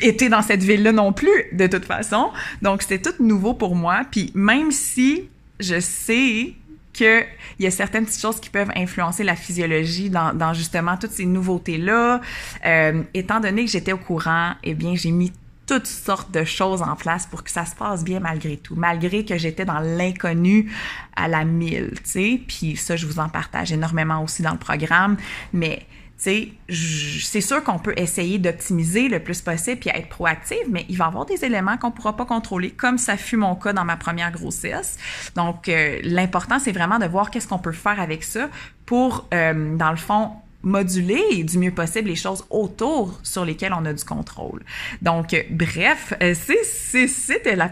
été 0.00 0.28
dans 0.28 0.42
cette 0.42 0.62
ville-là 0.62 0.92
non 0.92 1.12
plus, 1.12 1.44
de 1.52 1.66
toute 1.66 1.84
façon. 1.84 2.30
Donc, 2.62 2.82
c'était 2.82 3.10
tout 3.10 3.22
nouveau 3.22 3.54
pour 3.54 3.74
moi. 3.74 4.02
Puis 4.10 4.30
même 4.34 4.70
si 4.70 5.28
je 5.60 5.80
sais 5.80 6.54
qu'il 6.92 7.24
y 7.58 7.66
a 7.66 7.70
certaines 7.70 8.04
petites 8.04 8.20
choses 8.20 8.40
qui 8.40 8.50
peuvent 8.50 8.70
influencer 8.76 9.24
la 9.24 9.34
physiologie 9.34 10.10
dans, 10.10 10.34
dans 10.34 10.52
justement 10.52 10.96
toutes 10.96 11.12
ces 11.12 11.24
nouveautés-là. 11.24 12.20
Euh, 12.66 13.02
étant 13.14 13.40
donné 13.40 13.64
que 13.64 13.70
j'étais 13.70 13.92
au 13.92 13.98
courant, 13.98 14.52
eh 14.62 14.74
bien, 14.74 14.94
j'ai 14.94 15.10
mis 15.10 15.32
toutes 15.66 15.86
sortes 15.86 16.30
de 16.32 16.44
choses 16.44 16.82
en 16.82 16.96
place 16.96 17.26
pour 17.26 17.44
que 17.44 17.50
ça 17.50 17.64
se 17.64 17.74
passe 17.74 18.04
bien 18.04 18.20
malgré 18.20 18.56
tout, 18.56 18.74
malgré 18.74 19.24
que 19.24 19.38
j'étais 19.38 19.64
dans 19.64 19.78
l'inconnu 19.78 20.70
à 21.16 21.28
la 21.28 21.44
mille, 21.44 21.92
tu 22.04 22.10
sais. 22.10 22.40
Puis 22.46 22.76
ça, 22.76 22.96
je 22.96 23.06
vous 23.06 23.20
en 23.20 23.28
partage 23.28 23.72
énormément 23.72 24.22
aussi 24.22 24.42
dans 24.42 24.52
le 24.52 24.58
programme, 24.58 25.16
mais 25.52 25.86
c'est 26.22 27.40
sûr 27.40 27.64
qu'on 27.64 27.78
peut 27.78 27.94
essayer 27.96 28.38
d'optimiser 28.38 29.08
le 29.08 29.18
plus 29.18 29.40
possible 29.40 29.80
puis 29.80 29.90
être 29.90 30.08
proactive, 30.08 30.66
mais 30.70 30.86
il 30.88 30.96
va 30.96 31.06
y 31.06 31.08
avoir 31.08 31.26
des 31.26 31.44
éléments 31.44 31.76
qu'on 31.76 31.88
ne 31.88 31.92
pourra 31.92 32.16
pas 32.16 32.24
contrôler, 32.24 32.70
comme 32.70 32.98
ça 32.98 33.16
fut 33.16 33.36
mon 33.36 33.56
cas 33.56 33.72
dans 33.72 33.84
ma 33.84 33.96
première 33.96 34.30
grossesse. 34.30 34.98
Donc, 35.34 35.68
euh, 35.68 35.98
l'important, 36.04 36.60
c'est 36.60 36.72
vraiment 36.72 36.98
de 37.00 37.06
voir 37.06 37.30
qu'est-ce 37.30 37.48
qu'on 37.48 37.58
peut 37.58 37.72
faire 37.72 38.00
avec 38.00 38.22
ça 38.22 38.48
pour, 38.86 39.26
euh, 39.34 39.76
dans 39.76 39.90
le 39.90 39.96
fond, 39.96 40.30
moduler 40.62 41.42
du 41.42 41.58
mieux 41.58 41.72
possible 41.72 42.08
les 42.08 42.14
choses 42.14 42.44
autour 42.48 43.18
sur 43.24 43.44
lesquelles 43.44 43.74
on 43.76 43.84
a 43.84 43.92
du 43.92 44.04
contrôle. 44.04 44.62
Donc, 45.00 45.34
euh, 45.34 45.42
bref, 45.50 46.14
c'était 46.36 47.56
la, 47.56 47.68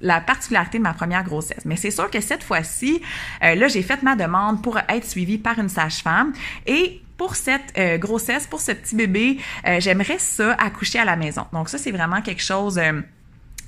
la 0.00 0.20
particularité 0.22 0.78
de 0.78 0.82
ma 0.82 0.94
première 0.94 1.24
grossesse. 1.24 1.66
Mais 1.66 1.76
c'est 1.76 1.90
sûr 1.90 2.10
que 2.10 2.22
cette 2.22 2.42
fois-ci, 2.42 3.02
là, 3.42 3.68
j'ai 3.68 3.82
fait 3.82 4.02
ma 4.02 4.16
demande 4.16 4.62
pour 4.62 4.78
être 4.78 5.04
suivie 5.04 5.36
par 5.36 5.58
une 5.58 5.68
sage-femme 5.68 6.32
et 6.66 7.02
pour 7.16 7.36
cette 7.36 7.76
euh, 7.78 7.98
grossesse, 7.98 8.46
pour 8.46 8.60
ce 8.60 8.72
petit 8.72 8.94
bébé, 8.94 9.38
euh, 9.66 9.80
j'aimerais 9.80 10.18
ça 10.18 10.52
accoucher 10.54 10.98
à 10.98 11.04
la 11.04 11.16
maison. 11.16 11.46
Donc 11.52 11.68
ça, 11.68 11.78
c'est 11.78 11.92
vraiment 11.92 12.22
quelque 12.22 12.42
chose... 12.42 12.78
Euh, 12.78 13.00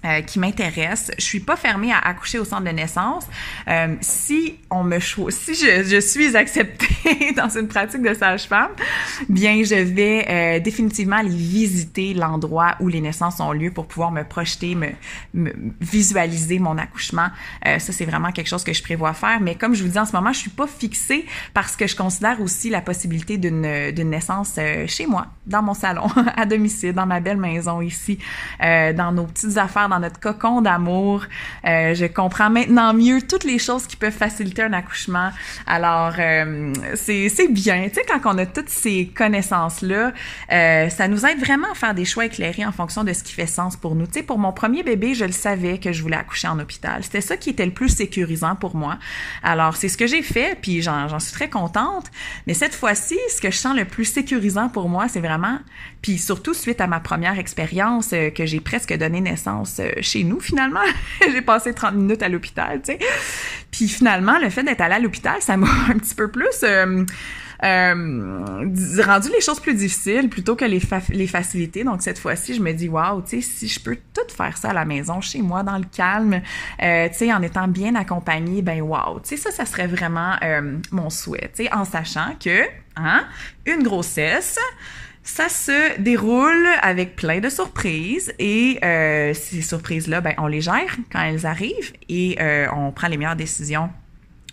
euh, 0.04 0.20
qui 0.22 0.38
m'intéresse. 0.38 1.10
Je 1.18 1.24
suis 1.24 1.40
pas 1.40 1.56
fermée 1.56 1.92
à 1.92 1.98
accoucher 1.98 2.38
au 2.38 2.44
centre 2.44 2.62
de 2.62 2.70
naissance. 2.70 3.26
Euh, 3.66 3.96
si 4.00 4.54
on 4.70 4.84
me 4.84 5.00
si 5.00 5.56
je, 5.56 5.98
suis 5.98 6.36
acceptée 6.36 7.32
dans 7.36 7.48
une 7.48 7.66
pratique 7.66 8.02
de 8.02 8.14
sage-femme, 8.14 8.70
bien 9.28 9.60
je 9.64 9.74
vais 9.74 10.24
euh, 10.28 10.60
définitivement 10.60 11.16
aller 11.16 11.34
visiter 11.34 12.14
l'endroit 12.14 12.76
où 12.78 12.86
les 12.86 13.00
naissances 13.00 13.40
ont 13.40 13.50
lieu 13.50 13.72
pour 13.72 13.88
pouvoir 13.88 14.12
me 14.12 14.22
projeter, 14.22 14.76
me, 14.76 15.52
visualiser 15.80 16.60
mon 16.60 16.78
accouchement. 16.78 17.30
Ça 17.64 17.92
c'est 17.92 18.04
vraiment 18.04 18.30
quelque 18.30 18.48
chose 18.48 18.62
que 18.62 18.72
je 18.72 18.84
prévois 18.84 19.14
faire. 19.14 19.40
Mais 19.40 19.56
comme 19.56 19.74
je 19.74 19.82
vous 19.82 19.90
dis 19.90 19.98
en 19.98 20.06
ce 20.06 20.12
moment, 20.12 20.32
je 20.32 20.38
suis 20.38 20.50
pas 20.50 20.68
fixée 20.68 21.26
parce 21.54 21.74
que 21.74 21.88
je 21.88 21.96
considère 21.96 22.40
aussi 22.40 22.70
la 22.70 22.82
possibilité 22.82 23.36
d'une 23.36 24.10
naissance 24.10 24.60
chez 24.86 25.06
moi, 25.06 25.26
dans 25.44 25.62
mon 25.62 25.74
salon, 25.74 26.06
à 26.36 26.46
domicile, 26.46 26.92
dans 26.92 27.06
ma 27.06 27.18
belle 27.18 27.38
maison 27.38 27.80
ici, 27.80 28.20
dans 28.60 29.10
nos 29.12 29.24
petites 29.24 29.56
affaires 29.56 29.87
dans 29.88 30.00
notre 30.00 30.20
cocon 30.20 30.62
d'amour. 30.62 31.24
Euh, 31.66 31.94
je 31.94 32.06
comprends 32.06 32.50
maintenant 32.50 32.94
mieux 32.94 33.22
toutes 33.22 33.44
les 33.44 33.58
choses 33.58 33.86
qui 33.86 33.96
peuvent 33.96 34.12
faciliter 34.12 34.62
un 34.62 34.72
accouchement. 34.72 35.30
Alors, 35.66 36.14
euh, 36.18 36.72
c'est 36.94 37.48
bien. 37.50 37.88
Tu 37.88 37.94
sais, 37.94 38.04
quand 38.06 38.20
on 38.34 38.38
a 38.38 38.46
toutes 38.46 38.68
ces 38.68 39.06
connaissances-là, 39.14 40.12
euh, 40.52 40.88
ça 40.88 41.08
nous 41.08 41.26
aide 41.26 41.38
vraiment 41.38 41.70
à 41.70 41.74
faire 41.74 41.94
des 41.94 42.04
choix 42.04 42.26
éclairés 42.26 42.64
en 42.64 42.72
fonction 42.72 43.04
de 43.04 43.12
ce 43.12 43.22
qui 43.22 43.32
fait 43.32 43.46
sens 43.46 43.76
pour 43.76 43.94
nous. 43.94 44.06
Tu 44.06 44.14
sais, 44.14 44.22
pour 44.22 44.38
mon 44.38 44.52
premier 44.52 44.82
bébé, 44.82 45.14
je 45.14 45.24
le 45.24 45.32
savais 45.32 45.78
que 45.78 45.92
je 45.92 46.02
voulais 46.02 46.16
accoucher 46.16 46.48
en 46.48 46.58
hôpital. 46.58 47.02
C'était 47.04 47.20
ça 47.20 47.36
qui 47.36 47.50
était 47.50 47.66
le 47.66 47.72
plus 47.72 47.88
sécurisant 47.88 48.56
pour 48.56 48.76
moi. 48.76 48.98
Alors, 49.42 49.76
c'est 49.76 49.88
ce 49.88 49.96
que 49.96 50.06
j'ai 50.06 50.22
fait, 50.22 50.58
puis 50.60 50.82
j'en 50.82 51.18
suis 51.18 51.32
très 51.32 51.48
contente. 51.48 52.06
Mais 52.46 52.54
cette 52.54 52.74
fois-ci, 52.74 53.18
ce 53.34 53.40
que 53.40 53.50
je 53.50 53.56
sens 53.56 53.76
le 53.76 53.84
plus 53.84 54.04
sécurisant 54.04 54.68
pour 54.68 54.88
moi, 54.88 55.08
c'est 55.08 55.20
vraiment, 55.20 55.58
puis 56.02 56.18
surtout 56.18 56.54
suite 56.54 56.80
à 56.80 56.86
ma 56.86 57.00
première 57.00 57.38
expérience 57.38 58.12
euh, 58.12 58.30
que 58.30 58.46
j'ai 58.46 58.60
presque 58.60 58.96
donné 58.96 59.20
naissance 59.20 59.77
euh, 59.80 59.92
chez 60.00 60.24
nous, 60.24 60.40
finalement. 60.40 60.80
j'ai 61.32 61.42
passé 61.42 61.74
30 61.74 61.94
minutes 61.94 62.22
à 62.22 62.28
l'hôpital, 62.28 62.80
tu 62.82 62.92
sais. 62.92 62.98
Puis 63.70 63.88
finalement, 63.88 64.38
le 64.38 64.50
fait 64.50 64.62
d'être 64.62 64.80
allé 64.80 64.94
à 64.94 64.98
l'hôpital, 64.98 65.40
ça 65.40 65.56
m'a 65.56 65.68
un 65.88 65.98
petit 65.98 66.14
peu 66.14 66.30
plus... 66.30 66.62
Euh, 66.62 67.04
euh, 67.64 68.64
rendu 69.04 69.30
les 69.30 69.40
choses 69.40 69.58
plus 69.58 69.74
difficiles 69.74 70.28
plutôt 70.28 70.54
que 70.54 70.64
les, 70.64 70.80
les 71.08 71.26
facilités. 71.26 71.82
Donc 71.82 72.02
cette 72.02 72.20
fois-ci, 72.20 72.54
je 72.54 72.62
me 72.62 72.70
dis 72.70 72.88
waouh, 72.88 73.20
tu 73.22 73.30
sais, 73.30 73.40
si 73.40 73.66
je 73.66 73.80
peux 73.80 73.96
tout 73.96 74.32
faire 74.32 74.56
ça 74.56 74.70
à 74.70 74.72
la 74.72 74.84
maison, 74.84 75.20
chez 75.20 75.42
moi, 75.42 75.64
dans 75.64 75.76
le 75.76 75.84
calme, 75.84 76.40
tu 76.78 76.86
sais, 77.18 77.32
en 77.32 77.42
étant 77.42 77.66
bien 77.66 77.96
accompagnée, 77.96 78.62
ben 78.62 78.80
waouh, 78.80 79.18
tu 79.18 79.30
sais, 79.30 79.36
ça, 79.36 79.50
ça 79.50 79.64
serait 79.64 79.88
vraiment 79.88 80.36
mon 80.92 81.10
souhait, 81.10 81.50
tu 81.52 81.64
sais, 81.64 81.74
en 81.74 81.84
sachant 81.84 82.36
que, 82.38 82.62
hein, 82.94 83.26
une 83.66 83.82
grossesse, 83.82 84.56
ça 85.28 85.50
se 85.50 86.00
déroule 86.00 86.66
avec 86.80 87.14
plein 87.14 87.38
de 87.38 87.50
surprises 87.50 88.32
et 88.38 88.78
euh, 88.82 89.34
ces 89.34 89.60
surprises-là, 89.60 90.22
ben, 90.22 90.34
on 90.38 90.46
les 90.46 90.62
gère 90.62 90.96
quand 91.12 91.20
elles 91.20 91.44
arrivent 91.44 91.92
et 92.08 92.38
euh, 92.40 92.66
on 92.74 92.92
prend 92.92 93.08
les 93.08 93.18
meilleures 93.18 93.36
décisions 93.36 93.90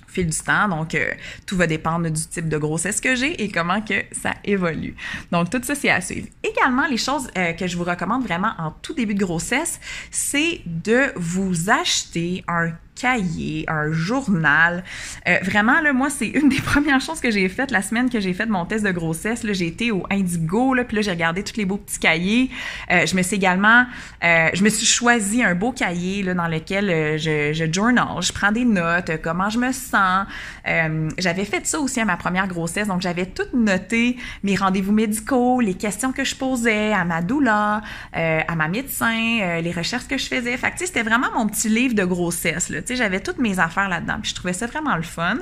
au 0.06 0.10
fil 0.10 0.28
du 0.28 0.38
temps. 0.38 0.68
Donc, 0.68 0.94
euh, 0.94 1.12
tout 1.46 1.56
va 1.56 1.66
dépendre 1.66 2.10
du 2.10 2.28
type 2.28 2.50
de 2.50 2.58
grossesse 2.58 3.00
que 3.00 3.16
j'ai 3.16 3.42
et 3.42 3.50
comment 3.50 3.82
que 3.82 4.04
ça 4.12 4.34
évolue. 4.44 4.98
Donc, 5.32 5.50
tout 5.50 5.62
ça, 5.64 5.76
c'est 5.76 5.90
à 5.90 6.02
suivre. 6.02 6.28
Également, 6.44 6.86
les 6.88 6.98
choses 6.98 7.30
que 7.32 7.68
je 7.68 7.78
vous 7.78 7.86
recommande 7.86 8.24
vraiment 8.24 8.52
en 8.60 8.72
tout 8.82 8.94
début 8.94 9.16
de 9.16 9.24
grossesse, 9.24 9.80
c'est 10.12 10.60
de 10.66 11.14
vous 11.16 11.70
acheter 11.70 12.44
un 12.50 12.72
cahier, 12.96 13.66
un 13.68 13.92
journal. 13.92 14.84
Euh, 15.28 15.38
vraiment, 15.44 15.82
là, 15.82 15.94
moi, 15.94 16.10
c'est 16.10 16.28
une 16.28 16.50
des 16.50 16.62
premières 16.62 17.02
choses 17.02 17.20
que 17.20 17.32
j'ai 17.32 17.48
faites 17.50 17.72
la 17.72 17.82
semaine 17.82 18.10
que 18.10 18.20
j'ai 18.20 18.34
fait 18.34 18.46
mon 18.46 18.66
test 18.66 18.86
de 18.86 18.92
grossesse. 18.92 19.44
Là, 19.44 19.54
j'ai 19.54 19.68
été 19.68 19.92
au 19.92 20.06
Indigo, 20.10 20.74
là, 20.74 20.84
puis 20.84 20.96
là, 20.96 21.02
j'ai 21.02 21.12
regardé 21.12 21.44
tous 21.44 21.58
les 21.58 21.66
beaux 21.66 21.78
petits 21.78 22.00
cahiers. 22.00 22.50
Euh, 22.92 23.06
je 23.06 23.16
me 23.16 23.22
suis 23.22 23.36
également, 23.36 23.86
euh, 24.24 24.50
je 24.54 24.64
me 24.64 24.70
suis 24.70 24.86
choisi 24.86 25.44
un 25.44 25.56
beau 25.56 25.72
cahier 25.72 26.24
là, 26.24 26.34
dans 26.34 26.48
lequel 26.48 26.90
euh, 26.90 27.18
je, 27.18 27.54
je 27.54 27.72
journal, 27.72 28.22
je 28.22 28.32
prends 28.32 28.52
des 28.52 28.66
notes, 28.66 29.10
euh, 29.10 29.18
comment 29.22 29.50
je 29.50 29.60
me 29.60 29.72
sens. 29.72 30.26
Euh, 30.68 31.10
j'avais 31.18 31.46
fait 31.46 31.66
ça 31.68 31.80
aussi 31.80 32.00
à 32.00 32.06
ma 32.06 32.18
première 32.18 32.48
grossesse, 32.48 32.88
donc 32.88 33.02
j'avais 33.02 33.26
tout 33.26 33.44
noté 33.54 34.18
mes 34.44 34.56
rendez-vous 34.56 34.94
médicaux, 34.94 35.60
les 35.60 35.74
questions 35.74 36.12
que 36.12 36.24
je 36.24 36.36
posais 36.36 36.94
à 36.94 37.04
ma 37.04 37.22
doula, 37.22 37.82
à 38.14 38.56
ma 38.56 38.68
médecin, 38.68 39.60
les 39.62 39.72
recherches 39.72 40.08
que 40.08 40.18
je 40.18 40.26
faisais. 40.26 40.56
Fait 40.58 40.72
que, 40.72 40.80
c'était 40.80 41.04
vraiment 41.04 41.28
mon 41.36 41.48
petit 41.48 41.70
livre 41.70 41.96
de 41.96 42.06
grossesse, 42.06 42.70
là. 42.70 42.82
Tu 42.86 42.95
j'avais 42.95 43.19
toutes 43.19 43.39
mes 43.39 43.60
affaires 43.60 43.89
là-dedans, 43.89 44.17
je 44.24 44.34
trouvais 44.34 44.54
ça 44.54 44.67
vraiment 44.67 44.95
le 44.95 45.04
fun. 45.04 45.38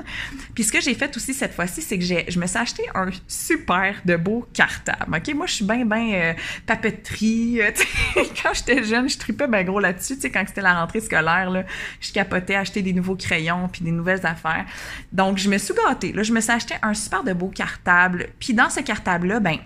Puis 0.55 0.63
ce 0.63 0.71
que 0.71 0.81
j'ai 0.81 0.93
fait 0.93 1.15
aussi 1.15 1.33
cette 1.33 1.53
fois-ci, 1.53 1.81
c'est 1.81 1.97
que 1.97 2.03
j'ai, 2.03 2.25
je 2.29 2.39
me 2.39 2.47
suis 2.47 2.57
acheté 2.57 2.83
un 2.95 3.09
super 3.27 4.01
de 4.05 4.15
beau 4.15 4.47
cartable, 4.53 5.15
OK? 5.15 5.33
Moi, 5.35 5.45
je 5.47 5.53
suis 5.53 5.65
bien, 5.65 5.85
bien 5.85 6.13
euh, 6.13 6.33
papeterie. 6.65 7.61
euh, 7.61 7.71
quand 8.41 8.53
j'étais 8.53 8.83
jeune, 8.83 9.09
je 9.09 9.17
tripais 9.17 9.47
bien 9.47 9.63
gros 9.63 9.79
là-dessus. 9.79 10.15
Tu 10.15 10.21
sais, 10.21 10.31
quand 10.31 10.43
c'était 10.47 10.61
la 10.61 10.79
rentrée 10.79 11.01
scolaire, 11.01 11.49
là, 11.49 11.63
je 11.99 12.11
capotais 12.11 12.55
acheter 12.55 12.81
des 12.81 12.93
nouveaux 12.93 13.15
crayons 13.15 13.69
puis 13.71 13.83
des 13.83 13.91
nouvelles 13.91 14.25
affaires. 14.25 14.65
Donc, 15.11 15.37
je 15.37 15.49
me 15.49 15.57
suis 15.57 15.73
gâtée. 15.73 16.13
Je 16.15 16.33
me 16.33 16.41
suis 16.41 16.51
acheté 16.51 16.75
un 16.81 16.93
super 16.93 17.23
de 17.23 17.33
beau 17.33 17.47
cartable. 17.47 18.29
Puis 18.39 18.53
dans 18.53 18.69
ce 18.69 18.79
cartable-là, 18.79 19.39
ben, 19.39 19.57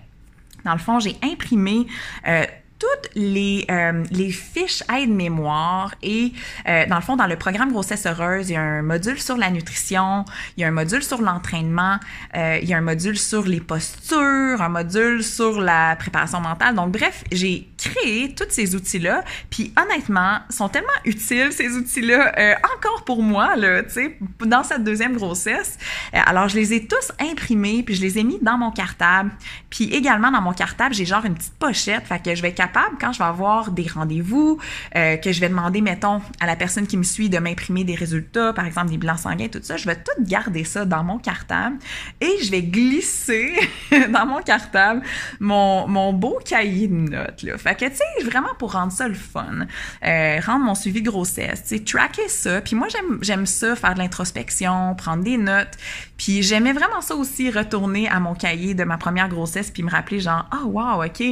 dans 0.63 0.73
le 0.73 0.79
fond, 0.79 0.99
j'ai 0.99 1.15
imprimé 1.23 1.87
euh, 2.27 2.45
toutes 2.79 3.09
les, 3.15 3.65
euh, 3.71 4.03
les 4.11 4.31
fiches 4.31 4.83
aide-mémoire 4.93 5.95
et 6.01 6.31
euh, 6.67 6.85
dans 6.87 6.97
le 6.97 7.01
fond, 7.01 7.15
dans 7.15 7.27
le 7.27 7.35
programme 7.35 7.71
Grossesse 7.71 8.05
Heureuse, 8.05 8.49
il 8.49 8.53
y 8.53 8.55
a 8.55 8.61
un 8.61 8.81
module 8.81 9.19
sur 9.19 9.37
la 9.37 9.49
nutrition, 9.49 10.25
il 10.55 10.61
y 10.61 10.63
a 10.63 10.67
un 10.67 10.71
module 10.71 11.03
sur 11.03 11.21
l'entraînement, 11.21 11.97
euh, 12.35 12.59
il 12.61 12.69
y 12.69 12.73
a 12.73 12.77
un 12.77 12.81
module 12.81 13.17
sur 13.17 13.43
les 13.43 13.61
postures, 13.61 14.61
un 14.61 14.69
module 14.69 15.23
sur 15.23 15.59
la 15.61 15.95
préparation 15.95 16.39
mentale. 16.39 16.75
Donc 16.75 16.91
bref, 16.91 17.23
j'ai 17.31 17.67
créé 17.77 18.33
tous 18.33 18.49
ces 18.49 18.75
outils-là, 18.75 19.23
puis 19.49 19.73
honnêtement, 19.77 20.39
sont 20.49 20.69
tellement 20.69 20.87
utiles 21.05 21.51
ces 21.51 21.69
outils-là, 21.69 22.33
euh, 22.37 22.55
encore 22.75 23.03
pour 23.03 23.23
moi, 23.23 23.55
là, 23.55 23.83
tu 23.83 23.91
sais, 23.91 24.17
dans 24.45 24.63
cette 24.63 24.83
deuxième 24.83 25.15
grossesse. 25.15 25.77
Euh, 26.13 26.19
alors, 26.25 26.47
je 26.49 26.55
les 26.55 26.73
ai 26.73 26.85
tous 26.85 27.11
imprimés, 27.19 27.83
puis 27.83 27.95
je 27.95 28.01
les 28.01 28.19
ai 28.19 28.23
mis 28.23 28.39
dans 28.41 28.57
mon 28.57 28.71
cartable. 28.71 29.31
Puis 29.69 29.85
également, 29.85 30.31
dans 30.31 30.41
mon 30.41 30.53
cartable, 30.53 30.93
j'ai 30.93 31.05
genre 31.05 31.25
une 31.25 31.35
petite 31.35 31.57
pochette, 31.57 32.05
fait 32.05 32.23
que 32.23 32.35
je 32.35 32.41
vais 32.41 32.53
quand 32.99 33.11
je 33.11 33.19
vais 33.19 33.25
avoir 33.25 33.71
des 33.71 33.87
rendez-vous, 33.87 34.59
euh, 34.95 35.17
que 35.17 35.31
je 35.31 35.39
vais 35.39 35.49
demander, 35.49 35.81
mettons, 35.81 36.21
à 36.39 36.45
la 36.45 36.55
personne 36.55 36.87
qui 36.87 36.97
me 36.97 37.03
suit 37.03 37.29
de 37.29 37.39
m'imprimer 37.39 37.83
des 37.83 37.95
résultats, 37.95 38.53
par 38.53 38.65
exemple 38.65 38.89
des 38.89 38.97
bilans 38.97 39.17
sanguins, 39.17 39.47
tout 39.47 39.59
ça, 39.61 39.77
je 39.77 39.85
vais 39.85 39.95
tout 39.95 40.23
garder 40.23 40.63
ça 40.63 40.85
dans 40.85 41.03
mon 41.03 41.17
cartable 41.17 41.77
et 42.21 42.43
je 42.43 42.51
vais 42.51 42.61
glisser 42.61 43.53
dans 44.09 44.25
mon 44.25 44.41
cartable 44.41 45.01
mon, 45.39 45.87
mon 45.87 46.13
beau 46.13 46.39
cahier 46.43 46.87
de 46.87 46.93
notes, 46.93 47.43
là. 47.43 47.57
Fait 47.57 47.75
que, 47.75 47.85
tu 47.85 47.95
sais, 47.95 48.23
vraiment 48.23 48.53
pour 48.57 48.73
rendre 48.73 48.91
ça 48.91 49.07
le 49.07 49.13
fun, 49.13 49.67
euh, 50.05 50.39
rendre 50.45 50.65
mon 50.65 50.75
suivi 50.75 51.01
grossesse, 51.01 51.63
tu 51.63 51.77
sais, 51.77 51.83
tracker 51.83 52.27
ça. 52.27 52.61
Puis 52.61 52.75
moi, 52.75 52.87
j'aime, 53.21 53.45
ça, 53.45 53.75
faire 53.75 53.93
de 53.93 53.99
l'introspection, 53.99 54.95
prendre 54.95 55.23
des 55.23 55.37
notes. 55.37 55.75
Puis 56.17 56.43
j'aimais 56.43 56.73
vraiment 56.73 57.01
ça 57.01 57.15
aussi, 57.15 57.51
retourner 57.51 58.07
à 58.07 58.19
mon 58.19 58.33
cahier 58.33 58.73
de 58.73 58.83
ma 58.83 58.97
première 58.97 59.29
grossesse, 59.29 59.71
puis 59.71 59.83
me 59.83 59.91
rappeler 59.91 60.19
genre, 60.19 60.47
ah, 60.51 60.65
wow, 60.65 61.05
OK, 61.05 61.23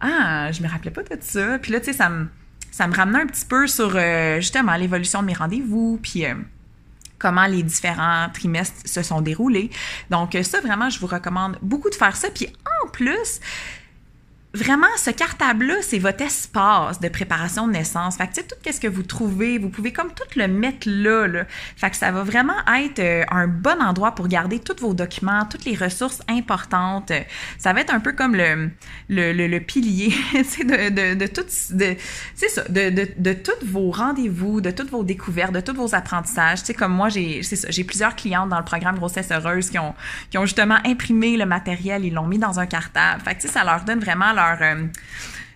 ah, 0.00 0.50
je 0.52 0.62
me 0.62 0.68
rappelais 0.68 0.90
pas 0.90 1.02
de 1.02 1.16
ça. 1.20 1.58
Puis 1.58 1.72
là, 1.72 1.80
tu 1.80 1.86
sais, 1.86 1.92
ça 1.92 2.08
me, 2.08 2.28
ça 2.70 2.86
me 2.86 2.94
ramenait 2.94 3.20
un 3.20 3.26
petit 3.26 3.44
peu 3.44 3.66
sur, 3.66 3.92
euh, 3.94 4.36
justement, 4.40 4.76
l'évolution 4.76 5.22
de 5.22 5.26
mes 5.26 5.34
rendez-vous, 5.34 5.98
puis... 6.02 6.24
Euh, 6.24 6.34
comment 7.18 7.46
les 7.46 7.62
différents 7.62 8.28
trimestres 8.28 8.86
se 8.86 9.02
sont 9.02 9.22
déroulés. 9.22 9.70
Donc 10.10 10.36
ça, 10.42 10.60
vraiment, 10.60 10.90
je 10.90 11.00
vous 11.00 11.06
recommande 11.06 11.56
beaucoup 11.62 11.88
de 11.88 11.94
faire 11.94 12.14
ça. 12.14 12.28
Puis 12.28 12.46
en 12.84 12.88
plus, 12.88 13.40
vraiment, 14.56 14.86
ce 14.96 15.10
cartable-là, 15.10 15.74
c'est 15.82 15.98
votre 15.98 16.22
espace 16.22 17.00
de 17.00 17.08
préparation 17.08 17.66
de 17.66 17.72
naissance. 17.72 18.16
Fait 18.16 18.26
que, 18.26 18.34
tu 18.34 18.40
sais, 18.40 18.46
tout 18.46 18.56
ce 18.72 18.80
que 18.80 18.88
vous 18.88 19.02
trouvez, 19.02 19.58
vous 19.58 19.68
pouvez 19.68 19.92
comme 19.92 20.12
tout 20.12 20.24
le 20.36 20.48
mettre 20.48 20.88
là, 20.88 21.26
là. 21.26 21.44
Fait 21.76 21.90
que 21.90 21.96
ça 21.96 22.10
va 22.10 22.22
vraiment 22.22 22.56
être 22.78 22.98
euh, 22.98 23.24
un 23.30 23.46
bon 23.46 23.80
endroit 23.80 24.14
pour 24.14 24.28
garder 24.28 24.58
tous 24.58 24.80
vos 24.80 24.94
documents, 24.94 25.44
toutes 25.44 25.64
les 25.64 25.76
ressources 25.76 26.22
importantes. 26.28 27.12
Ça 27.58 27.72
va 27.72 27.80
être 27.80 27.92
un 27.92 28.00
peu 28.00 28.12
comme 28.12 28.34
le, 28.34 28.70
le, 29.08 29.32
le, 29.32 29.46
le 29.46 29.60
pilier, 29.60 30.14
de, 30.34 30.90
de, 30.90 31.14
de 31.14 31.26
tout, 31.26 31.44
de, 31.70 31.96
ça, 32.34 32.64
de, 32.68 32.90
de, 32.90 33.08
de 33.16 33.32
tous 33.32 33.66
vos 33.66 33.90
rendez-vous, 33.90 34.60
de 34.60 34.70
toutes 34.70 34.90
vos 34.90 35.04
découvertes, 35.04 35.52
de 35.52 35.60
tous 35.60 35.74
vos 35.74 35.94
apprentissages. 35.94 36.60
Tu 36.60 36.66
sais, 36.66 36.74
comme 36.74 36.92
moi, 36.92 37.08
j'ai, 37.08 37.42
j'ai 37.42 37.84
plusieurs 37.84 38.16
clientes 38.16 38.48
dans 38.48 38.58
le 38.58 38.64
programme 38.64 38.96
Grossesse 38.96 39.30
Heureuse 39.30 39.70
qui 39.70 39.78
ont, 39.78 39.94
qui 40.30 40.38
ont 40.38 40.46
justement 40.46 40.78
imprimé 40.84 41.36
le 41.36 41.46
matériel, 41.46 42.04
ils 42.04 42.14
l'ont 42.14 42.26
mis 42.26 42.38
dans 42.38 42.58
un 42.58 42.66
cartable. 42.66 43.22
Fait 43.22 43.34
que, 43.34 43.42
tu 43.42 43.48
sais, 43.48 43.54
ça 43.54 43.64
leur 43.64 43.84
donne 43.84 44.00
vraiment 44.00 44.32
leur 44.32 44.45
leur, 44.46 44.62
euh, 44.62 44.86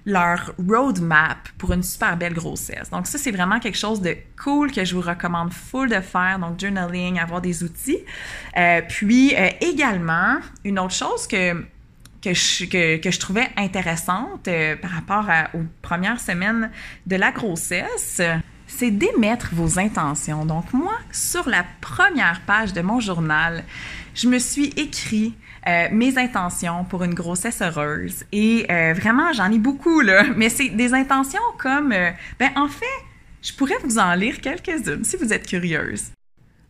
leur 0.07 0.53
roadmap 0.59 1.49
pour 1.59 1.73
une 1.73 1.83
super 1.83 2.17
belle 2.17 2.35
grossesse. 2.35 2.91
Donc 2.91 3.07
ça, 3.07 3.19
c'est 3.19 3.31
vraiment 3.31 3.61
quelque 3.61 3.79
chose 3.79 4.01
de 4.01 4.17
cool 4.43 4.73
que 4.73 4.85
je 4.85 4.95
vous 4.95 5.03
recommande 5.03 5.53
full 5.53 5.89
de 5.89 6.01
faire, 6.01 6.39
donc 6.39 6.59
journaling, 6.59 7.19
avoir 7.19 7.41
des 7.41 7.63
outils. 7.63 7.99
Euh, 8.57 8.81
puis 8.89 9.35
euh, 9.37 9.49
également, 9.61 10.39
une 10.65 10.79
autre 10.79 10.95
chose 10.95 11.27
que 11.27 11.65
que 12.23 12.35
je, 12.35 12.67
que, 12.67 13.11
je 13.11 13.19
trouvais 13.19 13.49
intéressante 13.57 14.47
par 14.83 14.91
rapport 14.91 15.27
aux 15.55 15.65
premières 15.81 16.21
semaines 16.21 16.71
de 17.07 17.17
la 17.17 17.33
grossesse, 17.33 18.21
c'est 18.67 18.91
d'émettre 18.91 19.49
vos 19.53 19.79
intentions. 19.79 20.45
Donc 20.45 20.73
moi, 20.75 20.93
sur 21.13 21.49
la 21.49 21.65
première 21.81 22.43
page 22.43 22.75
de 22.75 22.83
mon 22.83 23.01
journal, 23.01 23.65
je 24.15 24.29
me 24.29 24.39
suis 24.39 24.67
écrit 24.77 25.35
euh, 25.67 25.89
mes 25.93 26.17
intentions 26.19 26.85
pour 26.85 27.05
une 27.05 27.15
grossesse 27.15 27.61
heureuse. 27.61 28.25
Et 28.33 28.67
euh, 28.71 28.95
vraiment, 28.95 29.33
j'en 29.33 29.51
ai 29.51 29.59
beaucoup, 29.59 30.01
là. 30.01 30.25
Mais 30.37 30.49
c'est 30.49 30.71
des 30.71 30.95
intentions 30.95 31.41
comme... 31.59 31.93
Euh, 31.93 32.11
ben, 32.39 32.51
en 32.57 32.69
fait, 32.69 32.87
je 33.43 33.53
pourrais 33.53 33.79
vous 33.85 33.99
en 33.99 34.15
lire 34.15 34.41
quelques-unes 34.41 35.05
si 35.05 35.17
vous 35.17 35.33
êtes 35.33 35.47
curieuse. 35.47 36.11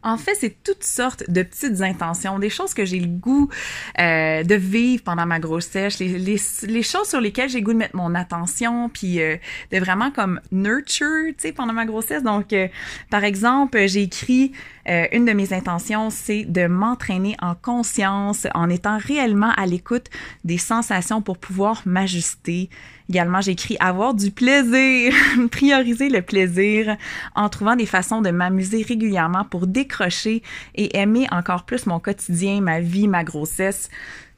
En 0.03 0.17
fait, 0.17 0.35
c'est 0.35 0.63
toutes 0.63 0.83
sortes 0.83 1.25
de 1.29 1.43
petites 1.43 1.83
intentions, 1.83 2.39
des 2.39 2.49
choses 2.49 2.73
que 2.73 2.87
j'ai 2.87 3.01
le 3.01 3.07
goût 3.07 3.51
euh, 3.99 4.43
de 4.43 4.55
vivre 4.55 5.03
pendant 5.03 5.27
ma 5.27 5.39
grossesse, 5.39 5.99
les, 5.99 6.19
les, 6.19 6.83
choses 6.83 7.09
sur 7.09 7.21
lesquelles 7.21 7.51
j'ai 7.51 7.59
le 7.61 7.65
goût 7.65 7.75
de 7.75 7.79
mettre 7.79 7.97
mon 7.97 8.15
attention, 8.15 8.89
puis 8.89 9.21
euh, 9.21 9.37
de 9.73 9.79
vraiment 9.79 10.11
comme 10.11 10.41
nurture, 10.53 11.29
tu 11.29 11.35
sais, 11.39 11.53
pendant 11.53 11.75
ma 11.75 11.85
grossesse. 11.85 12.23
Donc, 12.23 12.53
euh, 12.55 12.69
par 13.11 13.25
exemple, 13.25 13.87
j'ai 13.87 14.03
écrit 14.03 14.53
euh, 14.89 15.07
une 15.13 15.25
de 15.25 15.33
mes 15.33 15.53
intentions, 15.53 16.11
c'est 16.11 16.45
de 16.45 16.67
m'entraîner 16.67 17.37
en 17.41 17.55
conscience, 17.55 18.47
en 18.55 18.69
étant 18.69 18.99
réellement 18.99 19.53
à 19.57 19.67
l'écoute 19.67 20.07
des 20.45 20.59
sensations 20.59 21.23
pour 21.23 21.39
pouvoir 21.39 21.83
m'ajuster. 21.85 22.71
Également, 23.11 23.41
j'ai 23.41 23.51
écrit 23.51 23.77
avoir 23.81 24.15
du 24.15 24.31
plaisir, 24.31 25.13
prioriser 25.51 26.09
le 26.09 26.23
plaisir 26.23 26.97
en 27.35 27.49
trouvant 27.49 27.75
des 27.75 27.85
façons 27.85 28.23
de 28.23 28.31
m'amuser 28.31 28.85
régulièrement 28.85 29.43
pour 29.43 29.67
décrocher 29.67 30.45
et 30.77 30.97
aimer 30.97 31.27
encore 31.33 31.65
plus 31.65 31.87
mon 31.87 31.99
quotidien, 31.99 32.61
ma 32.61 32.79
vie, 32.79 33.09
ma 33.09 33.25
grossesse. 33.25 33.91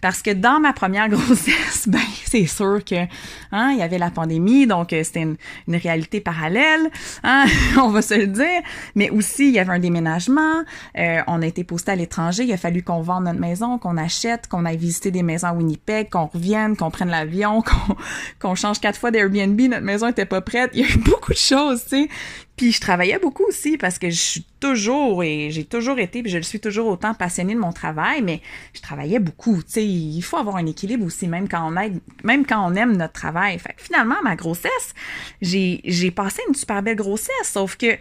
Parce 0.03 0.21
que 0.21 0.33
dans 0.33 0.61
ma 0.61 0.75
première 0.75 1.09
grossesse, 1.09 1.89
ben 1.89 1.99
c'est 2.27 2.47
sûr 2.47 2.85
que 2.85 3.07
hein, 3.53 3.71
il 3.73 3.79
y 3.79 3.83
avait 3.83 3.99
la 3.99 4.11
pandémie, 4.11 4.67
donc 4.67 4.93
euh, 4.93 5.03
c'était 5.05 5.23
une, 5.23 5.37
une, 5.69 5.77
réalité 5.77 6.21
parallèle, 6.21 6.91
hein, 7.23 7.47
on 7.79 7.89
va 7.89 8.03
se 8.03 8.15
le 8.15 8.27
dire. 8.27 8.61
Mais 8.97 9.09
aussi 9.09 9.49
il 9.49 9.55
y 9.55 9.59
avait 9.59 9.73
un 9.73 9.79
déménagement, 9.79 10.65
euh, 10.99 11.21
on 11.29 11.41
a 11.41 11.47
été 11.47 11.65
posté 11.65 11.93
à 11.93 11.97
l'étranger, 11.97 12.43
il 12.45 12.53
a 12.53 12.57
fallu 12.57 12.83
qu'on 12.83 13.01
vende 13.01 13.25
notre 13.25 13.41
maison, 13.41 13.79
qu'on 13.79 13.97
achète, 13.97 14.49
qu'on 14.49 14.67
aille 14.67 14.77
visiter 14.77 15.13
des 15.13 15.23
maisons 15.23 15.47
à 15.47 15.53
Winnipeg, 15.53 16.11
qu'on 16.11 16.27
revienne, 16.27 16.77
qu'on 16.77 16.91
prenne 16.91 17.09
l'avion, 17.11 17.63
qu'on 17.63 17.97
qu'on 18.41 18.55
change 18.57 18.81
quatre 18.81 18.99
fois 18.99 19.13
d'Airbnb, 19.13 19.61
notre 19.61 19.85
maison 19.85 20.09
était 20.09 20.27
pas 20.27 20.41
prête. 20.41 20.71
Il 20.75 20.81
y 20.81 20.85
a 20.85 20.89
eu 20.89 20.99
beaucoup 20.99 21.33
de 21.33 21.39
choses, 21.39 21.85
tu 21.85 21.91
sais, 21.91 22.09
puis 22.57 22.73
je 22.73 22.81
travaillais 22.81 23.19
beaucoup 23.19 23.45
aussi 23.45 23.79
parce 23.79 23.99
que 23.99 24.11
je 24.11 24.17
suis 24.17 24.47
toujours 24.61 25.25
et 25.25 25.51
j'ai 25.51 25.65
toujours 25.65 25.99
été, 25.99 26.23
puis 26.23 26.31
je 26.31 26.37
le 26.37 26.43
suis 26.43 26.61
toujours 26.61 26.87
autant 26.87 27.15
passionnée 27.15 27.55
de 27.55 27.59
mon 27.59 27.73
travail, 27.73 28.23
mais 28.23 28.41
je 28.75 28.81
travaillais 28.81 29.19
beaucoup. 29.19 29.63
Tu 29.63 29.73
sais, 29.73 29.87
il 29.87 30.21
faut 30.23 30.37
avoir 30.37 30.57
un 30.57 30.67
équilibre 30.67 31.05
aussi, 31.05 31.29
même 31.29 31.49
quand 31.49 31.67
on 31.67 31.77
aide, 31.77 32.01
même 32.25 32.45
quand 32.45 32.71
on 32.71 32.75
aime 32.75 32.97
notre 32.97 33.15
travail. 33.15 33.59
Fait 33.59 33.73
que 33.73 33.83
finalement, 33.83 34.17
ma 34.23 34.37
grossesse, 34.37 34.95
j'ai 35.41 36.11
passé 36.11 36.43
une 36.49 36.55
super 36.55 36.83
belle 36.83 36.97
grossesse, 36.97 37.31
sauf 37.45 37.77
que 37.77 37.97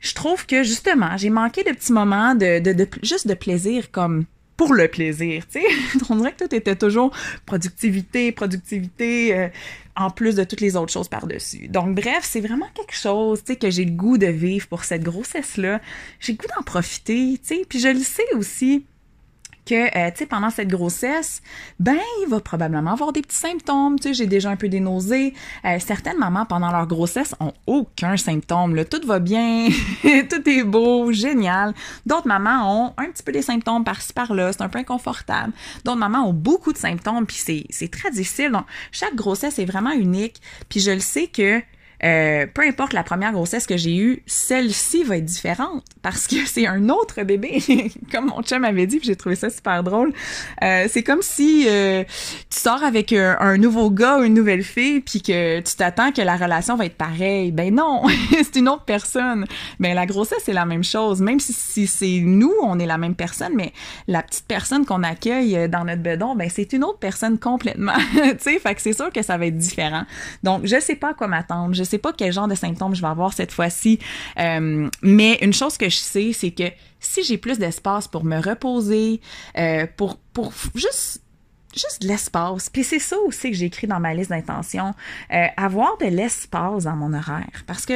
je 0.00 0.14
trouve 0.14 0.44
que 0.44 0.62
justement, 0.62 1.16
j'ai 1.16 1.30
manqué 1.30 1.64
de 1.64 1.70
petits 1.70 1.92
moments 1.92 2.34
de, 2.34 2.58
de, 2.58 2.72
de, 2.72 2.86
juste 3.02 3.26
de 3.26 3.34
plaisir 3.34 3.90
comme 3.90 4.26
pour 4.56 4.74
le 4.74 4.86
plaisir, 4.86 5.44
tu 5.50 5.60
sais. 5.60 5.66
On 6.10 6.16
dirait 6.16 6.32
que 6.32 6.44
tout 6.44 6.54
était 6.54 6.76
toujours 6.76 7.10
productivité, 7.46 8.32
productivité, 8.32 9.36
euh, 9.36 9.48
en 9.96 10.10
plus 10.10 10.34
de 10.34 10.44
toutes 10.44 10.60
les 10.60 10.76
autres 10.76 10.92
choses 10.92 11.08
par-dessus. 11.08 11.68
Donc, 11.68 11.94
bref, 11.94 12.20
c'est 12.22 12.40
vraiment 12.40 12.68
quelque 12.74 12.94
chose, 12.94 13.44
tu 13.44 13.52
sais, 13.52 13.58
que 13.58 13.70
j'ai 13.70 13.84
le 13.84 13.92
goût 13.92 14.18
de 14.18 14.26
vivre 14.26 14.66
pour 14.66 14.84
cette 14.84 15.02
grossesse-là. 15.02 15.80
J'ai 16.20 16.32
le 16.32 16.38
goût 16.38 16.48
d'en 16.56 16.62
profiter, 16.62 17.38
tu 17.38 17.56
sais. 17.56 17.62
Puis 17.68 17.78
je 17.78 17.88
le 17.88 18.00
sais 18.00 18.34
aussi 18.34 18.84
que, 19.64 19.86
euh, 19.96 20.10
tu 20.10 20.18
sais, 20.18 20.26
pendant 20.26 20.50
cette 20.50 20.68
grossesse, 20.68 21.42
ben, 21.80 21.98
il 22.22 22.28
va 22.28 22.40
probablement 22.40 22.92
avoir 22.92 23.12
des 23.12 23.22
petits 23.22 23.36
symptômes. 23.36 23.98
Tu 23.98 24.08
sais, 24.08 24.14
j'ai 24.14 24.26
déjà 24.26 24.50
un 24.50 24.56
peu 24.56 24.68
des 24.68 24.80
nausées. 24.80 25.34
Euh, 25.64 25.78
certaines 25.78 26.18
mamans, 26.18 26.44
pendant 26.46 26.70
leur 26.70 26.86
grossesse, 26.86 27.34
ont 27.40 27.52
aucun 27.66 28.16
symptôme. 28.16 28.74
Là, 28.74 28.84
tout 28.84 29.00
va 29.06 29.18
bien, 29.18 29.68
tout 30.02 30.48
est 30.48 30.64
beau, 30.64 31.12
génial. 31.12 31.74
D'autres 32.06 32.28
mamans 32.28 32.86
ont 32.86 32.94
un 32.98 33.06
petit 33.06 33.22
peu 33.22 33.32
des 33.32 33.42
symptômes 33.42 33.84
par-ci, 33.84 34.12
par-là. 34.12 34.52
C'est 34.52 34.62
un 34.62 34.68
peu 34.68 34.78
inconfortable. 34.78 35.52
D'autres 35.84 35.98
mamans 35.98 36.28
ont 36.28 36.32
beaucoup 36.32 36.72
de 36.72 36.78
symptômes, 36.78 37.26
puis 37.26 37.66
c'est 37.70 37.90
très 37.90 38.10
difficile. 38.10 38.52
Donc, 38.52 38.64
chaque 38.92 39.14
grossesse 39.14 39.58
est 39.58 39.64
vraiment 39.64 39.92
unique. 39.92 40.40
Puis 40.68 40.80
je 40.80 40.90
le 40.90 41.00
sais 41.00 41.26
que 41.26 41.62
euh, 42.02 42.46
peu 42.52 42.62
importe 42.62 42.92
la 42.92 43.02
première 43.02 43.32
grossesse 43.32 43.66
que 43.66 43.76
j'ai 43.76 43.96
eue, 43.96 44.22
celle-ci 44.26 45.04
va 45.04 45.16
être 45.18 45.24
différente 45.24 45.84
parce 46.02 46.26
que 46.26 46.36
c'est 46.46 46.66
un 46.66 46.88
autre 46.88 47.22
bébé. 47.22 47.62
comme 48.12 48.26
mon 48.26 48.42
chum 48.42 48.64
avait 48.64 48.86
dit, 48.86 49.00
j'ai 49.02 49.16
trouvé 49.16 49.36
ça 49.36 49.50
super 49.50 49.82
drôle. 49.82 50.12
Euh, 50.62 50.86
c'est 50.88 51.02
comme 51.02 51.22
si 51.22 51.66
euh, 51.68 52.04
tu 52.50 52.58
sors 52.58 52.82
avec 52.82 53.12
un, 53.12 53.56
nouveau 53.56 53.90
gars 53.90 54.18
ou 54.18 54.24
une 54.24 54.34
nouvelle 54.34 54.64
fille, 54.64 55.00
puis 55.00 55.22
que 55.22 55.60
tu 55.60 55.76
t'attends 55.76 56.10
que 56.10 56.20
la 56.20 56.36
relation 56.36 56.76
va 56.76 56.86
être 56.86 56.96
pareille. 56.96 57.52
Ben 57.52 57.74
non, 57.74 58.02
c'est 58.30 58.56
une 58.56 58.68
autre 58.68 58.84
personne. 58.84 59.46
Ben 59.78 59.94
la 59.94 60.06
grossesse 60.06 60.42
c'est 60.44 60.52
la 60.52 60.66
même 60.66 60.84
chose. 60.84 61.20
Même 61.20 61.40
si, 61.40 61.86
c'est 61.86 62.20
nous, 62.20 62.52
on 62.62 62.78
est 62.78 62.86
la 62.86 62.98
même 62.98 63.14
personne, 63.14 63.52
mais 63.54 63.72
la 64.08 64.22
petite 64.22 64.46
personne 64.46 64.84
qu'on 64.84 65.02
accueille 65.02 65.68
dans 65.68 65.84
notre 65.84 66.02
bedon, 66.02 66.34
ben 66.34 66.50
c'est 66.50 66.72
une 66.72 66.84
autre 66.84 66.98
personne 66.98 67.38
complètement. 67.38 67.92
tu 68.14 68.36
sais, 68.38 68.58
fait 68.58 68.74
que 68.74 68.82
c'est 68.82 68.92
sûr 68.92 69.10
que 69.12 69.22
ça 69.22 69.38
va 69.38 69.46
être 69.46 69.56
différent. 69.56 70.04
Donc 70.42 70.66
je 70.66 70.80
sais 70.80 70.96
pas 70.96 71.10
à 71.10 71.14
quoi 71.14 71.28
m'attendre. 71.28 71.74
Pas 71.98 72.12
quel 72.12 72.32
genre 72.32 72.48
de 72.48 72.54
symptômes 72.54 72.94
je 72.94 73.00
vais 73.00 73.08
avoir 73.08 73.32
cette 73.32 73.52
fois-ci. 73.52 73.98
Euh, 74.38 74.88
mais 75.02 75.38
une 75.42 75.52
chose 75.52 75.76
que 75.76 75.88
je 75.88 75.96
sais, 75.96 76.32
c'est 76.32 76.50
que 76.50 76.64
si 77.00 77.22
j'ai 77.24 77.38
plus 77.38 77.58
d'espace 77.58 78.08
pour 78.08 78.24
me 78.24 78.40
reposer, 78.40 79.20
euh, 79.58 79.86
pour, 79.96 80.16
pour 80.32 80.52
juste 80.74 81.20
juste 81.74 82.02
de 82.02 82.08
l'espace. 82.08 82.70
Puis 82.70 82.84
c'est 82.84 83.00
ça 83.00 83.16
aussi 83.26 83.50
que 83.50 83.56
j'ai 83.56 83.66
écrit 83.66 83.88
dans 83.88 83.98
ma 83.98 84.14
liste 84.14 84.30
d'intentions, 84.30 84.94
euh, 85.32 85.46
avoir 85.56 85.98
de 85.98 86.06
l'espace 86.06 86.84
dans 86.84 86.94
mon 86.94 87.12
horaire. 87.12 87.64
Parce 87.66 87.84
que 87.84 87.94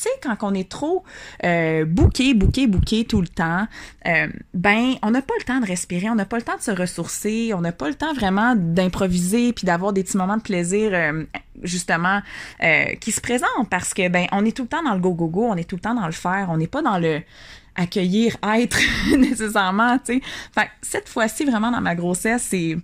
tu 0.00 0.08
sais, 0.08 0.14
quand 0.22 0.36
on 0.42 0.54
est 0.54 0.68
trop 0.68 1.04
euh, 1.44 1.84
bouqué, 1.84 2.32
bouqué, 2.32 2.66
bouqué 2.66 3.04
tout 3.04 3.20
le 3.20 3.28
temps, 3.28 3.66
euh, 4.06 4.28
ben, 4.54 4.94
on 5.02 5.10
n'a 5.10 5.20
pas 5.20 5.34
le 5.38 5.44
temps 5.44 5.60
de 5.60 5.66
respirer, 5.66 6.08
on 6.08 6.14
n'a 6.14 6.24
pas 6.24 6.38
le 6.38 6.42
temps 6.42 6.56
de 6.56 6.62
se 6.62 6.70
ressourcer, 6.70 7.52
on 7.54 7.60
n'a 7.60 7.72
pas 7.72 7.88
le 7.88 7.94
temps 7.94 8.14
vraiment 8.14 8.54
d'improviser 8.56 9.52
puis 9.52 9.66
d'avoir 9.66 9.92
des 9.92 10.02
petits 10.02 10.16
moments 10.16 10.38
de 10.38 10.42
plaisir, 10.42 10.90
euh, 10.94 11.24
justement, 11.62 12.22
qui 13.00 13.12
se 13.12 13.20
présentent 13.20 13.68
parce 13.70 13.92
que, 13.92 14.08
ben, 14.08 14.26
on 14.32 14.46
est 14.46 14.56
tout 14.56 14.62
le 14.62 14.68
temps 14.68 14.82
dans 14.82 14.94
le 14.94 15.00
go-go-go, 15.00 15.44
on 15.44 15.56
est 15.56 15.68
tout 15.68 15.76
le 15.76 15.82
temps 15.82 15.94
dans 15.94 16.06
le 16.06 16.12
faire, 16.12 16.48
on 16.50 16.56
n'est 16.56 16.66
pas 16.66 16.80
dans 16.80 16.98
le 16.98 17.20
accueillir, 17.74 18.36
être 18.42 18.78
nécessairement, 19.16 19.98
tu 19.98 20.22
sais. 20.54 20.70
Cette 20.80 21.08
fois-ci, 21.08 21.44
vraiment, 21.44 21.70
dans 21.70 21.80
ma 21.80 21.94
grossesse, 21.94 22.46
c'est 22.48 22.76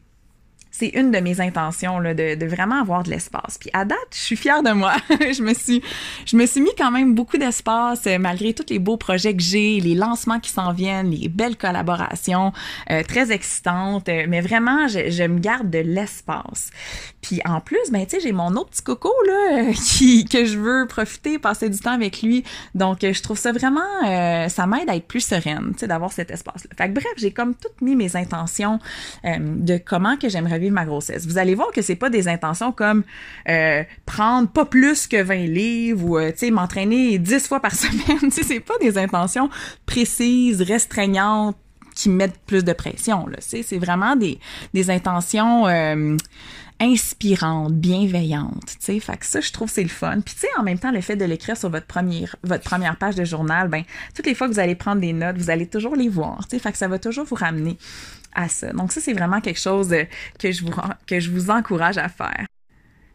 c'est 0.79 0.89
une 0.89 1.11
de 1.11 1.19
mes 1.21 1.41
intentions 1.41 1.99
là, 1.99 2.13
de, 2.13 2.45
vraiment 2.45 2.81
avoir 2.81 3.03
de 3.03 3.09
l'espace. 3.09 3.57
Puis 3.59 3.71
à 3.73 3.87
date, 3.87 3.99
je 4.13 4.19
suis 4.19 4.37
fière 4.37 4.63
de 4.63 4.73
moi. 4.73 4.95
je 5.09 5.43
me 5.43 5.55
suis 5.55 5.83
je 6.27 6.37
me 6.37 6.45
suis 6.45 6.61
mis 6.61 6.75
quand 6.77 6.91
même 6.91 7.15
beaucoup 7.15 7.39
d'espace 7.39 8.07
euh, 8.07 8.19
malgré 8.19 8.53
tous 8.53 8.67
les 8.69 8.79
beaux 8.79 8.99
projets 8.99 9.35
que 9.35 9.43
j'ai, 9.43 9.81
les 9.81 9.95
lancements 9.95 10.39
qui 10.39 10.51
s'en 10.51 10.73
viennent, 10.73 11.11
les 11.11 11.29
belles 11.29 11.57
collaborations 11.57 12.53
euh, 12.91 13.03
très 13.03 13.33
excitantes. 13.33 14.09
Euh, 14.11 14.27
mais 14.29 14.43
vraiment, 14.43 14.87
je, 14.87 15.27
me 15.27 15.39
garde 15.39 15.71
de 15.71 15.79
l'espace. 15.79 16.71
Puis 17.23 17.41
en 17.47 17.61
plus, 17.61 17.91
ben 17.91 18.05
tu 18.05 18.17
sais, 18.17 18.21
j'ai 18.21 18.33
mon 18.33 18.53
autre 18.53 18.71
petit 18.71 18.83
coco 18.83 19.13
là 19.27 19.73
qui 19.75 20.27
que 20.27 20.45
je 20.45 20.59
veux 20.59 20.87
profiter, 20.87 21.39
passer 21.39 21.71
du 21.71 21.79
temps 21.79 21.93
avec 21.93 22.21
lui. 22.21 22.45
Donc 22.75 22.99
je 23.01 23.23
trouve 23.23 23.39
ça 23.39 23.53
vraiment, 23.53 23.81
ça 24.49 24.67
m'aide 24.67 24.91
à 24.91 24.97
être 24.97 25.07
plus 25.07 25.21
sereine, 25.21 25.73
tu 25.73 25.81
sais, 25.81 25.87
d'avoir 25.87 26.13
cet 26.13 26.31
espace-là. 26.31 26.71
Fait 26.77 26.89
que 26.89 26.93
bref, 26.93 27.13
j'ai 27.17 27.31
comme 27.31 27.55
toutes 27.55 27.81
mis 27.81 27.97
mes 27.97 28.15
intentions 28.15 28.79
de 29.25 29.79
comment 29.79 30.17
que 30.17 30.29
j'aimerais 30.29 30.59
vivre 30.59 30.66
ma 30.71 30.85
grossesse. 30.85 31.27
Vous 31.27 31.39
allez 31.39 31.55
voir 31.55 31.71
que 31.73 31.83
c'est 31.83 31.97
pas 31.97 32.11
des 32.11 32.29
intentions 32.29 32.73
comme 32.73 33.05
euh, 33.49 33.83
prendre 34.05 34.49
pas 34.49 34.65
plus 34.65 35.07
que 35.07 35.23
20 35.23 35.35
livres 35.47 36.05
ou 36.05 36.19
euh, 36.19 36.33
m'entraîner 36.51 37.19
10 37.19 37.47
fois 37.47 37.61
par 37.61 37.73
semaine, 37.75 38.31
sais 38.31 38.43
c'est 38.43 38.61
pas 38.61 38.79
des 38.81 38.99
intentions 38.99 39.51
précises, 39.87 40.63
restreignantes 40.63 41.57
qui 41.95 42.11
mettent 42.11 42.39
plus 42.47 42.63
de 42.63 42.75
pression 42.75 43.27
c'est 43.41 43.79
vraiment 43.79 44.17
des 44.17 44.91
intentions 44.91 45.67
euh, 45.67 46.17
inspirante, 46.81 47.73
bienveillante, 47.73 48.77
tu. 48.85 49.01
Fait 49.01 49.17
que 49.17 49.27
ça, 49.27 49.41
je 49.41 49.51
trouve 49.51 49.71
c'est 49.71 49.83
le 49.83 49.89
fun. 49.89 50.21
Puis 50.21 50.35
tu 50.35 50.41
sais, 50.43 50.49
en 50.59 50.63
même 50.63 50.79
temps, 50.79 50.91
le 50.91 51.01
fait 51.01 51.17
de 51.17 51.25
l'écrire 51.25 51.57
sur 51.57 51.71
votre 51.71 51.87
première, 51.87 52.37
page 52.99 53.15
de 53.15 53.25
journal, 53.25 53.69
ben 53.69 53.83
toutes 54.15 54.27
les 54.27 54.35
fois 54.35 54.49
que 54.49 54.53
vous 54.53 54.59
allez 54.59 54.75
prendre 54.75 55.01
des 55.01 55.13
notes, 55.13 55.39
vous 55.39 55.51
allez 55.51 55.67
toujours 55.67 55.97
les 55.97 56.09
voir, 56.09 56.47
tu. 56.49 56.59
Fait 56.59 56.73
que 56.73 56.79
ça 56.79 56.89
va 56.89 56.99
toujours 56.99 57.25
vous 57.25 57.35
ramener 57.35 57.79
Donc 58.75 58.93
ça, 58.93 59.01
c'est 59.01 59.13
vraiment 59.13 59.41
quelque 59.41 59.61
chose 59.61 59.95
que 60.39 60.53
je 60.53 60.65
vous, 60.65 60.73
que 61.07 61.21
je 61.21 61.31
vous 61.31 61.51
encourage 61.51 61.99
à 61.99 62.09
faire. 62.09 62.47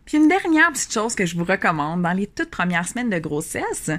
Puis 0.06 0.18
une 0.18 0.28
dernière 0.28 0.72
petite 0.72 0.92
chose 0.92 1.16
que 1.16 1.26
je 1.26 1.38
vous 1.38 1.44
recommande 1.44 2.02
dans 2.02 2.14
les 2.14 2.28
toutes 2.28 2.50
premières 2.50 2.88
semaines 2.88 3.10
de 3.10 3.20
grossesse, 3.20 3.92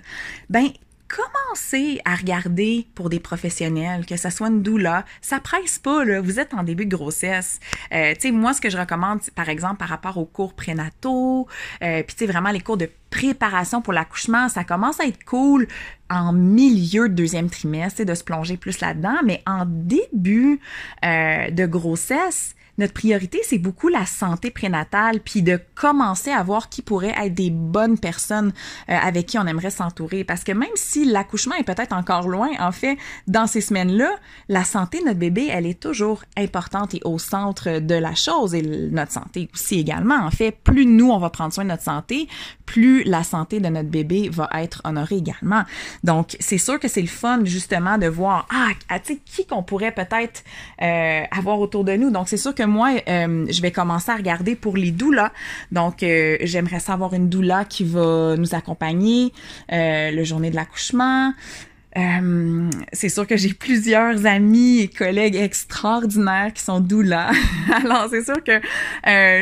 ben 0.50 0.68
commencez 1.12 2.00
à 2.04 2.14
regarder 2.14 2.86
pour 2.94 3.10
des 3.10 3.20
professionnels, 3.20 4.06
que 4.06 4.16
ça 4.16 4.30
soit 4.30 4.48
une 4.48 4.62
doula. 4.62 5.04
Ça 5.20 5.40
presse 5.40 5.78
pas, 5.78 6.04
là. 6.04 6.20
Vous 6.20 6.40
êtes 6.40 6.54
en 6.54 6.62
début 6.62 6.86
de 6.86 6.96
grossesse. 6.96 7.60
Euh, 7.92 8.14
tu 8.14 8.20
sais, 8.20 8.30
moi, 8.30 8.54
ce 8.54 8.60
que 8.60 8.70
je 8.70 8.78
recommande, 8.78 9.20
par 9.34 9.48
exemple, 9.48 9.76
par 9.76 9.88
rapport 9.88 10.16
aux 10.16 10.24
cours 10.24 10.54
prénataux, 10.54 11.46
euh, 11.82 12.02
puis 12.02 12.16
tu 12.16 12.24
sais, 12.24 12.30
vraiment 12.30 12.50
les 12.50 12.60
cours 12.60 12.78
de 12.78 12.88
préparation 13.10 13.82
pour 13.82 13.92
l'accouchement, 13.92 14.48
ça 14.48 14.64
commence 14.64 15.00
à 15.00 15.04
être 15.04 15.22
cool 15.24 15.68
en 16.08 16.32
milieu 16.32 17.08
de 17.08 17.14
deuxième 17.14 17.50
trimestre, 17.50 18.04
de 18.04 18.14
se 18.14 18.24
plonger 18.24 18.56
plus 18.56 18.80
là-dedans, 18.80 19.18
mais 19.24 19.42
en 19.46 19.64
début 19.66 20.60
euh, 21.04 21.50
de 21.50 21.66
grossesse, 21.66 22.54
notre 22.82 22.94
priorité, 22.94 23.40
c'est 23.44 23.58
beaucoup 23.58 23.88
la 23.88 24.06
santé 24.06 24.50
prénatale, 24.50 25.20
puis 25.20 25.42
de 25.42 25.58
commencer 25.74 26.30
à 26.30 26.42
voir 26.42 26.68
qui 26.68 26.82
pourrait 26.82 27.14
être 27.16 27.34
des 27.34 27.50
bonnes 27.50 27.98
personnes 27.98 28.52
euh, 28.90 28.96
avec 29.00 29.26
qui 29.26 29.38
on 29.38 29.46
aimerait 29.46 29.70
s'entourer. 29.70 30.24
Parce 30.24 30.42
que 30.42 30.52
même 30.52 30.68
si 30.74 31.04
l'accouchement 31.04 31.54
est 31.54 31.62
peut-être 31.62 31.94
encore 31.94 32.28
loin, 32.28 32.50
en 32.58 32.72
fait, 32.72 32.98
dans 33.28 33.46
ces 33.46 33.60
semaines-là, 33.60 34.10
la 34.48 34.64
santé 34.64 34.98
de 34.98 35.04
notre 35.04 35.18
bébé, 35.18 35.48
elle 35.50 35.66
est 35.66 35.80
toujours 35.80 36.24
importante 36.36 36.94
et 36.94 37.00
au 37.04 37.18
centre 37.18 37.78
de 37.78 37.94
la 37.94 38.14
chose, 38.14 38.54
et 38.54 38.62
notre 38.62 39.12
santé 39.12 39.48
aussi 39.54 39.78
également. 39.78 40.16
En 40.16 40.30
fait, 40.30 40.50
plus 40.50 40.84
nous, 40.84 41.10
on 41.10 41.18
va 41.18 41.30
prendre 41.30 41.52
soin 41.52 41.64
de 41.64 41.70
notre 41.70 41.84
santé, 41.84 42.28
plus 42.66 43.04
la 43.04 43.22
santé 43.22 43.60
de 43.60 43.68
notre 43.68 43.90
bébé 43.90 44.28
va 44.28 44.48
être 44.54 44.80
honorée 44.84 45.16
également. 45.16 45.62
Donc, 46.02 46.36
c'est 46.40 46.58
sûr 46.58 46.80
que 46.80 46.88
c'est 46.88 47.00
le 47.00 47.06
fun, 47.06 47.44
justement, 47.44 47.98
de 47.98 48.06
voir, 48.08 48.46
ah, 48.50 48.70
ah 48.88 48.98
tu 48.98 49.14
sais, 49.14 49.20
qui 49.24 49.46
qu'on 49.46 49.62
pourrait 49.62 49.92
peut-être 49.92 50.42
euh, 50.80 51.22
avoir 51.30 51.60
autour 51.60 51.84
de 51.84 51.92
nous. 51.92 52.10
Donc, 52.10 52.28
c'est 52.28 52.36
sûr 52.36 52.54
que 52.54 52.62
moi, 52.72 52.90
euh, 53.08 53.46
je 53.48 53.62
vais 53.62 53.70
commencer 53.70 54.10
à 54.10 54.16
regarder 54.16 54.56
pour 54.56 54.76
les 54.76 54.90
doulas. 54.90 55.32
Donc, 55.70 56.02
euh, 56.02 56.38
j'aimerais 56.40 56.80
savoir 56.80 57.14
une 57.14 57.28
doula 57.28 57.64
qui 57.64 57.84
va 57.84 58.36
nous 58.36 58.54
accompagner 58.54 59.32
euh, 59.72 60.10
le 60.10 60.24
journée 60.24 60.50
de 60.50 60.56
l'accouchement. 60.56 61.32
C'est 61.94 63.10
sûr 63.10 63.26
que 63.26 63.36
j'ai 63.36 63.52
plusieurs 63.52 64.24
amis 64.24 64.78
et 64.78 64.88
collègues 64.88 65.36
extraordinaires 65.36 66.54
qui 66.54 66.62
sont 66.62 66.80
doulas. 66.80 67.32
Alors, 67.84 68.06
c'est 68.08 68.24
sûr 68.24 68.42
que 68.42 68.62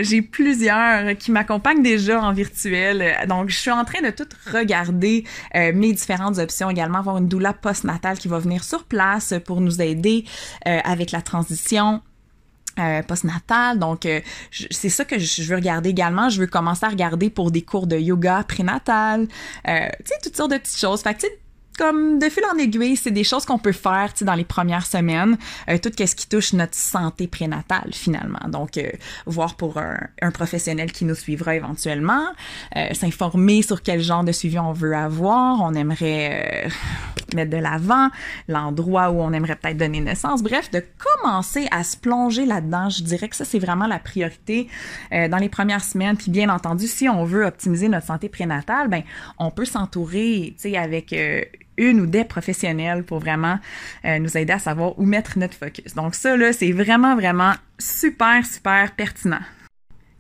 j'ai 0.03 0.21
plusieurs 0.21 1.17
qui 1.17 1.31
m'accompagnent 1.31 1.85
déjà 1.85 2.21
en 2.21 2.33
virtuel. 2.33 3.17
Donc, 3.29 3.51
je 3.51 3.57
suis 3.57 3.71
en 3.71 3.85
train 3.85 4.03
de 4.03 4.11
tout 4.11 4.27
regarder 4.53 5.23
mes 5.55 5.93
différentes 5.93 6.39
options 6.39 6.69
également, 6.71 6.99
avoir 6.99 7.19
une 7.19 7.29
doula 7.29 7.53
postnatale 7.53 8.19
qui 8.19 8.27
va 8.27 8.41
venir 8.41 8.65
sur 8.65 8.83
place 8.83 9.33
pour 9.45 9.61
nous 9.61 9.81
aider 9.81 10.25
avec 10.65 11.13
la 11.13 11.23
transition 11.23 12.03
euh, 12.79 13.03
postnatal. 13.03 13.79
Donc, 13.79 14.07
euh, 14.07 14.21
c'est 14.71 14.89
ça 14.89 15.05
que 15.05 15.19
je 15.19 15.43
veux 15.43 15.57
regarder 15.57 15.91
également. 15.91 16.29
Je 16.29 16.41
veux 16.41 16.47
commencer 16.47 16.87
à 16.87 16.89
regarder 16.89 17.31
pour 17.31 17.51
des 17.51 17.63
cours 17.63 17.87
de 17.87 17.97
yoga 17.97 18.45
prénatal. 18.47 19.27
Euh, 19.69 19.89
tu 19.99 20.07
sais, 20.07 20.15
toutes 20.23 20.37
sortes 20.37 20.53
de 20.53 20.59
petites 20.59 20.79
choses. 20.79 21.03
Fait 21.03 21.15
que, 21.15 21.27
comme 21.81 22.19
de 22.19 22.29
fil 22.29 22.43
en 22.53 22.59
aiguille, 22.59 22.95
c'est 22.95 23.11
des 23.11 23.25
choses 23.25 23.47
qu'on 23.47 23.59
peut 23.59 23.73
faire 23.73 24.13
dans 24.21 24.35
les 24.35 24.45
premières 24.45 24.85
semaines, 24.85 25.39
euh, 25.71 25.79
tout 25.79 25.91
ce 25.97 26.15
qui 26.15 26.29
touche 26.29 26.53
notre 26.53 26.75
santé 26.75 27.27
prénatale 27.27 27.91
finalement. 27.93 28.47
Donc, 28.49 28.77
euh, 28.77 28.91
voir 29.25 29.57
pour 29.57 29.79
un, 29.79 29.97
un, 30.21 30.31
professionnel 30.31 30.93
qui 30.93 31.07
nous 31.07 31.15
suivra 31.15 31.55
éventuellement, 31.55 32.27
euh, 32.77 32.93
s'informer 32.93 33.63
sur 33.63 33.83
quel 33.83 34.03
genre 34.03 34.25
de 34.25 34.33
suivi 34.33 34.59
on 34.59 34.75
veut 34.75 34.95
avoir, 34.95 35.63
on 35.63 35.73
aimerait 35.73 36.67
euh, 36.67 36.69
mettre 37.35 37.51
de 37.51 37.57
l'avant, 37.57 38.11
l'endroit 38.47 39.11
où 39.11 39.23
on 39.23 39.33
aimerait 39.33 39.57
peut-être 39.57 39.79
donner 39.79 40.01
naissance. 40.01 40.43
Bref, 40.43 40.71
de 40.71 40.85
commencer 40.99 41.67
à 41.71 41.83
se 41.83 41.97
plonger 41.97 42.45
là-dedans, 42.45 42.91
je 42.91 43.03
dirais 43.03 43.31
que 43.31 43.37
ça, 43.37 43.47
c'est 43.47 43.59
vraiment 43.59 43.87
la 43.87 43.99
priorité 43.99 44.69
euh, 45.15 45.29
dans 45.29 45.39
les 45.39 45.49
premières 45.49 45.85
semaines. 45.85 46.19
Puis 46.19 46.31
bien 46.31 46.51
entendu, 46.51 46.87
si 46.87 47.09
on 47.09 47.25
veut 47.25 47.47
optimiser 47.47 47.89
notre 47.89 48.07
santé 48.07 48.29
prénatale, 48.29 48.89
ben 48.89 49.03
on 49.39 49.51
peut 49.51 49.65
s'entourer, 49.65 50.55
tu 50.57 50.71
sais, 50.71 50.77
avec 50.77 51.15
une 51.81 52.01
ou 52.01 52.07
des 52.07 52.25
professionnels 52.25 53.03
pour 53.03 53.19
vraiment 53.19 53.59
euh, 54.05 54.19
nous 54.19 54.37
aider 54.37 54.53
à 54.53 54.59
savoir 54.59 54.99
où 54.99 55.05
mettre 55.05 55.39
notre 55.39 55.55
focus. 55.55 55.95
Donc 55.95 56.15
ça, 56.15 56.37
là, 56.37 56.53
c'est 56.53 56.73
vraiment, 56.73 57.17
vraiment 57.17 57.55
super, 57.79 58.45
super 58.47 58.93
pertinent. 58.93 59.41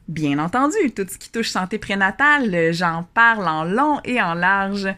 Bien 0.08 0.40
entendu, 0.40 0.74
tout 0.96 1.06
ce 1.08 1.18
qui 1.18 1.30
touche 1.30 1.50
santé 1.50 1.78
prénatale, 1.78 2.72
j'en 2.72 3.04
parle 3.14 3.46
en 3.46 3.62
long 3.62 4.00
et 4.04 4.20
en 4.20 4.34
large 4.34 4.88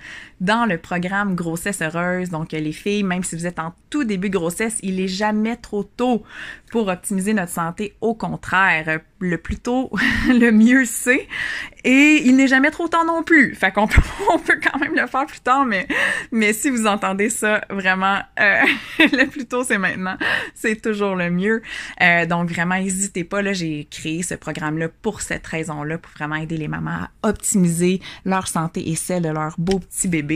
dans 0.43 0.67
le 0.67 0.77
programme 0.77 1.37
Grossesse 1.37 1.81
heureuse. 1.83 2.29
Donc, 2.29 2.51
les 2.51 2.73
filles, 2.73 3.05
même 3.05 3.23
si 3.23 3.37
vous 3.37 3.47
êtes 3.47 3.61
en 3.61 3.73
tout 3.91 4.03
début 4.03 4.29
de 4.29 4.37
grossesse, 4.37 4.79
il 4.83 5.01
est 5.01 5.09
jamais 5.09 5.57
trop 5.57 5.85
tôt 5.85 6.25
pour 6.73 6.89
optimiser 6.89 7.33
notre 7.33 7.53
santé. 7.53 7.95
Au 8.01 8.15
contraire, 8.15 9.01
le 9.21 9.39
plus 9.39 9.59
tôt, 9.59 9.91
le 10.29 10.51
mieux 10.51 10.85
c'est. 10.85 11.29
Et 11.85 12.23
il 12.25 12.37
n'est 12.37 12.49
jamais 12.49 12.71
trop 12.71 12.89
tard 12.89 13.05
non 13.05 13.23
plus. 13.23 13.55
Fait 13.55 13.71
qu'on 13.71 13.87
peut, 13.89 14.03
on 14.33 14.39
peut 14.39 14.59
quand 14.61 14.79
même 14.81 14.95
le 14.97 15.07
faire 15.07 15.27
plus 15.27 15.41
tard, 15.41 15.65
mais, 15.65 15.87
mais 16.33 16.53
si 16.53 16.71
vous 16.71 16.87
entendez 16.87 17.31
ça, 17.31 17.61
vraiment, 17.71 18.19
euh, 18.41 18.63
le 18.99 19.27
plus 19.27 19.47
tôt 19.47 19.63
c'est 19.63 19.79
maintenant. 19.79 20.17
C'est 20.55 20.81
toujours 20.81 21.15
le 21.15 21.31
mieux. 21.31 21.63
Euh, 22.01 22.27
donc 22.27 22.51
vraiment, 22.51 22.77
n'hésitez 22.77 23.23
pas. 23.23 23.43
Là, 23.43 23.53
j'ai 23.53 23.87
créé 23.91 24.23
ce 24.23 24.35
programme-là 24.35 24.89
pour 25.03 25.21
cette 25.21 25.47
raison-là, 25.47 25.99
pour 25.99 26.11
vraiment 26.13 26.37
aider 26.37 26.57
les 26.57 26.69
mamans 26.69 27.07
à 27.23 27.29
optimiser 27.29 28.01
leur 28.25 28.49
santé 28.49 28.89
et 28.89 28.97
celle 28.97 29.23
de 29.23 29.29
leur 29.29 29.55
beau 29.59 29.79
petit 29.79 30.09
bébé. 30.09 30.32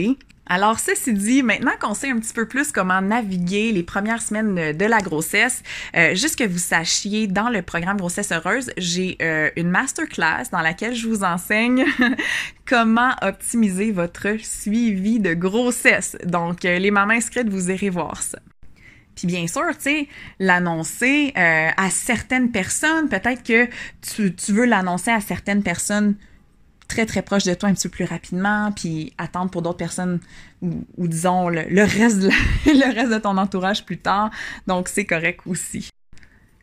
Alors, 0.49 0.79
ceci 0.79 1.13
dit, 1.13 1.43
maintenant 1.43 1.73
qu'on 1.79 1.93
sait 1.93 2.09
un 2.09 2.19
petit 2.19 2.33
peu 2.33 2.47
plus 2.47 2.71
comment 2.71 3.01
naviguer 3.01 3.71
les 3.73 3.83
premières 3.83 4.21
semaines 4.21 4.71
de 4.71 4.85
la 4.85 4.99
grossesse, 4.99 5.61
euh, 5.95 6.15
juste 6.15 6.37
que 6.37 6.45
vous 6.45 6.57
sachiez, 6.57 7.27
dans 7.27 7.49
le 7.49 7.61
programme 7.61 7.97
Grossesse 7.97 8.31
Heureuse, 8.31 8.71
j'ai 8.77 9.17
euh, 9.21 9.49
une 9.57 9.69
masterclass 9.69 10.49
dans 10.51 10.61
laquelle 10.61 10.95
je 10.95 11.07
vous 11.07 11.23
enseigne 11.23 11.85
comment 12.65 13.11
optimiser 13.21 13.91
votre 13.91 14.37
suivi 14.41 15.19
de 15.19 15.33
grossesse. 15.33 16.17
Donc, 16.23 16.63
euh, 16.63 16.79
les 16.79 16.91
mamans 16.91 17.13
inscrites, 17.13 17.49
vous 17.49 17.69
irez 17.69 17.89
voir 17.89 18.23
ça. 18.23 18.39
Puis 19.15 19.27
bien 19.27 19.47
sûr, 19.47 19.67
tu 19.75 19.81
sais, 19.83 20.07
l'annoncer 20.39 21.33
à 21.35 21.89
certaines 21.89 22.51
personnes, 22.51 23.09
peut-être 23.09 23.41
que 23.41 23.65
tu, 23.99 24.35
tu 24.35 24.53
veux 24.53 24.65
l'annoncer 24.65 25.09
à 25.09 25.21
certaines 25.21 25.63
personnes 25.63 26.13
très 26.87 27.05
très 27.05 27.21
proche 27.21 27.43
de 27.43 27.53
toi 27.53 27.69
un 27.69 27.73
petit 27.73 27.87
peu 27.87 27.97
plus 27.97 28.05
rapidement, 28.05 28.71
puis 28.71 29.13
attendre 29.17 29.51
pour 29.51 29.61
d'autres 29.61 29.77
personnes 29.77 30.19
ou, 30.61 31.07
disons 31.07 31.49
le, 31.49 31.83
reste 31.83 32.19
de 32.19 32.29
le 32.65 32.93
reste 32.93 33.11
de 33.11 33.19
ton 33.19 33.37
entourage 33.37 33.85
plus 33.85 33.97
tard. 33.97 34.31
Donc 34.67 34.87
c'est 34.87 35.05
correct 35.05 35.41
aussi. 35.45 35.89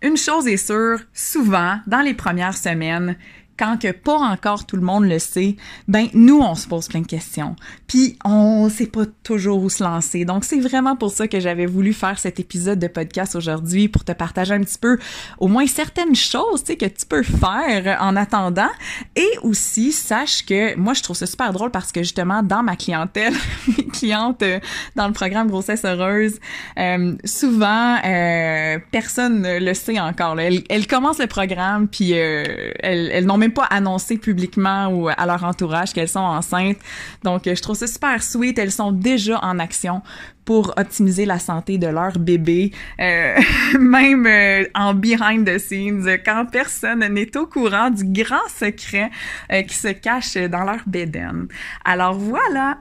Une 0.02 0.16
chose 0.16 0.46
est 0.46 0.58
sûre, 0.58 1.00
souvent 1.12 1.78
dans 1.86 2.00
les 2.00 2.14
premières 2.14 2.56
semaines, 2.56 3.16
quand 3.58 3.78
que 3.80 3.92
pas 3.92 4.16
encore 4.16 4.66
tout 4.66 4.76
le 4.76 4.82
monde 4.82 5.04
le 5.04 5.18
sait, 5.18 5.56
ben 5.88 6.08
nous 6.14 6.40
on 6.40 6.54
se 6.54 6.66
pose 6.66 6.88
plein 6.88 7.00
de 7.00 7.06
questions. 7.06 7.56
Puis 7.86 8.16
on 8.24 8.68
sait 8.68 8.86
pas 8.86 9.04
toujours 9.22 9.62
où 9.62 9.70
se 9.70 9.82
lancer. 9.82 10.24
Donc 10.24 10.44
c'est 10.44 10.60
vraiment 10.60 10.96
pour 10.96 11.10
ça 11.10 11.28
que 11.28 11.40
j'avais 11.40 11.66
voulu 11.66 11.92
faire 11.92 12.18
cet 12.18 12.40
épisode 12.40 12.78
de 12.78 12.88
podcast 12.88 13.34
aujourd'hui 13.34 13.88
pour 13.88 14.04
te 14.04 14.12
partager 14.12 14.54
un 14.54 14.60
petit 14.60 14.78
peu 14.78 14.98
au 15.38 15.48
moins 15.48 15.66
certaines 15.66 16.14
choses, 16.14 16.64
tu 16.64 16.72
sais 16.72 16.76
que 16.76 16.86
tu 16.86 17.06
peux 17.06 17.22
faire 17.22 17.98
en 18.00 18.16
attendant 18.16 18.70
et 19.16 19.28
aussi 19.42 19.92
sache 19.92 20.44
que 20.44 20.76
moi 20.76 20.94
je 20.94 21.02
trouve 21.02 21.16
ça 21.16 21.26
super 21.26 21.52
drôle 21.52 21.70
parce 21.70 21.92
que 21.92 22.02
justement 22.02 22.42
dans 22.42 22.62
ma 22.62 22.76
clientèle, 22.76 23.34
mes 23.78 23.86
clientes 23.86 24.42
euh, 24.42 24.58
dans 24.96 25.06
le 25.06 25.12
programme 25.12 25.48
grossesse 25.48 25.84
heureuse, 25.84 26.38
euh, 26.78 27.14
souvent 27.24 27.96
euh, 28.04 28.78
personne 28.90 29.42
ne 29.42 29.58
le 29.58 29.74
sait 29.74 30.00
encore. 30.00 30.38
Elles, 30.40 30.86
commencent 30.86 31.18
le 31.18 31.26
programme 31.26 31.88
puis 31.88 32.12
elles, 32.12 32.74
elles 32.82 33.24
n'ont 33.24 33.38
même 33.44 33.52
pas 33.52 33.64
annoncé 33.64 34.16
publiquement 34.16 34.88
ou 34.88 35.08
à 35.08 35.26
leur 35.26 35.44
entourage 35.44 35.92
qu'elles 35.92 36.08
sont 36.08 36.20
enceintes. 36.20 36.78
Donc, 37.22 37.42
je 37.44 37.60
trouve 37.60 37.76
ça 37.76 37.86
super 37.86 38.22
sweet. 38.22 38.58
Elles 38.58 38.72
sont 38.72 38.92
déjà 38.92 39.38
en 39.42 39.58
action 39.58 40.02
pour 40.44 40.74
optimiser 40.76 41.24
la 41.24 41.38
santé 41.38 41.78
de 41.78 41.86
leur 41.86 42.18
bébé, 42.18 42.72
euh, 43.00 43.38
même 43.78 44.26
euh, 44.26 44.64
en 44.74 44.94
behind 44.94 45.46
the 45.46 45.58
scenes, 45.58 46.18
quand 46.24 46.46
personne 46.50 47.06
n'est 47.06 47.36
au 47.36 47.46
courant 47.46 47.90
du 47.90 48.04
grand 48.04 48.46
secret 48.48 49.10
euh, 49.52 49.62
qui 49.62 49.74
se 49.74 49.88
cache 49.88 50.36
dans 50.36 50.64
leur 50.64 50.82
bédaine. 50.86 51.48
Alors 51.84 52.14
voilà, 52.14 52.78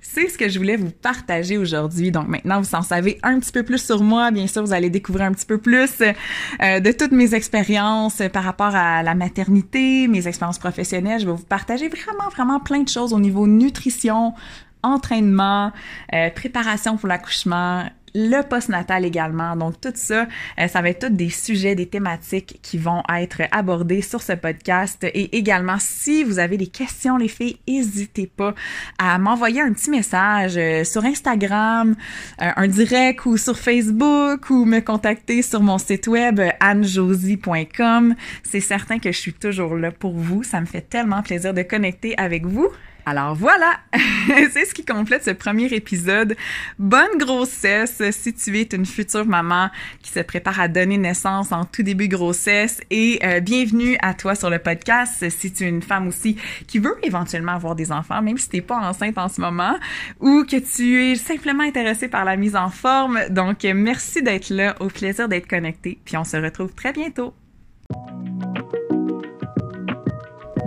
c'est 0.00 0.28
ce 0.28 0.38
que 0.38 0.48
je 0.48 0.58
voulais 0.58 0.76
vous 0.76 0.90
partager 0.90 1.58
aujourd'hui. 1.58 2.10
Donc 2.10 2.28
maintenant, 2.28 2.60
vous 2.60 2.74
en 2.74 2.82
savez 2.82 3.18
un 3.22 3.38
petit 3.40 3.52
peu 3.52 3.62
plus 3.62 3.84
sur 3.84 4.02
moi. 4.02 4.30
Bien 4.30 4.46
sûr, 4.46 4.62
vous 4.62 4.72
allez 4.72 4.90
découvrir 4.90 5.26
un 5.26 5.32
petit 5.32 5.46
peu 5.46 5.58
plus 5.58 5.90
euh, 6.00 6.80
de 6.80 6.92
toutes 6.92 7.12
mes 7.12 7.34
expériences 7.34 8.22
par 8.32 8.44
rapport 8.44 8.74
à 8.74 9.02
la 9.02 9.14
maternité, 9.14 10.08
mes 10.08 10.26
expériences 10.26 10.58
professionnelles. 10.58 11.20
Je 11.20 11.26
vais 11.26 11.32
vous 11.32 11.44
partager 11.44 11.88
vraiment, 11.88 12.28
vraiment 12.30 12.60
plein 12.60 12.80
de 12.80 12.88
choses 12.88 13.12
au 13.12 13.20
niveau 13.20 13.46
nutrition, 13.46 14.34
entraînement, 14.82 15.72
euh, 16.14 16.30
préparation 16.30 16.96
pour 16.96 17.08
l'accouchement, 17.08 17.84
le 18.18 18.42
postnatal 18.42 19.04
également. 19.04 19.54
Donc 19.54 19.80
tout 19.80 19.92
ça, 19.94 20.26
euh, 20.58 20.66
ça 20.66 20.82
va 20.82 20.90
être 20.90 21.06
tous 21.06 21.14
des 21.14 21.30
sujets, 21.30 21.74
des 21.74 21.86
thématiques 21.86 22.58
qui 22.62 22.76
vont 22.76 23.02
être 23.14 23.42
abordés 23.52 24.02
sur 24.02 24.22
ce 24.22 24.32
podcast. 24.32 25.04
Et 25.04 25.36
également, 25.36 25.76
si 25.78 26.24
vous 26.24 26.38
avez 26.38 26.56
des 26.56 26.66
questions, 26.66 27.16
les 27.16 27.28
filles, 27.28 27.58
n'hésitez 27.68 28.26
pas 28.26 28.54
à 28.98 29.18
m'envoyer 29.18 29.60
un 29.60 29.72
petit 29.72 29.90
message 29.90 30.56
euh, 30.56 30.82
sur 30.82 31.04
Instagram, 31.04 31.94
euh, 32.42 32.50
un 32.56 32.68
direct 32.68 33.24
ou 33.26 33.36
sur 33.36 33.56
Facebook 33.56 34.50
ou 34.50 34.64
me 34.64 34.80
contacter 34.80 35.42
sur 35.42 35.62
mon 35.62 35.78
site 35.78 36.08
web 36.08 36.40
annejosie.com. 36.60 38.14
C'est 38.42 38.60
certain 38.60 38.98
que 38.98 39.12
je 39.12 39.18
suis 39.18 39.32
toujours 39.32 39.76
là 39.76 39.92
pour 39.92 40.16
vous. 40.16 40.42
Ça 40.42 40.60
me 40.60 40.66
fait 40.66 40.82
tellement 40.82 41.22
plaisir 41.22 41.54
de 41.54 41.62
connecter 41.62 42.18
avec 42.18 42.44
vous. 42.44 42.68
Alors 43.08 43.34
voilà, 43.34 43.78
c'est 44.52 44.66
ce 44.66 44.74
qui 44.74 44.84
complète 44.84 45.24
ce 45.24 45.30
premier 45.30 45.64
épisode. 45.72 46.36
Bonne 46.78 47.16
grossesse 47.16 48.02
si 48.10 48.34
tu 48.34 48.58
es 48.58 48.68
une 48.74 48.84
future 48.84 49.24
maman 49.24 49.70
qui 50.02 50.10
se 50.10 50.20
prépare 50.20 50.60
à 50.60 50.68
donner 50.68 50.98
naissance 50.98 51.50
en 51.50 51.64
tout 51.64 51.82
début 51.82 52.08
grossesse 52.08 52.82
et 52.90 53.18
euh, 53.24 53.40
bienvenue 53.40 53.96
à 54.02 54.12
toi 54.12 54.34
sur 54.34 54.50
le 54.50 54.58
podcast 54.58 55.26
si 55.30 55.50
tu 55.50 55.64
es 55.64 55.68
une 55.70 55.80
femme 55.80 56.08
aussi 56.08 56.36
qui 56.66 56.80
veut 56.80 56.98
éventuellement 57.02 57.52
avoir 57.52 57.74
des 57.74 57.92
enfants, 57.92 58.20
même 58.20 58.36
si 58.36 58.50
tu 58.50 58.56
n'es 58.56 58.62
pas 58.62 58.76
enceinte 58.76 59.16
en 59.16 59.30
ce 59.30 59.40
moment 59.40 59.78
ou 60.20 60.44
que 60.44 60.56
tu 60.56 61.02
es 61.02 61.14
simplement 61.14 61.62
intéressée 61.62 62.08
par 62.08 62.26
la 62.26 62.36
mise 62.36 62.56
en 62.56 62.68
forme. 62.68 63.20
Donc 63.30 63.64
merci 63.64 64.22
d'être 64.22 64.50
là, 64.50 64.76
au 64.80 64.88
plaisir 64.88 65.30
d'être 65.30 65.48
connecté, 65.48 65.98
puis 66.04 66.18
on 66.18 66.24
se 66.24 66.36
retrouve 66.36 66.74
très 66.74 66.92
bientôt. 66.92 67.32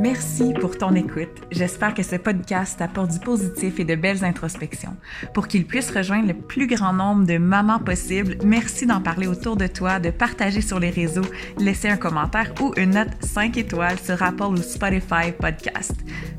Merci 0.02 0.54
pour 0.60 0.80
ton 0.80 0.96
écoute. 0.96 1.30
J'espère 1.52 1.94
que 1.94 2.02
ce 2.02 2.16
podcast 2.16 2.82
apporte 2.82 3.12
du 3.12 3.20
positif 3.20 3.80
et 3.80 3.86
de 3.86 3.94
belles 3.94 4.24
introspections. 4.24 4.98
Pour 5.36 5.48
qu'il 5.48 5.68
puisse 5.68 5.92
rejoindre 5.92 6.28
le 6.28 6.34
plus 6.34 6.66
grand 6.66 6.92
nombre 6.92 7.28
de 7.28 7.38
mamans 7.38 7.78
possible, 7.78 8.36
merci 8.44 8.88
d'en 8.88 9.00
parler 9.00 9.28
autour 9.28 9.58
de 9.58 9.68
toi, 9.68 10.00
de 10.00 10.10
partager 10.10 10.62
sur 10.62 10.80
les 10.80 10.90
réseaux, 10.90 11.28
laisser 11.60 11.88
un 11.88 11.98
commentaire 11.98 12.52
ou 12.62 12.74
une 12.78 12.96
note 12.96 13.12
5 13.20 13.58
étoiles 13.58 14.00
sur 14.00 14.24
Apple 14.24 14.44
ou 14.44 14.58
Spotify 14.58 15.32
Podcast. 15.40 15.94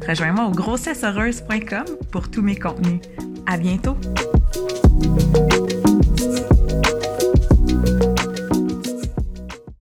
Rejoins-moi 0.08 0.46
au 0.46 0.50
grossesseheureuse.com 0.50 1.84
pour 2.10 2.32
tous 2.32 2.42
mes 2.42 2.56
contenus. 2.56 3.00
À 3.46 3.58
bientôt! 3.58 3.96